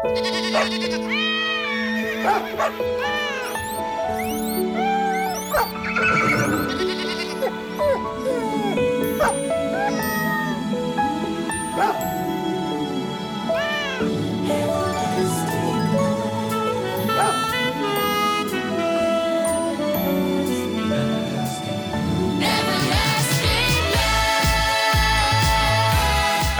Är 0.00 0.04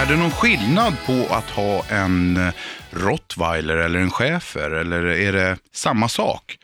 det 0.06 0.16
någon 0.16 0.30
skillnad 0.30 0.96
på 1.06 1.34
att 1.34 1.50
ha 1.50 1.84
en 1.88 2.36
eh, 2.36 2.52
rottweiler 2.90 3.76
eller 3.76 3.98
en 3.98 4.10
schäfer 4.10 4.70
eller 4.70 5.04
är 5.04 5.32
det 5.32 5.56
samma 5.72 6.08
sak? 6.08 6.58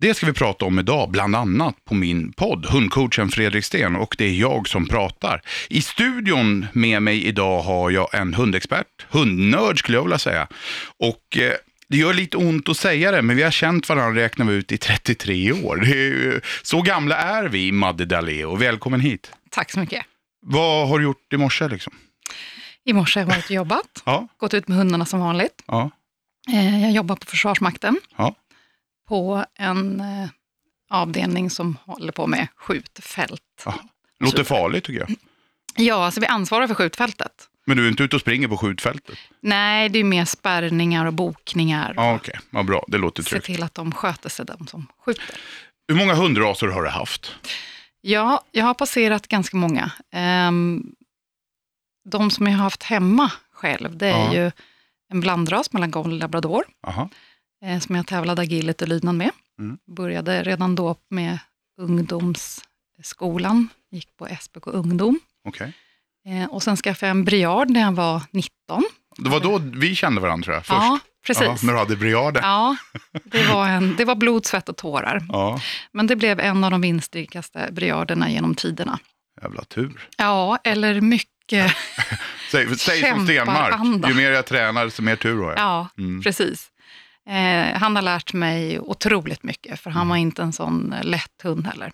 Det 0.00 0.14
ska 0.14 0.26
vi 0.26 0.32
prata 0.32 0.64
om 0.64 0.78
idag, 0.78 1.10
bland 1.10 1.36
annat 1.36 1.84
på 1.84 1.94
min 1.94 2.32
podd, 2.32 2.66
hundcoachen 2.66 3.28
Fredrik 3.28 3.64
Sten 3.64 3.96
och 3.96 4.14
det 4.18 4.24
är 4.24 4.32
jag 4.34 4.68
som 4.68 4.86
pratar. 4.88 5.42
I 5.68 5.82
studion 5.82 6.66
med 6.72 7.02
mig 7.02 7.24
idag 7.24 7.62
har 7.62 7.90
jag 7.90 8.14
en 8.14 8.34
hundexpert, 8.34 8.86
hundnörd 9.10 9.78
skulle 9.78 9.98
jag 9.98 10.02
vilja 10.02 10.18
säga. 10.18 10.48
Och 10.98 11.38
eh, 11.38 11.52
det 11.88 11.96
gör 11.96 12.14
lite 12.14 12.36
ont 12.36 12.68
att 12.68 12.76
säga 12.76 13.10
det, 13.10 13.22
men 13.22 13.36
vi 13.36 13.42
har 13.42 13.50
känt 13.50 13.88
varandra, 13.88 14.22
räknar 14.22 14.46
vi 14.46 14.54
ut, 14.54 14.72
i 14.72 14.78
33 14.78 15.52
år. 15.52 15.84
Ju- 15.86 16.40
så 16.62 16.82
gamla 16.82 17.16
är 17.16 17.44
vi, 17.48 17.72
Madde 17.72 18.04
Daleo. 18.04 18.56
Välkommen 18.56 19.00
hit. 19.00 19.32
Tack 19.50 19.70
så 19.72 19.80
mycket. 19.80 20.02
Vad 20.46 20.88
har 20.88 20.98
du 20.98 21.04
gjort 21.04 21.32
i 21.32 21.36
morse 21.36 21.68
liksom? 21.68 21.92
I 22.84 22.92
morse 22.92 23.20
har 23.20 23.26
jag 23.26 23.34
varit 23.36 23.44
och 23.44 23.50
jobbat, 23.50 24.02
Ja, 24.06 24.28
gått 24.36 24.54
ut 24.54 24.68
med 24.68 24.76
hundarna 24.78 25.04
som 25.04 25.20
vanligt. 25.20 25.62
ja, 25.66 25.90
Eh, 26.52 26.82
Jag 26.82 26.92
jobbar 26.92 27.16
på 27.16 27.26
Försvarsmakten 27.26 27.96
ja. 28.16 28.34
på 29.08 29.44
en 29.58 30.00
eh, 30.00 30.28
avdelning 30.90 31.50
som 31.50 31.78
håller 31.84 32.12
på 32.12 32.26
med 32.26 32.46
skjutfält. 32.56 33.42
ja. 33.64 33.74
Låter 34.20 34.44
farligt 34.44 34.84
tycker 34.84 35.00
jag. 35.00 35.14
Ja, 35.76 36.04
alltså 36.04 36.20
vi 36.20 36.26
ansvarar 36.26 36.66
för 36.66 36.74
skjutfältet. 36.74 37.48
Men 37.66 37.76
du 37.76 37.84
är 37.84 37.88
inte 37.90 38.02
ute 38.02 38.16
och 38.16 38.20
springer 38.22 38.48
på 38.48 38.56
skjutfältet? 38.56 39.18
Nej, 39.40 39.88
det 39.88 39.98
är 39.98 40.04
mer 40.04 40.24
spärrningar 40.24 41.06
och 41.06 41.12
bokningar. 41.12 41.92
Ja, 41.96 42.14
okej. 42.14 42.38
Vad 42.50 42.66
bra. 42.66 42.84
Det 42.88 42.98
låter 42.98 43.22
Se 43.22 43.30
tryggt. 43.30 43.46
till 43.46 43.62
att 43.62 43.74
de 43.74 43.92
sköter 43.92 44.28
sig, 44.28 44.44
de 44.46 44.66
som 44.66 44.86
skjuter. 45.04 45.24
Hur 45.88 45.94
många 45.94 46.14
hundraser 46.14 46.66
har 46.66 46.82
du 46.82 46.88
haft? 46.88 47.34
Ja, 48.00 48.44
jag 48.50 48.64
har 48.64 48.74
passerat 48.74 49.28
ganska 49.28 49.56
många. 49.56 49.92
Ehm, 50.12 50.82
De 52.04 52.30
som 52.30 52.46
jag 52.46 52.52
har 52.56 52.62
haft 52.62 52.82
hemma 52.82 53.32
själv, 53.52 53.96
det 53.96 54.06
är 54.06 54.10
Ja. 54.10 54.34
ju 54.34 54.50
en 55.12 55.20
blandras 55.20 55.72
mellan 55.72 55.90
golv 55.90 56.12
och 56.12 56.18
labrador. 56.18 56.64
Aha. 56.86 57.08
eh, 57.64 57.78
som 57.78 57.94
jag 57.96 58.06
tävlade 58.06 58.42
agility 58.42 58.84
och 58.84 58.88
lydnad 58.88 59.14
med. 59.14 59.30
Mm. 59.58 59.78
Började 59.96 60.42
redan 60.42 60.74
då 60.74 60.96
med 61.10 61.38
ungdomsskolan, 61.80 63.68
gick 63.90 64.16
på 64.16 64.28
SPK 64.40 64.66
Ungdom. 64.66 65.20
Okej. 65.48 65.72
Eh, 66.28 66.44
och 66.50 66.62
sen 66.62 66.76
skaffade 66.76 67.08
jag 67.10 67.16
en 67.16 67.24
briard 67.24 67.70
när 67.70 67.80
jag 67.80 67.92
var 67.92 68.22
19. 68.30 68.82
Det 69.16 69.30
var 69.30 69.40
då 69.40 69.58
vi 69.58 69.94
kände 69.94 70.20
varandra 70.20 70.44
tror 70.44 70.54
jag, 70.54 70.66
först. 70.66 70.76
Ja, 70.76 70.98
precis. 71.26 71.42
Ja, 71.44 71.56
när 71.62 71.72
du 71.72 71.78
hade 71.78 71.96
briaden. 71.96 72.42
Ja, 72.44 72.76
det 73.24 73.46
var, 73.52 73.68
en, 73.68 73.96
det 73.96 74.04
var 74.04 74.14
blod, 74.14 74.46
svett 74.46 74.68
och 74.68 74.76
tårar. 74.76 75.26
Ja, 75.28 75.60
Men 75.92 76.06
det 76.06 76.16
blev 76.16 76.40
en 76.40 76.64
av 76.64 76.70
de 76.70 76.80
vinstrikaste 76.80 77.68
briaderna 77.72 78.30
genom 78.30 78.54
tiderna. 78.54 78.98
jävla 79.42 79.64
tur. 79.64 80.08
Ja, 80.18 80.58
eller 80.64 81.00
mycket. 81.00 81.30
Säg, 82.50 82.78
säg 82.78 83.00
som. 83.10 83.24
Stenmark, 83.26 84.08
ju 84.08 84.14
mer 84.14 84.30
jag 84.30 84.46
tränar, 84.46 84.84
desto 84.84 85.02
mer 85.02 85.16
tur 85.16 85.42
har 85.42 85.50
jag. 85.50 85.58
Ja, 85.58 85.88
Mm. 85.98 86.22
precis. 86.22 86.70
Eh, 87.28 87.78
han 87.80 87.96
har 87.96 88.02
lärt 88.02 88.32
mig 88.32 88.80
otroligt 88.80 89.42
mycket, 89.42 89.80
för 89.80 89.90
han 89.90 90.08
var 90.08 90.16
inte 90.16 90.42
en 90.42 90.52
sån 90.52 90.92
eh, 90.92 91.04
lätt 91.04 91.42
hund 91.42 91.66
heller. 91.66 91.92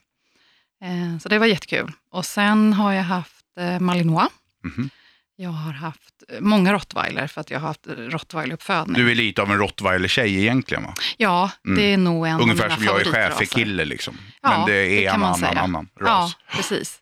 Eh, 0.84 1.18
så 1.18 1.28
det 1.28 1.38
var 1.38 1.46
jättekul. 1.46 1.92
Och 2.12 2.24
sen 2.24 2.72
har 2.72 2.92
jag 2.92 3.02
haft 3.02 3.44
eh, 3.60 3.80
malinois. 3.80 4.28
Mhm. 4.64 4.90
Jag 5.36 5.50
har 5.50 5.72
haft 5.72 6.22
eh, 6.28 6.40
många 6.40 6.72
rottweiler, 6.72 7.26
för 7.26 7.40
att 7.40 7.50
jag 7.50 7.60
har 7.60 7.68
haft 7.68 7.86
eh, 7.86 7.92
rottweileruppfödning. 7.94 8.94
Du 8.94 9.10
är 9.10 9.14
lite 9.14 9.42
av 9.42 9.50
en 9.50 9.58
rottweiler-tjej 9.58 10.40
egentligen 10.40 10.82
va? 10.84 10.94
Ja, 11.16 11.50
det 11.76 11.92
är 11.92 11.96
nog 11.96 12.26
en 12.26 12.40
Ungefär 12.40 12.64
av 12.66 12.70
som 12.70 12.80
mina 12.80 12.92
jag 12.92 13.00
är 13.00 13.04
favoritraser. 13.04 13.30
schäferkille 13.44 13.84
liksom. 13.84 14.18
Ja, 14.42 14.50
Men 14.50 14.66
det 14.66 14.72
det 14.72 15.06
är 15.06 15.10
kan 15.10 15.22
en 15.22 15.28
annan, 15.28 15.58
annan 15.58 15.88
ras. 16.00 16.36
Ja, 16.48 16.56
precis. 16.56 16.98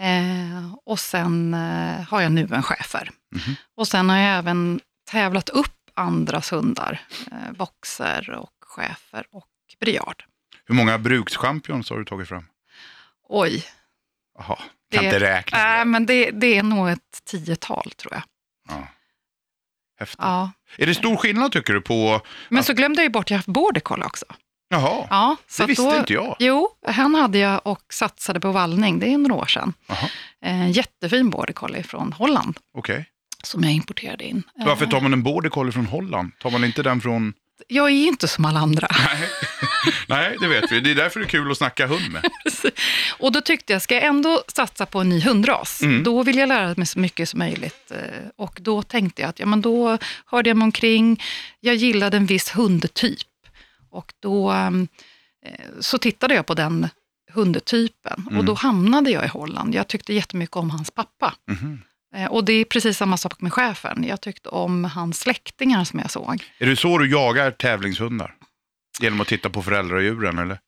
Eh, 0.00 0.74
och 0.86 1.00
sen 1.00 1.54
eh, 1.54 2.00
har 2.08 2.20
jag 2.20 2.32
nu 2.32 2.48
en 2.52 2.62
schäfer. 2.62 3.10
Mhm. 3.34 3.54
Och 3.76 3.88
sen 3.88 4.08
har 4.10 4.16
jag 4.16 4.38
även 4.38 4.80
tävlat 5.10 5.48
upp 5.48 5.70
andras 5.94 6.52
hundar. 6.52 7.00
Eh, 7.32 7.52
boxer 7.52 8.30
och 8.30 8.50
schäfer 8.66 9.26
och 9.30 9.46
briard. 9.80 10.24
Hur 10.66 10.74
många 10.74 10.98
brukschampions 10.98 11.90
har 11.90 11.98
du 11.98 12.04
tagit 12.04 12.28
fram? 12.28 12.44
Oj, 13.28 13.64
Jaha, 14.38 14.56
kan 14.56 14.64
Det- 14.90 15.04
inte 15.04 15.20
räkna. 15.20 15.78
äh, 15.80 15.84
men 15.84 16.06
det, 16.06 16.30
det 16.30 16.58
är 16.58 16.62
nog 16.62 16.88
ett 16.90 17.24
tiotal 17.24 17.90
tror 17.90 18.12
jag. 18.14 18.22
Ja. 18.68 18.88
Häftigt. 19.98 20.18
Ja. 20.22 20.50
Är 20.78 20.86
det 20.86 20.94
stor 20.94 21.16
skillnad 21.16 21.52
tycker 21.52 21.72
du 21.72 21.80
på... 21.80 22.20
Men 22.48 22.64
så 22.64 22.72
glömde 22.72 23.00
jag 23.00 23.04
ju 23.04 23.10
bort 23.10 23.24
att 23.26 23.30
jag 23.30 23.38
haft 23.38 23.48
border 23.48 23.80
collie 23.80 24.04
också. 24.04 24.24
Jaha, 24.74 25.06
Ja, 25.10 25.36
det 25.58 25.66
visste 25.66 25.82
då, 25.84 25.96
inte 25.96 26.12
jag. 26.12 26.36
Jo, 26.38 26.68
han 26.86 27.14
hade 27.14 27.38
jag 27.38 27.60
och 27.64 27.82
satsade 27.92 28.40
på 28.40 28.52
vallning, 28.52 28.98
det 28.98 29.12
är 29.12 29.18
några 29.18 29.34
år 29.42 29.46
sedan. 29.46 29.72
Jaha, 29.86 30.08
En 30.40 30.72
jättefin 30.72 31.30
border 31.30 31.52
collie 31.52 31.82
från 31.82 32.12
Holland 32.12 32.56
okej. 32.78 33.04
som 33.42 33.62
jag 33.64 33.72
importerade 33.72 34.24
in. 34.24 34.42
Varför 34.56 34.84
Eh, 34.84 34.90
tar 34.90 35.00
man 35.00 35.12
en 35.12 35.22
border 35.22 35.50
collie 35.50 35.72
från 35.72 35.86
Holland? 35.86 36.30
Tar 36.40 36.50
man 36.50 36.64
inte 36.64 36.82
den 36.82 37.00
från... 37.00 37.32
Jag 37.68 37.86
är 37.86 38.06
inte 38.06 38.28
som 38.28 38.44
alla 38.44 38.60
andra. 38.60 38.88
Nej. 39.18 39.28
Nej, 40.08 40.36
det 40.40 40.48
vet 40.48 40.72
vi. 40.72 40.80
Det 40.80 40.90
är 40.90 40.94
därför 40.94 41.20
det 41.20 41.26
är 41.26 41.28
kul 41.28 41.50
att 41.50 41.58
snacka 41.58 41.86
hund 41.86 42.10
med. 42.12 42.22
Och 43.18 43.32
då 43.32 43.40
tyckte 43.40 43.72
jag, 43.72 43.82
ska 43.82 43.94
jag 43.94 44.04
ändå 44.04 44.42
satsa 44.48 44.86
på 44.86 45.00
en 45.00 45.08
ny 45.08 45.20
hundras, 45.20 45.82
Mm. 45.82 46.02
då 46.02 46.22
vill 46.22 46.38
jag 46.38 46.48
lära 46.48 46.74
mig 46.76 46.86
så 46.86 46.98
mycket 46.98 47.28
som 47.28 47.38
möjligt. 47.38 47.90
Eh, 47.90 47.98
Och 48.36 48.58
då 48.60 48.82
tänkte 48.82 49.22
jag 49.22 49.28
att, 49.28 49.38
ja 49.38 49.46
men 49.46 49.60
då 49.60 49.98
hörde 50.26 50.50
jag 50.50 50.56
mig 50.56 50.64
omkring, 50.64 51.22
jag 51.60 51.74
gillade 51.74 52.16
en 52.16 52.26
viss 52.26 52.56
hundtyp. 52.56 53.18
Och 53.94 54.12
då 54.20 54.50
ehm, 54.50 54.88
eh, 55.46 55.64
så 55.80 55.98
tittade 55.98 56.34
jag 56.34 56.46
på 56.46 56.54
den 56.54 56.88
hundtypen 57.32 58.24
Mm. 58.26 58.38
och 58.38 58.44
då 58.44 58.54
hamnade 58.54 59.10
jag 59.10 59.24
i 59.24 59.28
Holland. 59.28 59.74
Jag 59.74 59.88
tyckte 59.88 60.14
jättemycket 60.14 60.56
om 60.56 60.70
hans 60.70 60.90
pappa. 60.90 61.34
Eh, 62.16 62.26
Och 62.30 62.44
det 62.44 62.52
är 62.52 62.64
precis 62.64 62.98
samma 62.98 63.16
sak 63.16 63.40
med 63.40 63.52
chefen. 63.52 64.04
Jag 64.04 64.20
tyckte 64.20 64.48
om 64.48 64.84
hans 64.84 65.20
släktingar 65.20 65.84
som 65.84 65.98
jag 65.98 66.10
såg. 66.10 66.44
Är 66.58 66.66
det 66.66 66.76
så 66.76 66.98
du 66.98 67.10
jagar 67.10 67.50
tävlingshundar? 67.50 68.34
Genom 69.00 69.20
att 69.20 69.28
titta 69.28 69.50
på 69.50 69.62
föräldradjuren 69.62 70.38
eller? 70.38 70.58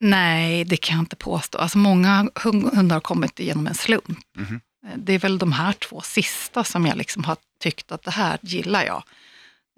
Nej, 0.00 0.64
det 0.64 0.76
kan 0.76 0.96
jag 0.96 1.02
inte 1.02 1.16
påstå. 1.16 1.58
Alltså 1.58 1.78
många 1.78 2.30
hund- 2.34 2.74
hundar 2.76 2.96
har 2.96 3.00
kommit 3.00 3.40
genom 3.40 3.66
en 3.66 3.74
slump. 3.74 4.08
Eh, 4.38 4.92
Det 4.96 5.12
är 5.12 5.18
väl 5.18 5.38
de 5.38 5.52
här 5.52 5.72
två 5.72 6.00
sista 6.00 6.64
som 6.64 6.86
jag 6.86 6.96
liksom 6.96 7.24
har 7.24 7.36
tyckt 7.60 7.92
att 7.92 8.02
det 8.02 8.10
här 8.10 8.38
gillar 8.42 8.84
jag. 8.84 9.02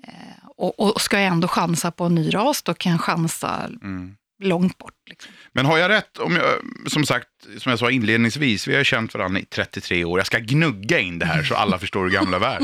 Eh, 0.03 0.12
Och, 0.56 0.81
och 0.81 1.00
ska 1.00 1.16
jag 1.21 1.27
ändå 1.27 1.49
chansa 1.49 1.91
på 1.91 2.05
en 2.05 2.15
ny 2.15 2.34
ras, 2.34 2.62
då 2.62 2.75
kan 2.75 2.93
jag 2.93 3.00
chansa 3.00 3.71
Mm. 3.83 4.16
långt 4.43 4.78
bort. 4.78 4.94
Liksom. 5.11 5.33
Men 5.53 5.66
har 5.66 5.78
jag 5.78 5.88
rätt, 5.88 6.19
om 6.19 6.37
jag, 6.37 6.44
som 6.91 7.06
sagt, 7.06 7.28
som 7.59 7.71
jag 7.71 7.78
sa 7.78 7.91
inledningsvis, 7.91 8.69
vi 8.69 8.77
har 8.77 8.84
känt 8.84 9.15
varandra 9.15 9.41
i 9.41 9.44
33 9.44 10.05
år. 10.05 10.19
Jag 10.19 10.27
ska 10.27 10.39
gnugga 10.39 10.99
in 10.99 11.19
det 11.19 11.27
här 11.27 11.43
så 11.43 11.55
alla 11.55 11.78
förstår 11.84 12.05
hur 12.05 12.10
gamla 12.10 12.39
vi 12.39 12.44
är. 12.44 12.59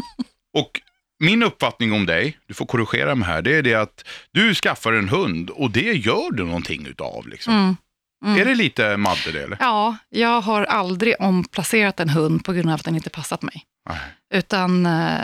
Och 0.58 0.80
min 1.18 1.42
uppfattning 1.42 1.92
om 1.92 2.06
dig, 2.06 2.38
du 2.46 2.54
får 2.54 2.66
korrigera 2.66 3.14
mig 3.14 3.28
här, 3.28 3.42
det 3.42 3.56
är 3.56 3.62
det 3.62 3.74
att 3.74 4.04
du 4.32 4.54
skaffar 4.54 4.92
en 4.92 5.08
hund 5.08 5.50
och 5.50 5.70
det 5.70 5.92
gör 5.92 6.30
du 6.32 6.44
någonting 6.44 6.86
utav. 6.86 7.28
Liksom. 7.28 7.54
Mm. 7.54 7.76
Mm. 8.24 8.40
Är 8.40 8.44
det 8.44 8.54
lite 8.54 8.96
Madde 8.96 9.32
det 9.32 9.42
eller? 9.42 9.56
Ja, 9.60 9.96
jag 10.08 10.40
har 10.40 10.64
aldrig 10.64 11.14
omplacerat 11.20 12.00
en 12.00 12.08
hund 12.08 12.44
på 12.44 12.52
grund 12.52 12.68
av 12.68 12.74
att 12.74 12.84
den 12.84 12.94
inte 12.94 13.10
passat 13.10 13.42
mig. 13.42 13.62
Nej. 13.88 13.98
Utan 14.34 14.86
eh, 14.86 15.20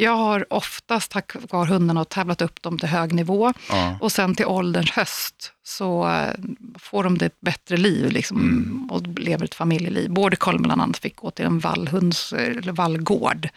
jag 0.00 0.16
har 0.16 0.52
oftast 0.52 1.10
tack 1.12 1.32
vare 1.50 1.66
hundarna 1.68 2.00
och 2.00 2.08
tävlat 2.08 2.42
upp 2.42 2.62
dem 2.62 2.78
till 2.78 2.88
hög 2.88 3.12
nivå. 3.12 3.52
Ja. 3.68 3.98
Och 4.00 4.12
sen 4.12 4.34
till 4.34 4.46
ålderns 4.46 4.90
höst 4.90 5.52
så 5.62 6.08
eh, 6.08 6.34
får 6.78 7.04
de 7.04 7.18
det 7.18 7.26
ett 7.26 7.40
bättre 7.40 7.76
liv 7.76 8.12
liksom, 8.12 8.40
Mm. 8.40 8.90
och 8.90 9.18
lever 9.18 9.44
ett 9.44 9.54
familjeliv. 9.54 10.10
Border 10.10 10.36
collie 10.36 10.58
bland 10.58 10.82
annat 10.82 10.98
fick 10.98 11.16
gå 11.16 11.30
till 11.30 11.44
en 11.44 11.58
vallhunds, 11.58 12.32
eller 12.32 12.72
vallgård 12.72 13.48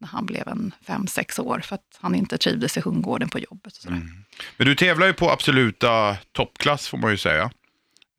när 0.00 0.08
han 0.08 0.26
blev 0.26 0.48
en 0.48 0.72
fem 0.86 1.06
sex 1.06 1.38
år 1.38 1.60
för 1.64 1.74
att 1.74 1.98
han 2.00 2.14
inte 2.14 2.38
trivdes 2.38 2.76
i 2.76 2.80
hundgården 2.80 3.28
på 3.28 3.38
jobbet. 3.38 3.84
Mm. 3.86 4.08
Men 4.56 4.66
du 4.66 4.74
tävlar 4.74 5.06
ju 5.06 5.12
på 5.12 5.30
absoluta 5.30 6.16
toppklass 6.32 6.88
får 6.88 6.98
man 6.98 7.10
ju 7.10 7.16
säga. 7.16 7.50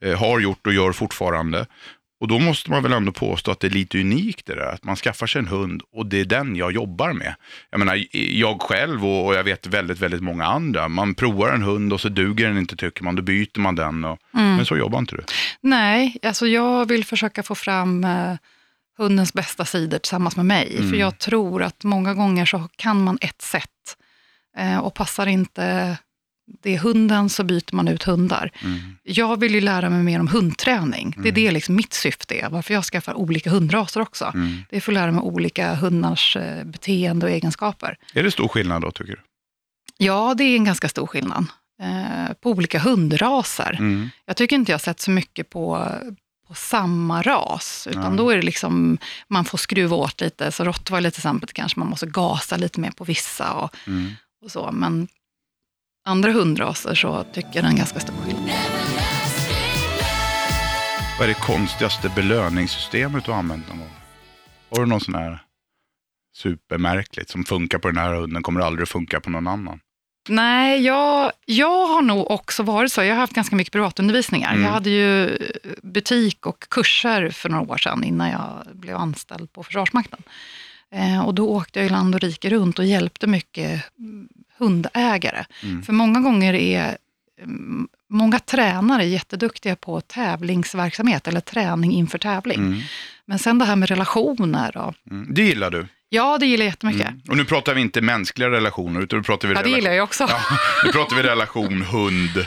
Eh, 0.04 0.20
har 0.20 0.40
gjort 0.40 0.68
och 0.68 0.74
gör 0.74 0.92
fortfarande. 0.92 1.66
Och 2.20 2.28
då 2.28 2.40
måste 2.40 2.72
man 2.72 2.84
väl 2.84 2.94
ändå 2.94 3.12
påstå 3.12 3.52
att 3.52 3.60
det 3.60 3.68
är 3.68 3.72
lite 3.72 4.02
unikt 4.02 4.46
det 4.46 4.56
där. 4.56 4.74
Att 4.74 4.84
man 4.84 4.96
skaffar 4.96 5.28
sig 5.28 5.40
en 5.40 5.48
hund 5.48 5.82
och 5.92 6.06
det 6.06 6.20
är 6.20 6.26
den 6.26 6.56
jag 6.56 6.72
jobbar 6.72 7.14
med. 7.14 7.36
Jag 7.70 7.80
menar, 7.80 8.06
jag 8.12 8.62
själv 8.62 9.06
och, 9.06 9.26
och 9.26 9.36
jag 9.36 9.44
vet 9.44 9.68
väldigt, 9.68 10.00
väldigt 10.00 10.22
många 10.22 10.46
andra. 10.46 10.88
Man 10.88 11.16
provar 11.16 11.50
en 11.54 11.64
hund 11.64 11.94
och 11.94 12.02
så 12.02 12.10
duger 12.10 12.48
den 12.48 12.58
inte 12.58 12.76
tycker 12.76 13.04
man. 13.04 13.16
Då 13.16 13.22
byter 13.22 13.60
man 13.60 13.76
den. 13.76 14.04
Och, 14.04 14.20
Mm. 14.34 14.56
Men 14.56 14.66
så 14.66 14.78
jobbar 14.78 15.00
inte 15.00 15.16
du. 15.16 15.24
Nej, 15.62 16.18
alltså 16.24 16.48
jag 16.48 16.88
vill 16.88 17.06
försöka 17.06 17.44
få 17.44 17.56
fram 17.56 18.04
eh, 18.04 18.34
hundens 18.98 19.34
bästa 19.34 19.66
sidor 19.66 19.98
tillsammans 19.98 20.36
med 20.36 20.46
mig. 20.46 20.76
Mm. 20.78 20.90
För 20.90 20.98
jag 20.98 21.18
tror 21.18 21.64
att 21.64 21.84
många 21.84 22.14
gånger 22.14 22.46
så 22.46 22.70
kan 22.76 23.04
man 23.04 23.18
ett 23.22 23.42
sätt 23.42 23.70
Eh, 24.58 24.78
och 24.78 24.94
passar 24.94 25.28
inte 25.28 25.98
det 26.64 26.78
hunden 26.78 27.30
så 27.30 27.44
byter 27.44 27.76
man 27.76 27.88
ut 27.88 28.04
hundar. 28.04 28.52
Mm. 28.64 28.80
Jag 29.04 29.40
vill 29.40 29.54
ju 29.56 29.62
lära 29.62 29.90
mig 29.90 30.04
mer 30.04 30.20
om 30.20 30.28
hundträning. 30.28 31.10
Det 31.12 31.20
är 31.30 31.32
Mm. 31.32 31.34
det 31.34 31.52
liksom 31.52 31.76
mitt 31.76 31.94
syfte 31.94 32.40
är. 32.40 32.50
Varför 32.50 32.74
jag 32.74 32.84
skaffar 32.86 33.14
olika 33.14 33.50
hundraser 33.50 34.02
också. 34.02 34.32
Mm. 34.34 34.58
Det 34.70 34.76
är 34.76 34.82
för 34.82 34.92
att 34.92 34.94
lära 34.94 35.12
mig 35.12 35.22
olika 35.22 35.76
hundars 35.76 36.36
eh, 36.38 36.64
beteende 36.64 37.26
och 37.26 37.32
egenskaper. 37.32 37.98
Är 38.14 38.24
det 38.24 38.32
stor 38.32 38.48
skillnad 38.48 38.82
då 38.82 38.92
tycker 38.92 39.12
du? 39.12 39.20
Ja, 39.98 40.34
det 40.38 40.44
är 40.44 40.56
en 40.56 40.66
ganska 40.66 40.90
stor 40.90 41.08
skillnad. 41.08 41.46
Eh, 41.82 42.34
på 42.42 42.50
olika 42.50 42.80
hundraser. 42.80 43.76
Mm. 43.80 44.10
Jag 44.26 44.38
tycker 44.38 44.56
inte 44.56 44.72
jag 44.72 44.82
sett 44.82 45.00
så 45.00 45.12
mycket 45.12 45.50
på, 45.50 45.92
på 46.48 46.54
samma 46.54 47.22
ras, 47.22 47.88
utan 47.92 48.02
Nej. 48.10 48.18
då 48.18 48.30
är 48.30 48.36
det 48.36 48.42
liksom, 48.42 48.98
man 49.28 49.46
får 49.46 49.58
skruva 49.58 49.96
åt 49.96 50.22
lite. 50.22 50.52
Så 50.52 50.64
rottweiler 50.64 51.10
till 51.10 51.20
exempel 51.20 51.50
kanske 51.54 51.80
man 51.80 51.88
måste 51.90 52.06
gasa 52.06 52.58
lite 52.58 52.80
mer 52.80 52.92
på 52.92 53.04
vissa 53.04 53.54
och, 53.54 53.76
Mm. 53.88 54.12
och 54.46 54.52
så. 54.52 54.70
Men 54.74 55.08
andra 56.06 56.32
hundraser 56.32 56.96
så 56.96 57.24
tycker 57.34 57.50
jag 57.54 57.64
det 57.64 57.68
är 57.68 57.72
en 57.72 57.76
ganska 57.76 58.00
stor 58.00 58.14
skillnad. 58.26 58.50
Vad 61.20 61.30
är 61.30 61.34
det 61.34 61.40
konstigaste 61.40 62.12
belöningssystemet 62.16 63.26
du 63.26 63.32
har 63.32 63.40
använt 63.40 63.70
någon 63.70 63.80
gång? 63.80 63.90
Har 64.70 64.80
du 64.80 64.86
någon 64.86 65.02
sån 65.02 65.16
här 65.16 65.40
supermärkligt 66.36 67.30
som 67.30 67.44
funkar 67.44 67.78
på 67.78 67.88
den 67.88 67.98
här 67.98 68.14
hunden, 68.14 68.44
kommer 68.44 68.62
aldrig 68.62 68.84
att 68.84 68.90
funka 68.90 69.20
på 69.20 69.30
någon 69.30 69.48
annan? 69.48 69.80
Nej, 70.30 70.82
jag, 70.82 71.32
jag 71.46 71.88
har 71.88 72.02
nog 72.02 72.32
också 72.32 72.64
varit 72.64 72.92
så. 72.92 73.04
Jag 73.04 73.14
har 73.14 73.20
haft 73.20 73.34
ganska 73.34 73.56
mycket 73.56 73.74
privatundervisningar. 73.74 74.52
Mm. 74.52 74.64
Jag 74.64 74.72
hade 74.72 74.90
ju 74.90 75.38
butik 75.84 76.46
och 76.46 76.70
kurser 76.70 77.30
för 77.30 77.50
några 77.50 77.74
år 77.74 77.78
sedan 77.78 78.04
innan 78.04 78.30
jag 78.30 78.68
blev 78.74 78.98
anställd 78.98 79.54
på 79.54 79.64
Försvarsmakten. 79.64 80.24
Eh, 80.92 81.26
och 81.26 81.34
då 81.34 81.50
åkte 81.50 81.80
jag 81.80 81.86
i 81.86 81.90
land 81.90 82.16
och 82.16 82.22
rike 82.22 82.50
runt 82.50 82.80
och 82.80 82.86
hjälpte 82.86 83.28
mycket 83.28 83.84
hundägare. 84.58 85.46
Mm. 85.64 85.84
För 85.84 85.94
många 85.94 86.20
gånger 86.20 86.54
är 86.54 86.98
mm, 87.44 87.88
många 88.10 88.40
tränare 88.40 89.06
jätteduktiga 89.06 89.76
på 89.76 90.02
tävlingsverksamhet 90.02 91.28
eller 91.28 91.40
träning 91.42 91.92
inför 91.92 92.18
tävling. 92.18 92.58
Mm. 92.60 92.80
Men 93.26 93.40
sen 93.40 93.58
det 93.60 93.66
här 93.66 93.76
med 93.76 93.90
relationer. 93.90 94.78
Och, 94.78 94.94
Mm. 95.12 95.28
Det 95.34 95.42
gillar 95.42 95.70
du? 95.72 95.88
ja, 96.10 96.38
det 96.38 96.46
gillar 96.46 96.66
jag 96.66 96.70
jättemycket. 96.72 97.08
Mm. 97.08 97.22
Och 97.30 97.38
nu 97.38 97.46
pratar 97.46 97.74
vi 97.74 97.82
inte 97.82 98.02
mänskliga 98.02 98.50
relationer, 98.50 99.02
utan 99.02 99.20
nu 99.20 99.24
pratar 99.24 99.48
vi, 99.48 99.54
Ja, 99.54 99.62
det 99.62 99.70
gillar 99.70 99.92
jag 99.92 100.04
också. 100.04 100.26
Ja, 100.30 100.40
nu 100.86 100.92
pratar 100.92 101.16
vi 101.16 101.24
relation 101.24 101.82
hund 101.82 102.46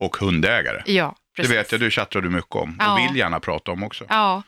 och 0.00 0.16
hundägare. 0.16 0.82
Ja, 0.86 1.14
Det 1.36 1.42
precis. 1.42 1.56
vet 1.56 1.72
jag, 1.72 1.80
det 1.80 1.90
chattar 1.90 2.20
du 2.20 2.30
mycket 2.30 2.56
om 2.56 2.76
Ja. 2.78 2.92
och 2.92 2.98
vill 3.10 3.16
gärna 3.18 3.40
prata 3.40 3.70
om 3.72 3.82
också. 3.82 4.04
Ja, 4.08 4.42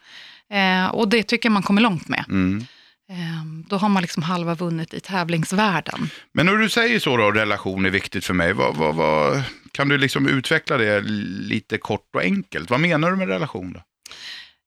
eh, 0.51 0.87
och 0.87 1.09
det 1.09 1.23
tycker 1.23 1.49
jag 1.49 1.53
man 1.53 1.63
kommer 1.63 1.81
långt 1.83 2.09
med. 2.09 2.25
Mm. 2.29 2.67
Eh, 3.13 3.45
då 3.69 3.77
har 3.77 3.89
man 3.89 4.03
liksom 4.03 4.23
halva 4.23 4.55
vunnit 4.55 4.95
i 4.95 5.01
tävlingsvärlden. 5.01 6.11
Men 6.33 6.47
när 6.47 6.57
du 6.57 6.69
säger 6.69 6.99
så 6.99 7.17
då, 7.17 7.31
relation 7.31 7.87
är 7.87 7.91
viktigt 7.91 8.25
för 8.25 8.35
mig, 8.35 8.53
vad, 8.53 8.77
vad, 8.77 8.95
vad, 8.95 9.43
kan 9.73 9.89
du 9.89 9.99
liksom 9.99 10.29
utveckla 10.29 10.77
det 10.77 11.01
lite 11.01 11.79
kort 11.79 12.15
och 12.15 12.23
enkelt? 12.23 12.71
Vad 12.71 12.81
menar 12.81 13.11
du 13.11 13.17
med 13.17 13.29
relation 13.29 13.73
då? 13.73 13.81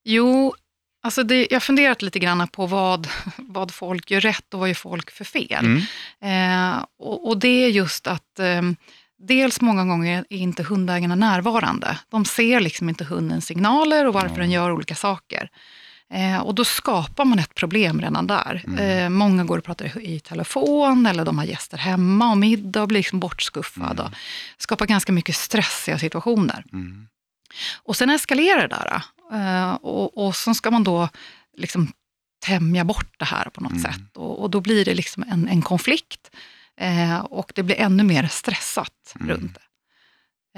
Jo, 0.03 0.55
alltså 1.03 1.23
det, 1.23 1.47
jag 1.49 1.55
har 1.55 1.59
funderat 1.59 2.01
lite 2.01 2.19
grann 2.19 2.47
på 2.47 2.67
vad, 2.67 3.07
vad 3.37 3.73
folk 3.73 4.11
gör 4.11 4.21
rätt 4.21 4.53
och 4.53 4.59
vad 4.59 4.69
gör 4.69 4.75
folk 4.75 5.11
för 5.11 5.25
fel. 5.25 5.65
Mm. 6.21 6.73
Eh, 6.73 6.85
och, 6.99 7.27
och 7.27 7.39
det 7.39 7.63
är 7.63 7.69
just 7.69 8.07
att 8.07 8.39
eh, 8.39 8.61
dels 9.19 9.61
många 9.61 9.85
gånger 9.85 10.25
är 10.29 10.37
inte 10.37 10.63
hundägarna 10.63 11.15
närvarande. 11.15 11.99
De 12.09 12.25
ser 12.25 12.59
liksom 12.59 12.89
inte 12.89 13.03
hundens 13.03 13.45
signaler 13.45 14.07
och 14.07 14.13
varför 14.13 14.37
den 14.37 14.51
gör 14.51 14.71
olika 14.71 14.95
saker. 14.95 15.49
Eh, 16.13 16.39
och 16.39 16.55
då 16.55 16.65
skapar 16.65 17.25
man 17.25 17.39
ett 17.39 17.55
problem 17.55 18.01
redan 18.01 18.27
där. 18.27 18.63
Eh, 18.79 19.09
många 19.09 19.43
går 19.43 19.57
och 19.57 19.63
pratar 19.63 19.99
i, 20.01 20.19
telefon 20.19 21.05
eller 21.05 21.25
de 21.25 21.37
har 21.37 21.45
gäster 21.45 21.77
hemma 21.77 22.31
och 22.31 22.37
middag 22.37 22.81
och 22.81 22.87
blir 22.87 22.99
liksom 22.99 23.19
bortskuffad. 23.19 23.99
Och 23.99 24.09
skapar 24.57 24.85
ganska 24.85 25.11
mycket 25.11 25.35
stressiga 25.35 25.99
situationer. 25.99 26.63
Mm. 26.73 27.07
Och 27.83 27.95
sen 27.95 28.09
eskalerar 28.09 28.67
det 28.67 28.75
där. 28.75 29.01
eh, 29.33 29.73
och, 29.73 30.25
och 30.27 30.35
så 30.35 30.53
ska 30.53 30.71
man 30.71 30.83
då 30.83 31.09
liksom 31.57 31.91
tämja 32.45 32.83
bort 32.85 33.13
det 33.19 33.25
här 33.25 33.49
på 33.49 33.61
något 33.61 33.71
Mm. 33.71 33.83
sätt. 33.83 34.17
Och, 34.17 34.41
och 34.41 34.49
då 34.49 34.61
blir 34.61 34.85
det 34.85 34.93
liksom 34.93 35.23
en, 35.23 35.47
en 35.47 35.61
konflikt. 35.61 36.29
Och 37.29 37.51
det 37.55 37.63
blir 37.63 37.75
ännu 37.75 38.03
mer 38.03 38.27
stressat 38.27 38.91
Mm. 39.19 39.29
runt 39.29 39.53
det. 39.53 39.61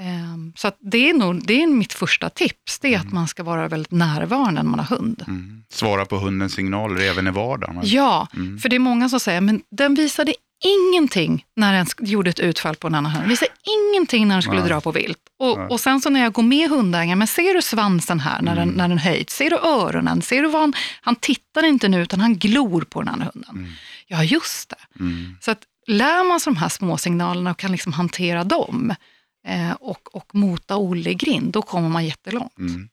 Eh, 0.00 0.36
så 0.56 0.70
det 0.80 1.10
är 1.10 1.14
nog 1.14 1.46
det 1.46 1.62
är 1.62 1.66
mitt 1.66 1.92
första 1.92 2.30
tips. 2.30 2.78
Det 2.80 2.94
är 2.94 2.98
att 2.98 3.12
man 3.12 3.28
ska 3.28 3.42
vara 3.42 3.68
väldigt 3.68 3.92
närvarande 3.92 4.62
när 4.62 4.70
man 4.70 4.78
har 4.78 4.96
hund. 4.96 5.24
Mm. 5.28 5.64
Svara 5.70 6.04
på 6.04 6.16
hundens 6.18 6.52
signaler 6.54 7.00
även 7.00 7.26
i 7.26 7.30
vardagen. 7.30 7.80
Ja, 7.82 8.28
Mm. 8.36 8.58
för 8.58 8.68
det 8.68 8.76
är 8.76 8.80
många 8.80 9.08
som 9.08 9.20
säger, 9.20 9.40
men 9.40 9.60
den 9.70 9.94
visade 9.94 10.34
ingenting 10.64 11.44
när 11.56 11.72
den 11.72 11.86
gjorde 12.00 12.30
ett 12.30 12.40
utfall 12.40 12.74
på 12.76 12.86
en 12.86 12.94
annan 12.94 13.12
hund. 13.12 13.22
Den 13.22 13.28
visade 13.30 13.50
ingenting 13.92 14.28
när 14.28 14.34
den 14.34 14.42
skulle 14.42 14.60
Nej. 14.60 14.68
dra 14.68 14.80
på 14.80 14.92
vilt. 14.92 15.18
Och, 15.38 15.58
Nej. 15.58 15.66
och 15.68 15.80
sen 15.80 16.00
så 16.00 16.10
när 16.10 16.20
jag 16.20 16.32
går 16.32 16.42
med 16.42 16.70
hundägaren, 16.70 17.18
men 17.18 17.26
ser 17.28 17.54
du 17.54 17.62
svansen 17.62 18.20
här 18.20 18.42
när, 18.42 18.54
den, 18.54 18.62
Mm. 18.62 18.74
när 18.74 18.88
den 18.88 18.98
höjts? 18.98 19.36
Ser 19.36 19.50
du 19.50 19.56
öronen? 19.56 20.22
Ser 20.22 20.42
du 20.42 20.48
vad 20.48 20.60
han, 20.60 20.72
han 21.00 21.16
tittar 21.16 21.62
inte 21.64 21.88
nu 21.88 22.02
utan 22.02 22.20
han 22.20 22.36
glor 22.36 22.80
på 22.80 23.00
den 23.00 23.08
andra 23.08 23.30
hunden. 23.34 23.50
Mm. 23.56 23.70
Ja, 24.06 24.24
just 24.24 24.68
det. 24.70 25.00
Mm. 25.04 25.36
Så 25.40 25.50
att 25.50 25.58
lär 25.86 26.28
man 26.28 26.40
sig 26.40 26.52
de 26.52 26.58
här 26.58 26.68
små 26.68 26.96
signalerna 26.96 27.50
och 27.50 27.58
kan 27.58 27.72
liksom 27.72 27.92
hantera 27.92 28.44
dem 28.44 28.94
Eh, 29.48 29.72
och, 29.72 30.16
och 30.16 30.34
mota 30.34 30.76
Olle 30.76 31.10
i 31.10 31.14
grind, 31.14 31.52
då 31.52 31.62
kommer 31.62 31.88
man 31.88 32.06
jättelångt. 32.06 32.58
Mm. 32.58 32.88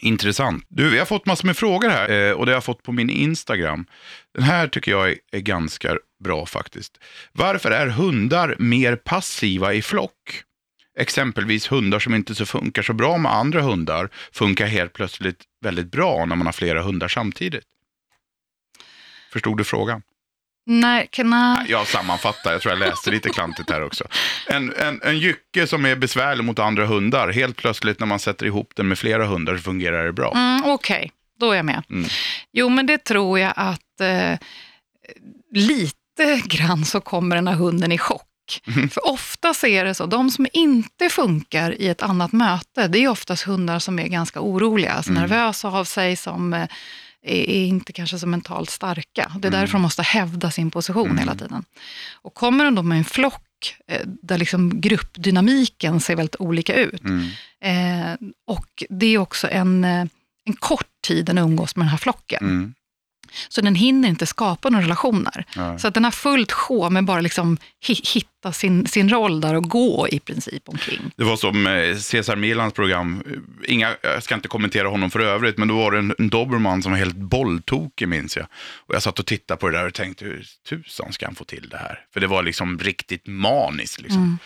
Intressant. 0.00 0.64
Du, 0.68 0.90
vi 0.90 0.98
har 0.98 1.06
fått 1.06 1.26
massor 1.26 1.46
med 1.46 1.56
frågor 1.56 1.88
här 1.88 2.10
eh, 2.10 2.32
och 2.32 2.46
det 2.46 2.52
har 2.52 2.56
jag 2.56 2.64
fått 2.64 2.82
på 2.82 2.92
min 2.92 3.10
Instagram. 3.10 3.86
Den 4.34 4.42
här 4.42 4.68
tycker 4.68 4.90
jag 4.90 5.10
är, 5.10 5.18
är 5.32 5.40
ganska 5.40 5.98
bra 6.24 6.46
faktiskt. 6.46 6.98
Varför 7.32 7.70
är 7.70 7.86
hundar 7.86 8.56
mer 8.58 8.96
passiva 8.96 9.74
i 9.74 9.82
flock? 9.82 10.42
Exempelvis 10.98 11.72
hundar 11.72 11.98
som 11.98 12.14
inte 12.14 12.34
så 12.34 12.46
funkar 12.46 12.82
så 12.82 12.92
bra 12.92 13.18
med 13.18 13.32
andra 13.32 13.62
hundar 13.62 14.10
funkar 14.32 14.66
helt 14.66 14.92
plötsligt 14.92 15.44
väldigt 15.60 15.90
bra 15.90 16.24
när 16.24 16.36
man 16.36 16.46
har 16.46 16.52
flera 16.52 16.82
hundar 16.82 17.08
samtidigt. 17.08 17.64
Förstod 19.32 19.58
du 19.58 19.64
frågan? 19.64 20.02
Nej, 20.68 21.08
kan 21.10 21.32
jag... 21.68 21.86
Sammanfattar, 21.86 22.52
jag 22.52 22.60
tror 22.62 22.72
jag 22.72 22.78
läste 22.88 23.10
lite 23.10 23.28
klantigt 23.30 23.70
här 23.70 23.82
också. 23.82 24.04
En, 24.46 24.72
en, 24.76 25.00
en 25.02 25.18
jycke 25.18 25.66
som 25.66 25.84
är 25.86 25.96
besvärlig 25.96 26.44
mot 26.44 26.58
andra 26.58 26.86
hundar, 26.86 27.28
helt 27.32 27.56
plötsligt 27.56 28.00
när 28.00 28.06
man 28.06 28.18
sätter 28.18 28.46
ihop 28.46 28.72
den 28.76 28.88
med 28.88 28.98
flera 28.98 29.26
hundar 29.26 29.56
så 29.56 29.62
fungerar 29.62 30.06
det 30.06 30.12
bra. 30.12 30.32
Mm, 30.34 30.64
Okej, 30.64 31.12
då 31.40 31.50
är 31.52 31.56
jag 31.56 31.64
med. 31.64 31.82
Mm. 31.90 32.08
Jo, 32.52 32.68
men 32.68 32.86
det 32.86 32.98
tror 33.04 33.38
jag 33.38 33.52
att 33.56 34.00
eh, 34.00 34.38
lite 35.54 36.40
grann 36.44 36.84
så 36.84 37.00
kommer 37.00 37.36
den 37.36 37.48
här 37.48 37.54
hunden 37.54 37.92
i 37.92 37.98
chock. 37.98 38.22
Mm. 38.66 38.88
För 38.88 39.06
ofta 39.06 39.48
är 39.62 39.84
det 39.84 39.94
så, 39.94 40.06
de 40.06 40.30
som 40.30 40.46
inte 40.52 41.08
funkar 41.08 41.80
i 41.80 41.88
ett 41.88 42.02
annat 42.02 42.32
möte, 42.32 42.88
det 42.88 42.98
är 42.98 43.08
oftast 43.08 43.42
hundar 43.42 43.78
som 43.78 43.98
är 43.98 44.08
ganska 44.08 44.40
oroliga, 44.40 44.92
alltså 44.92 45.10
Mm. 45.10 45.22
nervösa 45.22 45.68
av 45.68 45.84
sig, 45.84 46.16
som 46.16 46.54
eh, 46.54 46.68
är, 47.26 47.66
inte 47.66 47.92
kanske 47.92 48.18
så 48.18 48.26
mentalt 48.26 48.70
starka. 48.70 49.32
Det 49.38 49.48
är 49.48 49.50
Mm. 49.52 49.60
därför 49.60 49.72
de 49.72 49.82
måste 49.82 50.02
hävda 50.02 50.50
sin 50.50 50.70
position 50.70 51.06
Mm. 51.06 51.18
hela 51.18 51.34
tiden. 51.34 51.64
Och 52.14 52.34
kommer 52.34 52.64
de 52.64 52.74
då 52.74 52.82
med 52.82 52.98
en 52.98 53.04
flock, 53.04 53.76
eh, 53.88 54.00
där 54.04 54.38
liksom 54.38 54.80
gruppdynamiken 54.80 56.00
ser 56.00 56.16
väldigt 56.16 56.36
olika 56.38 56.74
ut, 56.74 57.02
Mm. 57.04 57.28
Eh, 57.60 58.16
och 58.46 58.84
det 58.90 59.06
är 59.06 59.18
också 59.18 59.48
en, 59.50 59.84
eh, 59.84 60.06
en 60.44 60.56
kort 60.58 60.86
tid 61.06 61.24
den 61.24 61.38
umgås 61.38 61.76
med 61.76 61.84
den 61.84 61.90
här 61.90 61.98
flocken. 61.98 62.38
Mm. 62.44 62.74
Så 63.48 63.60
den 63.60 63.74
hinner 63.74 64.08
inte 64.08 64.26
skapa 64.26 64.70
några 64.70 64.84
relationer. 64.84 65.44
Ja. 65.56 65.78
Så 65.78 65.88
att 65.88 65.94
den 65.94 66.04
har 66.04 66.10
fullt 66.10 66.52
sjå 66.52 66.90
med 66.90 67.04
bara 67.04 67.20
liksom 67.20 67.56
hi- 67.86 68.14
hitta 68.14 68.52
sin, 68.52 68.86
sin 68.86 69.08
roll 69.08 69.40
där 69.40 69.54
och 69.54 69.62
gå 69.70 70.08
i 70.08 70.20
princip 70.20 70.68
omkring. 70.68 71.10
Det 71.16 71.24
var 71.24 71.36
som 71.36 71.66
eh, 71.66 71.96
Cesar 71.96 72.36
Milans 72.36 72.74
program, 72.74 73.22
Inga, 73.64 73.94
jag 74.02 74.22
ska 74.22 74.34
inte 74.34 74.48
kommentera 74.48 74.88
honom 74.88 75.10
för 75.10 75.20
övrigt, 75.20 75.58
men 75.58 75.68
då 75.68 75.76
var 75.76 75.92
det 75.92 75.98
en, 75.98 76.14
en 76.18 76.28
dobermann 76.28 76.82
som 76.82 76.92
var 76.92 76.98
helt 76.98 77.16
bolltokig 77.16 78.08
minns 78.08 78.36
jag. 78.36 78.46
Och 78.86 78.94
jag 78.94 79.02
satt 79.02 79.18
och 79.18 79.26
tittade 79.26 79.58
på 79.60 79.68
det 79.68 79.78
där 79.78 79.86
och 79.86 79.94
tänkte, 79.94 80.24
hur 80.24 80.44
tusan 80.68 81.12
ska 81.12 81.26
han 81.26 81.34
få 81.34 81.44
till 81.44 81.68
det 81.70 81.76
här? 81.78 82.00
För 82.12 82.20
det 82.20 82.26
var 82.26 82.42
liksom 82.42 82.78
riktigt 82.78 83.26
maniskt. 83.26 84.00
Liksom. 84.00 84.22
Mm. 84.22 84.38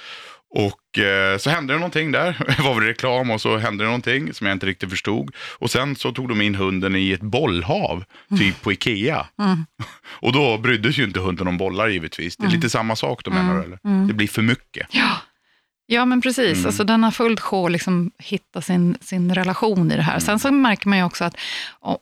Och 0.53 0.99
eh, 0.99 1.39
så 1.39 1.51
hände 1.51 1.73
det 1.73 1.79
någonting 1.79 2.13
där. 2.13 2.37
Det 2.57 2.63
var 2.63 2.75
väl 2.75 2.85
reklam 2.85 3.31
och 3.31 3.41
så 3.41 3.57
hände 3.57 3.85
det 3.85 3.89
någonting 3.89 4.35
som 4.35 4.47
jag 4.47 4.55
inte 4.57 4.67
riktigt 4.67 4.91
förstod. 4.91 5.35
Och 5.59 5.71
sen 5.71 5.97
så 5.97 6.13
tog 6.13 6.29
de 6.29 6.41
in 6.41 6.55
hunden 6.55 6.97
i 6.97 7.13
ett 7.13 7.21
bollhav, 7.21 8.05
typ 8.39 8.63
på 8.63 8.73
Ikea. 8.73 9.27
Mm. 9.43 9.67
Och 10.23 10.33
då 10.33 10.59
brydde 10.59 10.93
sig 10.93 11.01
ju 11.01 11.07
inte 11.07 11.21
hunden 11.21 11.49
om 11.49 11.57
bollar 11.59 11.89
givetvis. 11.89 12.37
Det 12.37 12.47
är 12.47 12.51
lite 12.51 12.71
samma 12.71 12.97
sak 12.97 13.25
då 13.25 13.31
menar 13.31 13.55
du 13.59 13.63
eller? 13.65 13.79
Mm. 13.85 14.09
Det 14.09 14.15
blir 14.15 14.29
för 14.29 14.43
mycket. 14.43 14.87
Ja. 14.91 15.11
ja, 15.87 16.05
men 16.05 16.21
precis. 16.21 16.57
Mm. 16.57 16.67
Alltså, 16.67 16.85
den 16.85 17.05
har 17.05 17.11
fullt 17.11 17.41
sjå 17.41 17.67
att 17.67 17.73
liksom 17.73 18.11
hitta 18.19 18.61
sin, 18.61 18.97
sin 19.01 19.35
relation 19.35 19.93
i 19.93 19.97
det 19.97 20.03
här. 20.03 20.13
Mm. 20.13 20.21
Sen 20.21 20.39
så 20.39 20.51
märker 20.53 20.89
man 20.89 20.99
ju 20.99 21.05
också 21.05 21.25
att 21.25 21.37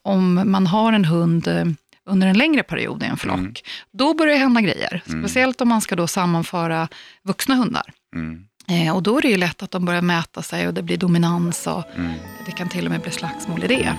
om 0.02 0.42
man 0.50 0.66
har 0.66 0.92
en 0.92 1.04
hund 1.04 1.48
eh, 1.48 1.64
under 2.06 2.26
en 2.26 2.38
längre 2.38 2.62
period 2.62 3.02
i 3.02 3.06
en 3.06 3.16
flock, 3.16 3.38
Mm. 3.38 3.54
då 3.92 4.14
börjar 4.14 4.34
det 4.34 4.40
hända 4.40 4.60
grejer. 4.60 5.02
Mm. 5.08 5.22
Speciellt 5.22 5.60
om 5.60 5.68
man 5.68 5.80
ska 5.80 5.96
då 5.96 6.06
sammanföra 6.06 6.88
vuxna 7.24 7.54
hundar. 7.54 7.82
Mm. 8.16 8.44
Eh, 8.68 8.96
och 8.96 9.02
då 9.02 9.18
är 9.18 9.22
det 9.22 9.28
ju 9.28 9.36
lätt 9.36 9.62
att 9.62 9.70
de 9.70 9.84
börjar 9.84 10.02
mäta 10.02 10.42
sig 10.42 10.66
och 10.68 10.74
det 10.74 10.82
blir 10.82 10.96
dominans 10.96 11.66
och 11.66 11.84
Mm. 11.96 12.12
det 12.46 12.52
kan 12.52 12.68
till 12.68 12.84
och 12.84 12.90
med 12.90 13.00
bli 13.00 13.10
slagsmål 13.10 13.64
i 13.64 13.66
det. 13.66 13.94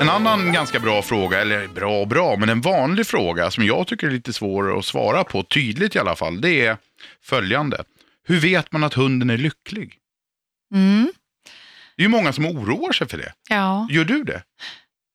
En 0.00 0.10
annan 0.10 0.52
ganska 0.52 0.80
bra 0.80 1.02
fråga, 1.02 1.40
eller 1.40 1.68
bra 1.68 2.00
och 2.00 2.08
bra, 2.08 2.36
men 2.36 2.48
en 2.48 2.60
vanlig 2.60 3.06
fråga 3.06 3.50
som 3.50 3.64
jag 3.64 3.86
tycker 3.86 4.06
är 4.06 4.10
lite 4.10 4.32
svår 4.32 4.78
att 4.78 4.84
svara 4.84 5.24
på, 5.24 5.42
tydligt 5.42 5.96
i 5.96 5.98
alla 5.98 6.16
fall, 6.16 6.40
det 6.40 6.66
är 6.66 6.76
följande. 7.22 7.84
Hur 8.26 8.40
vet 8.40 8.72
man 8.72 8.84
att 8.84 8.94
hunden 8.94 9.30
är 9.30 9.36
lycklig? 9.38 9.94
Mm. 10.74 11.12
Det 11.96 12.02
är 12.02 12.04
ju 12.04 12.08
många 12.08 12.32
som 12.32 12.46
oroar 12.46 12.92
sig 12.92 13.08
för 13.08 13.18
det. 13.18 13.32
Ja, 13.50 13.86
Gör 13.90 14.04
du 14.04 14.24
det? 14.24 14.42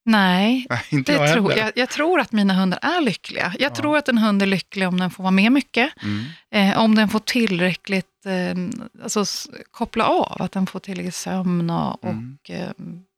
Nej. 0.08 0.66
Nej, 0.70 0.82
inte 0.90 1.12
jag 1.12 1.32
tror, 1.32 1.52
jag, 1.58 1.72
jag 1.74 1.88
tror 1.88 2.20
att 2.20 2.32
mina 2.32 2.54
hundar 2.54 2.78
är 2.82 3.00
lyckliga. 3.00 3.54
Jag 3.58 3.74
tror 3.74 3.96
att 3.98 4.08
en 4.08 4.18
hund 4.18 4.42
är 4.42 4.46
lycklig 4.46 4.88
om 4.88 4.98
den 5.00 5.10
får 5.10 5.22
vara 5.22 5.30
med 5.30 5.52
mycket. 5.52 5.92
Mm. 6.02 6.24
Eh, 6.70 6.78
om 6.78 6.94
den 6.94 7.08
får 7.08 7.18
tillräckligt, 7.18 8.26
eh, 8.26 8.54
alltså 9.02 9.24
koppla 9.70 10.04
av, 10.04 10.36
att 10.42 10.52
den 10.52 10.66
får 10.66 10.80
tillräckligt 10.80 11.14
sömn 11.14 11.70
och, 11.70 12.04
Mm. 12.04 12.38
och 12.44 12.50
eh, 12.50 12.70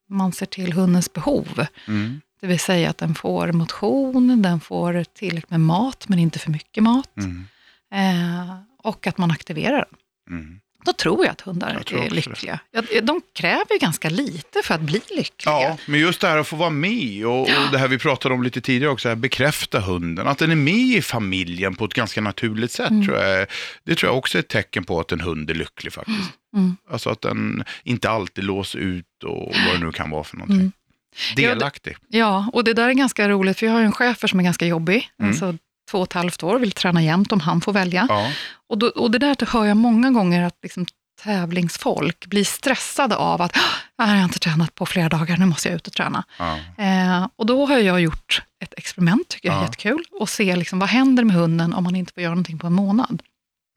man 0.08 0.32
ser 0.32 0.46
till 0.46 0.72
hundens 0.72 1.12
behov. 1.12 1.66
Mm. 1.88 2.20
Det 2.40 2.46
vill 2.46 2.60
säga 2.60 2.90
att 2.90 2.98
den 2.98 3.14
får 3.14 3.52
motion, 3.52 4.42
den 4.42 4.60
får 4.60 5.04
tillräckligt 5.04 5.50
med 5.50 5.60
mat, 5.60 6.08
men 6.08 6.18
inte 6.18 6.38
för 6.38 6.50
mycket 6.50 6.82
mat. 6.82 7.16
Mm. 7.16 7.46
Eh, 7.94 8.56
och 8.82 9.06
att 9.06 9.18
man 9.18 9.30
aktiverar 9.30 9.86
den. 10.28 10.60
Mm. 10.80 10.84
Då 10.84 10.92
tror 10.92 11.24
jag 11.24 11.32
att 11.32 11.40
hundar 11.40 11.82
Jag 11.90 12.06
är 12.06 12.10
lyckliga. 12.10 12.60
Ja, 12.70 12.82
De 13.02 13.20
kräver 13.34 13.72
ju 13.72 13.78
ganska 13.78 14.10
lite 14.10 14.60
för 14.64 14.74
att 14.74 14.80
bli 14.80 15.00
lyckliga. 15.10 15.28
Ja, 15.44 15.76
men 15.86 16.00
just 16.00 16.20
det 16.20 16.28
här 16.28 16.36
att 16.38 16.46
få 16.48 16.56
vara 16.56 16.70
med 16.70 17.26
och, 17.26 17.40
och 17.42 17.70
det 17.72 17.78
här 17.78 17.88
vi 17.88 17.98
pratade 17.98 18.34
om 18.34 18.42
lite 18.42 18.60
tidigare 18.60 18.92
också, 18.92 19.08
här, 19.08 19.16
bekräfta 19.16 19.80
hunden. 19.80 20.26
Att 20.26 20.38
den 20.38 20.50
är 20.50 20.56
med 20.56 20.74
i 20.74 21.02
familjen 21.02 21.74
på 21.74 21.84
ett 21.84 21.94
ganska 21.94 22.20
naturligt 22.20 22.72
sätt 22.72 22.90
Mm. 22.90 23.06
tror 23.06 23.18
jag. 23.18 23.46
Det 23.84 23.94
tror 23.94 24.10
jag 24.10 24.18
också 24.18 24.38
är 24.38 24.40
ett 24.40 24.48
tecken 24.48 24.84
på 24.84 25.00
att 25.00 25.12
en 25.12 25.20
hund 25.20 25.50
är 25.50 25.54
lycklig 25.54 25.92
faktiskt. 25.92 26.30
Mm. 26.56 26.76
Alltså 26.90 27.10
att 27.10 27.20
den 27.20 27.64
inte 27.84 28.10
alltid 28.10 28.44
låser 28.44 28.78
ut 28.78 29.24
och 29.24 29.54
vad 29.66 29.74
det 29.80 29.86
nu 29.86 29.92
kan 29.92 30.10
vara 30.10 30.24
för 30.24 30.36
någonting. 30.36 30.56
Mm. 30.60 30.72
Ja, 31.16 31.34
det- 31.36 31.48
Delaktig. 31.54 31.96
Ja, 32.08 32.50
och 32.52 32.64
det 32.64 32.74
där 32.74 32.88
är 32.88 32.92
ganska 32.92 33.28
roligt, 33.28 33.58
för 33.58 33.66
jag 33.66 33.72
har 33.72 33.80
ju 33.80 33.86
en 33.86 33.92
chefer 33.92 34.28
som 34.28 34.40
är 34.40 34.44
ganska 34.44 34.66
jobbig. 34.66 35.10
Mm. 35.18 35.30
Alltså 35.30 35.56
två 35.90 35.98
och 35.98 36.04
ett 36.06 36.12
halvt 36.12 36.42
år, 36.42 36.58
vill 36.58 36.72
träna 36.72 37.02
jämt 37.02 37.32
om 37.32 37.40
han 37.40 37.60
får 37.60 37.72
välja. 37.72 38.06
Ja. 38.08 38.32
Och, 38.68 38.78
då, 38.78 38.86
och 38.88 39.10
det 39.10 39.18
där 39.18 39.46
hör 39.52 39.64
jag 39.64 39.76
många 39.76 40.10
gånger 40.10 40.42
att 40.42 40.58
liksom, 40.62 40.86
tävlingsfolk 41.22 42.26
blir 42.26 42.44
stressade 42.44 43.16
av 43.16 43.42
att 43.42 43.56
"Ah, 43.96 44.06
jag 44.10 44.16
har 44.16 44.24
inte 44.24 44.38
tränat 44.38 44.74
på 44.74 44.86
flera 44.86 45.08
dagar, 45.08 45.36
nu 45.36 45.46
måste 45.46 45.68
jag 45.68 45.76
ut 45.76 45.86
och 45.86 45.92
träna. 45.92 46.24
Ja. 46.38 46.58
Eh, 46.84 47.28
och 47.36 47.46
då 47.46 47.66
har 47.66 47.78
jag 47.78 48.00
gjort 48.00 48.42
ett 48.64 48.74
experiment, 48.76 49.28
tycker 49.28 49.48
jag 49.48 49.54
är 49.56 49.60
Ja. 49.60 49.64
jättekul, 49.64 50.04
och 50.20 50.28
se 50.28 50.56
liksom, 50.56 50.78
vad 50.78 50.88
händer 50.88 51.24
med 51.24 51.36
hunden 51.36 51.74
om 51.74 51.84
man 51.84 51.96
inte 51.96 52.12
får 52.12 52.22
göra 52.22 52.30
någonting 52.34 52.58
på 52.58 52.66
en 52.66 52.72
månad. 52.72 53.22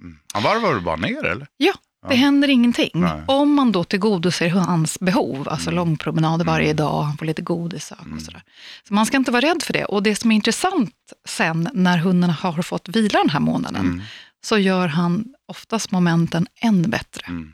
Mm. 0.04 0.20
Han 0.34 0.44
varvar 0.44 0.80
bara 0.80 0.96
ner 0.96 1.26
eller? 1.26 1.48
Ja, 1.58 1.74
det 2.10 2.16
händer 2.16 2.48
ingenting. 2.48 2.90
Nej. 2.94 3.22
Om 3.28 3.54
man 3.54 3.72
då 3.72 3.84
tillgodoser 3.84 4.50
hans 4.50 5.00
behov, 5.00 5.50
alltså 5.50 5.70
Mm. 5.70 5.76
långpromenader 5.76 6.46
varje 6.46 6.66
Mm. 6.66 6.76
dag, 6.78 7.02
han 7.04 7.18
får 7.18 7.26
lite 7.26 7.42
godis 7.42 7.92
och 7.92 8.06
Mm. 8.06 8.20
sådär. 8.20 8.44
Så 8.88 8.94
man 8.94 9.06
ska 9.06 9.18
inte 9.18 9.32
vara 9.32 9.42
rädd 9.46 9.64
för 9.64 9.74
det. 9.74 9.86
Och 9.86 10.04
det 10.04 10.16
som 10.16 10.32
är 10.32 10.36
intressant 10.36 10.94
sen 11.28 11.70
när 11.74 11.98
hunden 11.98 12.30
har 12.30 12.62
fått 12.62 12.90
vila 12.90 13.20
den 13.20 13.30
här 13.30 13.40
månaden, 13.40 13.82
Mm. 13.86 14.02
så 14.46 14.58
gör 14.58 14.88
han 14.88 15.26
oftast 15.48 15.92
momenten 15.92 16.48
än 16.62 16.90
bättre. 16.90 17.26
Mm. 17.28 17.52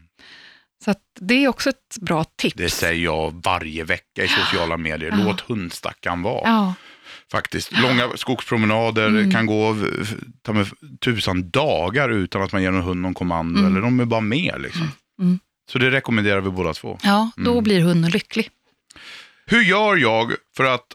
Så 0.86 0.94
det 1.20 1.34
är 1.44 1.48
också 1.48 1.70
ett 1.70 1.98
bra 2.02 2.24
tips. 2.24 2.56
Det 2.58 2.70
säger 2.70 3.04
jag 3.04 3.42
varje 3.44 3.84
vecka 3.84 4.24
i 4.24 4.28
sociala 4.28 4.78
medier. 4.78 5.12
Ja. 5.12 5.18
Låt 5.24 5.42
hundstackaren 5.42 6.22
vara. 6.22 6.42
Ja, 6.50 6.74
Faktiskt. 7.32 7.72
Långa 7.72 8.10
skogspromenader 8.16 9.08
Mm. 9.08 9.32
kan 9.32 9.46
gå 9.46 9.76
ta 10.42 10.54
med 10.54 10.68
tusan 11.00 11.50
dagar 11.50 12.10
utan 12.10 12.42
att 12.42 12.52
man 12.52 12.62
ger 12.64 12.72
någon 12.72 12.84
hund 12.84 13.02
någon 13.02 13.14
kommando. 13.14 13.60
Mm. 13.60 13.72
Eller 13.72 13.82
de 13.82 14.00
är 14.00 14.06
bara 14.06 14.22
med 14.22 14.56
liksom. 14.62 14.92
Mm. 15.22 15.40
Så 15.72 15.80
det 15.80 15.92
rekommenderar 15.92 16.42
vi 16.42 16.50
båda 16.50 16.74
två. 16.74 16.98
ja 17.04 17.32
då 17.38 17.52
Mm. 17.52 17.64
blir 17.64 17.82
hunden 17.82 18.12
lycklig. 18.12 18.50
Hur 19.46 19.62
gör 19.62 19.96
jag 19.98 20.32
för 20.58 20.64
att 20.64 20.86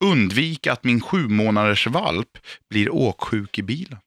undvika 0.00 0.72
att 0.72 0.84
min 0.84 1.00
sju 1.00 1.28
månaders 1.28 1.86
valp 1.86 2.38
blir 2.70 2.94
åksjuk 2.94 3.58
i 3.58 3.62
bilen? 3.62 3.98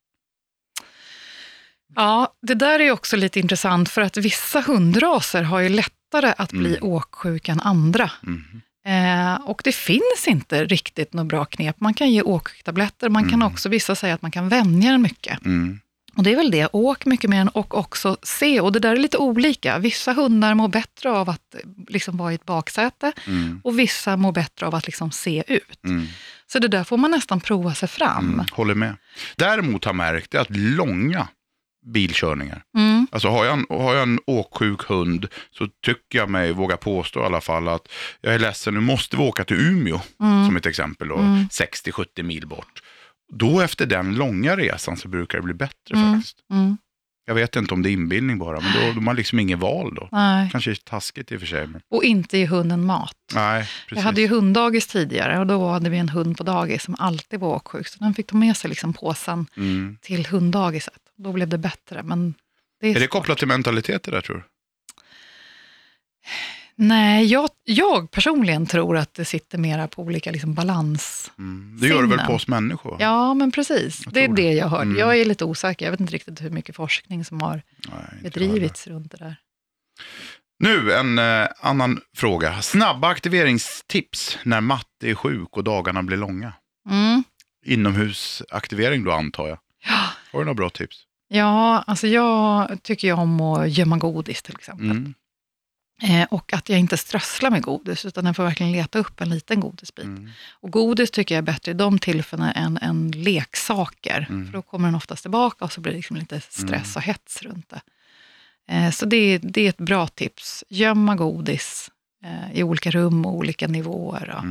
Ja, 1.95 2.33
det 2.41 2.53
där 2.53 2.79
är 2.79 2.91
också 2.91 3.15
lite 3.17 3.39
intressant 3.39 3.89
för 3.89 4.01
att 4.01 4.17
vissa 4.17 4.61
hundraser 4.61 5.43
har 5.43 5.59
ju 5.59 5.69
lättare 5.69 6.33
att 6.37 6.51
bli 6.51 6.77
Mm. 6.77 6.89
åksjuka 6.89 7.51
än 7.51 7.61
andra. 7.61 8.11
Mm. 8.23 8.61
Eh, 8.85 9.35
och 9.35 9.61
det 9.63 9.71
finns 9.75 10.27
inte 10.27 10.65
riktigt 10.65 11.13
något 11.13 11.27
bra 11.27 11.45
knep. 11.45 11.75
Man 11.79 11.93
kan 11.93 12.11
ge 12.11 12.21
åksjuktabletter, 12.21 13.09
man 13.09 13.23
kan 13.23 13.33
Mm. 13.41 13.47
också, 13.47 13.69
vissa 13.69 13.95
säger 13.95 14.15
att 14.15 14.21
man 14.21 14.31
kan 14.31 14.49
vänja 14.49 14.91
den 14.91 15.01
mycket. 15.01 15.45
Mm. 15.45 15.79
Och 16.17 16.23
det 16.23 16.31
är 16.31 16.35
väl 16.35 16.51
det, 16.51 16.67
åk 16.73 17.05
mycket 17.05 17.29
med 17.29 17.39
den 17.39 17.47
och 17.49 17.77
också 17.77 18.17
se. 18.23 18.61
Och 18.61 18.71
det 18.71 18.79
där 18.79 18.91
är 18.91 18.97
lite 18.97 19.17
olika. 19.17 19.77
Vissa 19.79 20.13
hundar 20.13 20.53
mår 20.55 20.67
bättre 20.67 21.11
av 21.11 21.29
att 21.29 21.55
liksom 21.87 22.17
vara 22.17 22.31
i 22.31 22.35
ett 22.35 22.45
baksäte 22.45 23.11
Mm. 23.27 23.61
och 23.63 23.79
vissa 23.79 24.17
mår 24.17 24.31
bättre 24.31 24.65
av 24.65 24.75
att 24.75 24.85
liksom 24.85 25.11
se 25.11 25.43
ut. 25.47 25.79
Mm. 25.85 26.07
Så 26.51 26.59
det 26.59 26.67
där 26.67 26.83
får 26.83 26.97
man 26.97 27.11
nästan 27.11 27.39
prova 27.41 27.73
sig 27.73 27.89
fram. 27.89 28.33
Mm. 28.33 28.45
Håller 28.51 28.75
med. 28.75 28.95
Däremot 29.35 29.85
har 29.85 29.89
jag 29.89 29.95
märkt 29.95 30.35
att 30.35 30.47
långa 30.57 31.27
bilkörningar, 31.85 32.63
Mm. 32.77 33.07
Alltså 33.11 33.27
har 33.27 33.45
jag, 33.45 33.53
en, 33.53 33.65
har 33.69 33.93
jag 33.93 34.03
en 34.03 34.19
åksjuk 34.27 34.81
hund 34.81 35.27
så 35.51 35.67
tycker 35.85 36.17
jag 36.17 36.29
mig 36.29 36.51
våga 36.53 36.77
påstå 36.77 37.19
i 37.19 37.23
alla 37.23 37.41
fall 37.41 37.67
att 37.67 37.87
jag 38.21 38.33
är 38.33 38.39
ledsen, 38.39 38.73
nu 38.73 38.79
måste 38.79 39.17
vi 39.17 39.23
åka 39.23 39.43
till 39.43 39.57
Umeå 39.57 40.01
Mm. 40.21 40.45
som 40.45 40.55
ett 40.57 40.65
exempel 40.65 41.11
Mm. 41.11 41.47
60-70 41.51 42.23
mil 42.23 42.47
bort. 42.47 42.81
Då 43.33 43.61
efter 43.61 43.85
den 43.85 44.15
långa 44.15 44.57
resan 44.57 44.97
så 44.97 45.07
brukar 45.07 45.37
det 45.37 45.41
bli 45.43 45.53
bättre 45.53 45.95
Mm. 45.95 46.13
faktiskt. 46.13 46.37
Mm. 46.51 46.77
Jag 47.27 47.35
vet 47.35 47.55
inte 47.55 47.73
om 47.73 47.81
det 47.81 47.89
är 47.89 47.91
inbildning 47.91 48.39
bara, 48.39 48.59
men 48.59 48.73
då 48.73 48.79
då 48.79 48.93
har 48.93 49.01
man 49.01 49.15
liksom 49.15 49.39
inget 49.39 49.59
val 49.59 49.95
då. 49.95 50.09
Nej. 50.11 50.49
Kanske 50.51 50.71
är 50.71 50.75
taskigt 50.75 51.31
i 51.31 51.35
och 51.35 51.39
för 51.39 51.47
sig. 51.47 51.67
Men... 51.67 51.81
Och 51.91 52.03
inte 52.03 52.37
ge 52.37 52.45
hunden 52.45 52.85
mat. 52.85 53.15
Nej, 53.33 53.61
precis. 53.61 53.95
Jag 53.97 54.01
hade 54.01 54.21
ju 54.21 54.27
hunddagis 54.27 54.87
tidigare 54.87 55.39
och 55.39 55.47
då 55.47 55.67
hade 55.69 55.89
vi 55.89 55.97
en 55.97 56.09
hund 56.09 56.37
på 56.37 56.43
dagis 56.43 56.83
som 56.83 56.95
alltid 56.99 57.39
var 57.39 57.55
åksjuk. 57.55 57.87
Så 57.87 57.99
den 57.99 58.13
fick 58.13 58.27
ta 58.27 58.37
med 58.37 58.57
sig 58.57 58.69
liksom 58.69 58.93
påsen 58.93 59.45
mm. 59.57 59.97
till 60.01 60.25
hunddagiset. 60.25 60.93
Då 61.17 61.31
blev 61.31 61.47
det 61.47 61.57
bättre. 61.57 62.03
Men 62.03 62.33
det 62.81 62.87
är, 62.87 62.95
Är 62.95 62.99
det 62.99 63.07
kopplat 63.07 63.37
till 63.37 63.47
mentalitet 63.47 64.03
det 64.03 64.11
där 64.11 64.21
tror 64.21 64.35
du? 64.35 64.43
Nej, 66.77 67.25
jag, 67.25 67.49
jag 67.63 68.11
personligen 68.11 68.65
tror 68.65 68.97
att 68.97 69.13
det 69.13 69.25
sitter 69.25 69.57
mera 69.57 69.87
på 69.87 70.01
olika 70.01 70.31
liksom 70.31 70.53
balans. 70.53 71.31
Mm. 71.39 71.77
Det 71.81 71.87
gör 71.87 72.01
det 72.01 72.07
väl 72.07 72.25
på 72.25 72.33
oss 72.33 72.47
människor? 72.47 72.97
Ja, 72.99 73.33
men 73.33 73.51
precis. 73.51 73.99
Det 73.99 74.23
är 74.23 74.27
det 74.27 74.35
det. 74.35 74.53
jag 74.53 74.67
hörde. 74.67 74.83
Mm. 74.83 74.97
Jag 74.97 75.17
är 75.17 75.25
lite 75.25 75.45
osäker. 75.45 75.85
Jag 75.85 75.91
vet 75.91 75.99
inte 75.99 76.13
riktigt 76.13 76.41
hur 76.41 76.49
mycket 76.49 76.75
forskning 76.75 77.25
som 77.25 77.41
har 77.41 77.61
Nej, 77.89 78.21
bedrivits 78.23 78.87
runt 78.87 79.11
det 79.11 79.17
där. 79.17 79.35
Nu 80.59 80.93
en 80.93 81.19
eh, 81.19 81.47
annan 81.59 82.01
fråga. 82.15 82.61
Snabba 82.61 83.07
aktiveringstips 83.07 84.37
när 84.43 84.61
matte 84.61 85.09
är 85.09 85.15
sjuk 85.15 85.57
och 85.57 85.63
dagarna 85.63 86.03
blir 86.03 86.17
långa. 86.17 86.53
Mm. 86.89 87.23
Inomhusaktivering 87.65 89.03
då 89.03 89.11
antar 89.11 89.47
jag. 89.47 89.57
Ja. 89.87 90.09
Har 90.35 90.41
du 90.41 90.45
några 90.45 90.55
bra 90.55 90.69
tips? 90.69 90.97
Ja, 91.27 91.83
alltså 91.87 92.07
jag 92.07 92.77
tycker 92.83 93.07
ju 93.07 93.13
om 93.13 93.41
att 93.41 93.69
gömma 93.71 93.97
godis 93.97 94.41
till 94.41 94.55
exempel. 94.55 94.91
Mm. 94.91 95.13
Eh, 96.03 96.27
och 96.31 96.53
att 96.53 96.69
jag 96.69 96.79
inte 96.79 96.97
strösslar 96.97 97.51
med 97.51 97.61
godis, 97.61 98.05
utan 98.05 98.25
jag 98.25 98.35
får 98.35 98.43
verkligen 98.43 98.71
leta 98.71 98.99
upp 98.99 99.21
en 99.21 99.29
liten 99.29 99.59
godisbit. 99.59 100.05
Mm. 100.05 100.29
Och 100.51 100.71
godis 100.71 101.11
tycker 101.11 101.35
jag 101.35 101.41
är 101.41 101.45
bättre 101.45 101.71
i 101.71 101.73
de 101.73 101.99
tillfällena 101.99 102.51
än, 102.51 102.77
än 102.77 103.11
leksaker. 103.11 104.25
Mm. 104.29 104.45
För 104.45 104.53
då 104.53 104.61
kommer 104.61 104.87
den 104.87 104.95
oftast 104.95 105.21
tillbaka 105.21 105.65
och 105.65 105.71
så 105.71 105.81
blir 105.81 105.91
det 105.91 105.97
liksom 105.97 106.17
lite 106.17 106.41
stress 106.41 106.95
och 106.95 107.01
hets 107.01 107.41
runt 107.41 107.69
det. 107.69 107.81
Eh, 108.73 108.91
så 108.91 109.05
det, 109.05 109.17
är- 109.17 109.39
det 109.43 109.61
är 109.61 109.69
ett 109.69 109.77
bra 109.77 110.07
tips. 110.07 110.63
Gömma 110.69 111.15
godis 111.15 111.91
eh, 112.23 112.57
i 112.59 112.63
olika 112.63 112.91
rum 112.91 113.25
och 113.25 113.33
olika 113.35 113.67
nivåer. 113.67 114.29
Och, 114.37 114.45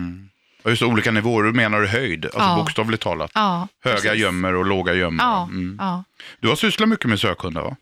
Mm. 0.65 0.73
Just 0.73 0.83
olika 0.83 1.11
nivåer, 1.11 1.43
du 1.45 1.53
menar 1.53 1.81
du 1.81 1.87
höjd? 1.87 2.25
Alltså 2.25 2.39
Ja. 2.41 2.57
bokstavligt 2.57 3.03
talat. 3.03 3.31
Ja, 3.35 3.69
Höga 3.85 3.97
precis. 4.01 4.21
gömmer 4.21 4.55
och 4.55 4.65
låga 4.67 4.95
gömmer. 4.95 5.25
Ja, 5.25 5.43
Mm. 5.53 5.77
ja. 5.81 6.05
Du 6.41 6.49
har 6.49 6.57
sysslat 6.57 6.89
mycket 6.89 7.09
med 7.11 7.21
sökhundar 7.21 7.63
va? 7.63 7.77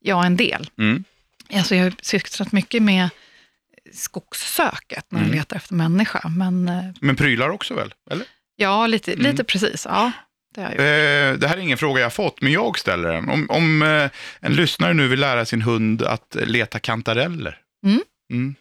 ja, 0.00 0.24
en 0.26 0.36
del. 0.36 0.70
Mm. 0.78 1.04
Alltså 1.54 1.74
jag 1.74 1.84
har 1.84 1.92
sysslat 2.02 2.52
mycket 2.52 2.82
med 2.82 3.08
skogssöket 3.92 5.04
när 5.08 5.18
jag 5.20 5.26
Mm. 5.26 5.38
letar 5.38 5.56
efter 5.56 5.74
människa. 5.74 6.28
Men 6.28 6.68
eh, 6.68 6.84
Men 7.00 7.16
prylar 7.16 7.48
också 7.48 7.74
väl? 7.74 7.94
Eller? 8.10 8.26
ja, 8.56 8.86
lite, 8.86 9.12
Mm. 9.12 9.22
lite 9.30 9.44
precis. 9.44 9.86
Ja, 9.90 10.12
det 10.54 10.60
har 10.62 10.70
jag. 10.70 10.78
Eh, 10.78 11.34
det 11.38 11.48
här 11.48 11.56
är 11.56 11.60
ingen 11.60 11.78
fråga 11.78 12.00
jag 12.00 12.06
har 12.06 12.10
fått, 12.10 12.40
men 12.42 12.52
jag 12.52 12.78
ställer 12.78 13.12
den. 13.12 13.28
Om, 13.28 13.46
om 13.50 13.82
eh, 13.82 14.10
en 14.40 14.52
lyssnare 14.52 14.94
nu 14.94 15.08
vill 15.08 15.20
lära 15.20 15.44
sin 15.44 15.62
hund 15.62 16.02
att 16.02 16.36
leta 16.44 16.78
kantareller. 16.78 17.58
Mm. 18.30 18.54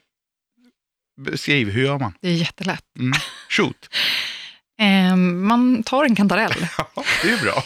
Mm. 1.18 1.32
Beskriv, 1.32 1.70
hur 1.70 1.84
gör 1.86 2.00
man? 2.00 2.14
Det 2.22 2.28
är 2.28 2.34
jättelätt. 2.34 2.84
Mm. 3.00 3.14
Shoot. 3.50 3.90
Eh, 4.82 5.16
man 5.16 5.84
tar 5.84 6.04
en 6.06 6.16
kantarell 6.16 6.54
Ja, 6.78 7.04
det 7.24 7.30
är 7.30 7.42
bra. 7.42 7.64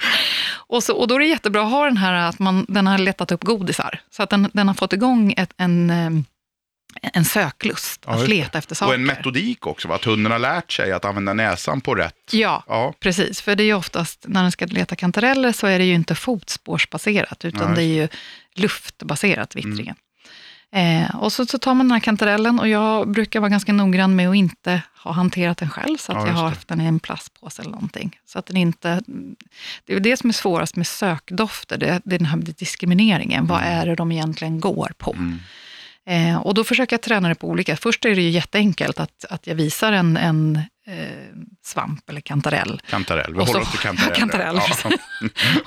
och, 0.68 0.82
så, 0.82 0.96
och 0.96 1.08
då 1.08 1.14
är 1.14 1.18
det 1.18 1.26
jättebra 1.26 1.62
att 1.62 1.70
ha 1.70 1.84
den 1.84 1.96
här 1.96 2.12
att 2.12 2.38
man, 2.38 2.66
den 2.68 2.86
har 2.86 2.98
letat 2.98 3.32
upp 3.32 3.44
godisar. 3.44 4.00
Så 4.10 4.22
att 4.22 4.30
den, 4.30 4.50
den 4.52 4.68
har 4.68 4.74
fått 4.74 4.92
igång 4.92 5.34
ett, 5.36 5.54
en, 5.56 5.90
eh, 5.90 6.10
en 7.12 7.24
söklust 7.24 8.04
Ja, 8.06 8.12
att 8.12 8.28
leta 8.28 8.58
efter 8.58 8.74
saker. 8.74 8.88
Och 8.88 8.94
en 8.94 9.06
metodik 9.06 9.66
också, 9.66 9.88
va? 9.88 9.94
att 9.94 10.04
hunden 10.04 10.32
har 10.32 10.38
lärt 10.38 10.72
sig 10.72 10.92
att 10.92 11.04
använda 11.04 11.32
näsan 11.34 11.80
på 11.80 11.94
rätt. 11.94 12.14
Ja, 12.32 12.64
Ja, 12.66 12.94
precis. 13.00 13.40
För 13.40 13.56
det 13.56 13.62
är 13.62 13.66
ju 13.66 13.74
oftast, 13.74 14.24
när 14.28 14.42
den 14.42 14.52
ska 14.52 14.66
leta 14.66 14.96
kantareller 14.96 15.52
så 15.52 15.66
är 15.66 15.78
det 15.78 15.84
ju 15.84 15.94
inte 15.94 16.14
fotspårsbaserat, 16.14 17.44
utan 17.44 17.68
Ja, 17.68 17.74
det 17.74 17.82
är 17.82 17.94
ju 18.02 18.08
luftbaserat, 18.54 19.56
vittringen. 19.56 19.96
Eh, 20.72 21.16
och 21.16 21.32
så, 21.32 21.46
så 21.46 21.58
tar 21.58 21.74
man 21.74 21.86
den 21.88 21.92
här 21.92 22.00
kantarellen 22.00 22.58
och 22.60 22.68
jag 22.68 23.10
brukar 23.10 23.40
vara 23.40 23.48
ganska 23.50 23.72
noggrann 23.72 24.16
med 24.16 24.28
att 24.28 24.36
inte 24.36 24.82
ha 25.04 25.12
hanterat 25.12 25.58
den 25.58 25.70
själv, 25.70 25.96
så 25.96 26.12
att 26.12 26.18
Ja, 26.18 26.26
jag 26.26 26.34
har 26.34 26.48
haft 26.48 26.68
den 26.68 26.80
i 26.80 26.84
en 26.84 27.00
plastpåse 27.00 27.62
eller 27.62 27.72
någonting. 27.72 28.18
Så 28.26 28.38
att 28.38 28.46
den 28.46 28.56
inte... 28.56 29.02
Det 29.84 29.94
är 29.94 30.00
det 30.00 30.16
som 30.16 30.28
är 30.30 30.34
svårast 30.34 30.76
med 30.76 30.86
sökdofter, 30.86 31.78
det, 31.78 32.00
det 32.04 32.14
är 32.14 32.18
den 32.18 32.26
här 32.26 32.36
diskrimineringen. 32.36 33.46
Vad 33.46 33.60
är 33.62 33.86
det 33.86 33.94
de 33.94 34.12
egentligen 34.12 34.60
går 34.60 34.92
på? 34.98 35.12
Mm. 35.12 35.38
Eh, 36.06 36.36
och 36.40 36.54
då 36.54 36.64
försöker 36.64 36.94
jag 36.94 37.02
träna 37.02 37.28
det 37.28 37.34
på 37.34 37.48
olika. 37.48 37.76
Först 37.76 38.04
är 38.04 38.14
det 38.14 38.22
ju 38.22 38.30
jätteenkelt 38.30 39.00
att, 39.00 39.24
att 39.30 39.46
jag 39.46 39.54
visar 39.54 39.92
en, 39.92 40.16
en 40.16 40.56
eh, 40.86 40.94
svamp 41.64 42.10
eller 42.10 42.20
kantarell. 42.20 42.82
Kantarell, 42.90 43.34
vi 43.34 43.40
Och 43.40 43.46
så- 43.46 43.52
håller 43.52 43.64
oss 43.66 43.70
till 43.70 43.80
kantarell. 43.80 44.14
Kantarell, 44.16 44.60
ja. 44.84 44.90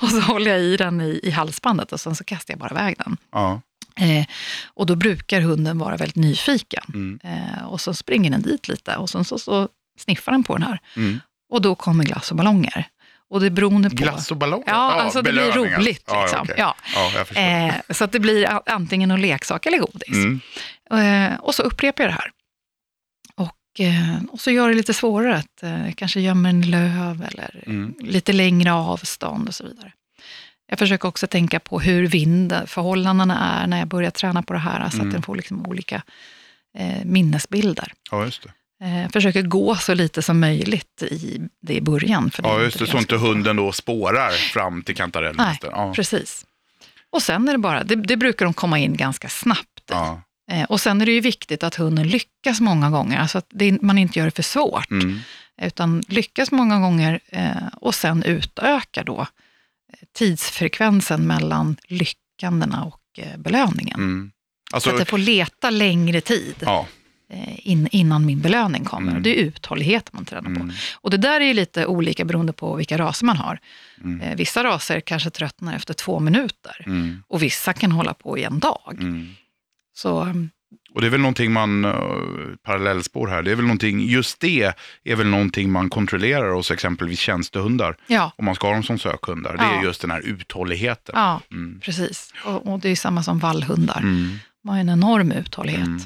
Och 0.00 0.08
så 0.08 0.20
håller 0.20 0.50
jag 0.50 0.60
i 0.60 0.76
den 0.76 1.00
i, 1.00 1.20
i 1.22 1.30
halsbandet 1.30 1.92
och 1.92 2.00
sen 2.00 2.16
så 2.16 2.24
kastar 2.24 2.52
jag 2.52 2.58
bara 2.58 2.70
iväg 2.70 2.94
den. 2.98 3.16
Ja. 3.32 3.60
Eh, 4.00 4.26
och 4.66 4.86
då 4.86 4.96
brukar 4.96 5.40
hunden 5.40 5.78
vara 5.78 5.96
väldigt 5.96 6.16
nyfiken. 6.16 6.84
Mm. 6.94 7.20
Eh, 7.24 7.64
och 7.64 7.80
så 7.80 7.94
springer 7.94 8.30
den 8.30 8.42
dit 8.42 8.68
lite 8.68 8.96
och 8.96 9.10
sen 9.10 9.24
så, 9.24 9.38
så 9.38 9.68
sniffar 9.98 10.32
den 10.32 10.42
på 10.42 10.56
den 10.56 10.62
här. 10.66 10.78
Mm. 10.96 11.20
Och 11.50 11.62
då 11.62 11.74
kommer 11.74 12.04
glass 12.04 12.30
och 12.30 12.36
ballonger. 12.36 12.86
Och 13.30 13.40
det 13.40 13.50
beroende 13.50 13.90
på... 13.90 13.96
Glass 13.96 14.30
och 14.30 14.36
ballonger? 14.36 14.64
Ja, 14.68 14.92
alltså 14.92 15.22
det 15.22 15.32
blir 15.32 15.52
roligt. 15.52 16.04
Ja, 16.06 16.22
Liksom. 16.22 16.40
okej. 16.42 16.54
Ja. 16.58 16.74
förstår. 17.26 17.40
Eh, 17.42 17.74
så 17.90 18.04
att 18.04 18.12
det 18.12 18.20
blir 18.20 18.60
antingen 18.66 19.10
en 19.10 19.20
leksak 19.20 19.66
eller 19.66 19.78
godis. 19.78 20.08
Mm. 20.08 20.40
Eh, 21.32 21.38
och 21.40 21.54
så 21.54 21.62
upprepar 21.62 22.04
jag 22.04 22.10
det 22.12 22.16
här. 22.16 22.30
Och, 23.34 23.80
eh, 23.80 24.24
och 24.30 24.40
så 24.40 24.50
gör 24.50 24.68
det 24.68 24.74
lite 24.74 24.94
svårare, 24.94 25.36
att 25.36 25.62
eh, 25.62 25.92
kanske 25.96 26.20
gömmer 26.20 26.50
en 26.50 26.70
löv 26.70 27.26
eller 27.32 27.62
Mm. 27.66 27.94
lite 28.00 28.32
längre 28.32 28.72
avstånd 28.72 29.48
och 29.48 29.54
så 29.54 29.64
vidare. 29.64 29.92
Jag 30.66 30.78
försöker 30.78 31.08
också 31.08 31.26
tänka 31.26 31.60
på 31.60 31.80
hur 31.80 32.06
vindförhållandena 32.06 33.60
är 33.62 33.66
när 33.66 33.78
jag 33.78 33.88
börjar 33.88 34.10
träna 34.10 34.42
på 34.42 34.52
det 34.52 34.58
här, 34.58 34.90
så 34.90 34.94
Mm. 34.96 35.06
att 35.08 35.12
den 35.12 35.22
får 35.22 35.36
liksom 35.36 35.66
olika 35.66 36.02
eh, 36.78 37.04
minnesbilder. 37.04 37.92
Ja, 38.10 38.24
just 38.24 38.42
det. 38.42 38.50
Eh, 38.84 39.02
jag 39.02 39.12
försöker 39.12 39.42
gå 39.42 39.76
så 39.76 39.94
lite 39.94 40.22
som 40.22 40.40
möjligt 40.40 41.02
i 41.02 41.40
det 41.60 41.74
i 41.74 41.80
början. 41.80 42.30
För 42.30 42.42
Ja, 42.42 42.60
just 42.62 42.78
det. 42.78 42.86
Så 42.86 42.98
inte 42.98 43.16
hunden 43.16 43.56
då 43.56 43.72
spårar 43.72 44.30
fram 44.30 44.82
till 44.82 44.96
kantarellen. 44.96 45.36
Nej, 45.46 45.58
Ja. 45.62 45.92
precis. 45.96 46.46
Och 47.10 47.22
sen 47.22 47.48
är 47.48 47.52
det 47.52 47.58
bara, 47.58 47.84
det, 47.84 47.94
det 47.94 48.16
brukar 48.16 48.44
de 48.44 48.54
komma 48.54 48.78
in 48.78 48.96
ganska 48.96 49.28
snabbt. 49.28 49.82
Ja. 49.90 50.22
Eh, 50.50 50.64
och 50.64 50.80
sen 50.80 51.00
är 51.00 51.06
det 51.06 51.12
ju 51.12 51.20
viktigt 51.20 51.62
att 51.62 51.74
hunden 51.74 52.08
lyckas 52.08 52.60
många 52.60 52.90
gånger, 52.90 53.18
alltså 53.20 53.38
att 53.38 53.46
det, 53.50 53.82
man 53.82 53.98
inte 53.98 54.18
gör 54.18 54.26
det 54.26 54.30
för 54.36 54.42
svårt, 54.42 54.90
Mm. 54.90 55.18
utan 55.62 56.02
lyckas 56.08 56.50
många 56.50 56.80
gånger 56.80 57.20
eh, 57.28 57.50
och 57.80 57.94
sen 57.94 58.22
utöka 58.22 59.02
då 59.02 59.26
tidsfrekvensen 60.12 61.26
mellan 61.26 61.76
lyckandena 61.88 62.84
och 62.84 63.00
eh, 63.18 63.36
belöningen. 63.38 63.94
Mm. 64.00 64.30
Så 64.70 64.76
Alltså, 64.76 64.90
att 64.90 64.98
jag 64.98 65.08
får 65.08 65.18
leta 65.18 65.70
längre 65.70 66.20
tid 66.20 66.54
ja. 66.60 66.86
eh, 67.30 67.68
in, 67.68 67.88
innan 67.92 68.26
min 68.26 68.40
belöning 68.40 68.84
kommer. 68.84 69.10
Mm. 69.10 69.22
Det 69.22 69.30
är 69.30 69.44
uthållighet 69.44 70.12
man 70.12 70.24
tränar 70.24 70.54
på. 70.54 70.60
Mm. 70.60 70.72
Och 70.94 71.10
det 71.10 71.16
där 71.16 71.40
är 71.40 71.44
ju 71.44 71.54
lite 71.54 71.86
olika 71.86 72.24
beroende 72.24 72.52
på 72.52 72.74
vilka 72.76 72.98
raser 72.98 73.26
man 73.26 73.36
har. 73.36 73.58
Mm. 74.04 74.20
Eh, 74.20 74.36
vissa 74.36 74.64
raser 74.64 75.00
kanske 75.00 75.30
tröttnar 75.30 75.76
efter 75.76 75.94
två 75.94 76.20
minuter 76.20 76.84
Mm. 76.86 77.22
och 77.28 77.42
vissa 77.42 77.72
kan 77.72 77.92
hålla 77.92 78.14
på 78.14 78.38
i 78.38 78.44
en 78.44 78.58
dag. 78.58 78.96
Mm. 79.00 79.28
Så 79.96 80.20
mm, 80.20 80.50
Och 80.94 81.00
det 81.00 81.06
är 81.06 81.10
väl 81.10 81.20
någonting 81.20 81.52
man, 81.52 81.84
uh, 81.84 81.92
parallellspår 82.62 83.28
här, 83.28 83.42
det 83.42 83.50
är 83.50 83.54
väl 83.54 83.64
någonting, 83.64 84.00
just 84.08 84.40
det 84.40 84.72
är 85.04 85.16
väl 85.16 85.26
någonting 85.26 85.70
man 85.72 85.90
kontrollerar 85.90 86.50
hos 86.54 86.70
exempelvis 86.70 87.18
tjänstehundar. 87.18 87.96
ja, 88.06 88.32
Om 88.36 88.44
man 88.44 88.54
ska 88.54 88.66
ha 88.66 88.74
dem 88.74 88.82
som 88.82 88.98
sökhundar. 88.98 89.56
Det 89.56 89.62
Ja. 89.64 89.78
är 89.80 89.84
just 89.84 90.00
den 90.00 90.10
här 90.10 90.20
uthålligheten. 90.20 91.12
ja 91.18 91.40
Mm. 91.50 91.80
precis. 91.80 92.32
Och, 92.44 92.72
och 92.72 92.80
det 92.80 92.88
är 92.88 92.96
samma 92.96 93.22
som 93.22 93.38
vallhundar. 93.38 93.98
Mm. 93.98 94.38
De 94.62 94.68
har 94.70 94.78
en 94.78 94.88
enorm 94.88 95.32
uthållighet 95.32 95.86
Mm. 95.86 96.00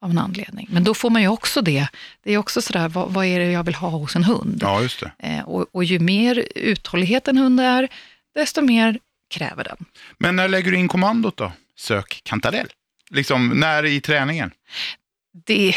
av 0.00 0.10
en 0.10 0.18
anledning. 0.18 0.68
Men 0.70 0.84
då 0.84 0.94
får 0.94 1.10
man 1.10 1.22
ju 1.22 1.28
också 1.28 1.62
det. 1.62 1.88
Det 2.24 2.32
är 2.32 2.38
också 2.38 2.62
sådär, 2.62 2.88
vad, 2.88 3.12
vad 3.12 3.26
är 3.26 3.38
det 3.38 3.50
jag 3.52 3.64
vill 3.64 3.74
ha 3.74 3.88
hos 3.88 4.16
en 4.16 4.24
hund? 4.24 4.58
Ja, 4.62 4.82
just 4.82 5.00
det. 5.00 5.12
Eh, 5.18 5.40
och, 5.48 5.66
och 5.72 5.84
ju 5.84 5.98
mer 5.98 6.44
uthållighet 6.54 7.28
en 7.28 7.38
hund 7.38 7.60
är, 7.60 7.88
desto 8.34 8.60
mer 8.62 8.98
kräver 9.30 9.64
den. 9.64 9.76
Men 10.18 10.36
när 10.36 10.48
lägger 10.48 10.70
du 10.70 10.76
in 10.76 10.88
kommandot 10.88 11.36
då? 11.36 11.52
Sök 11.78 12.20
kantarell. 12.24 12.66
Liksom, 13.10 13.48
när 13.48 13.84
i 13.84 14.00
träningen? 14.00 14.50
Det, 15.46 15.74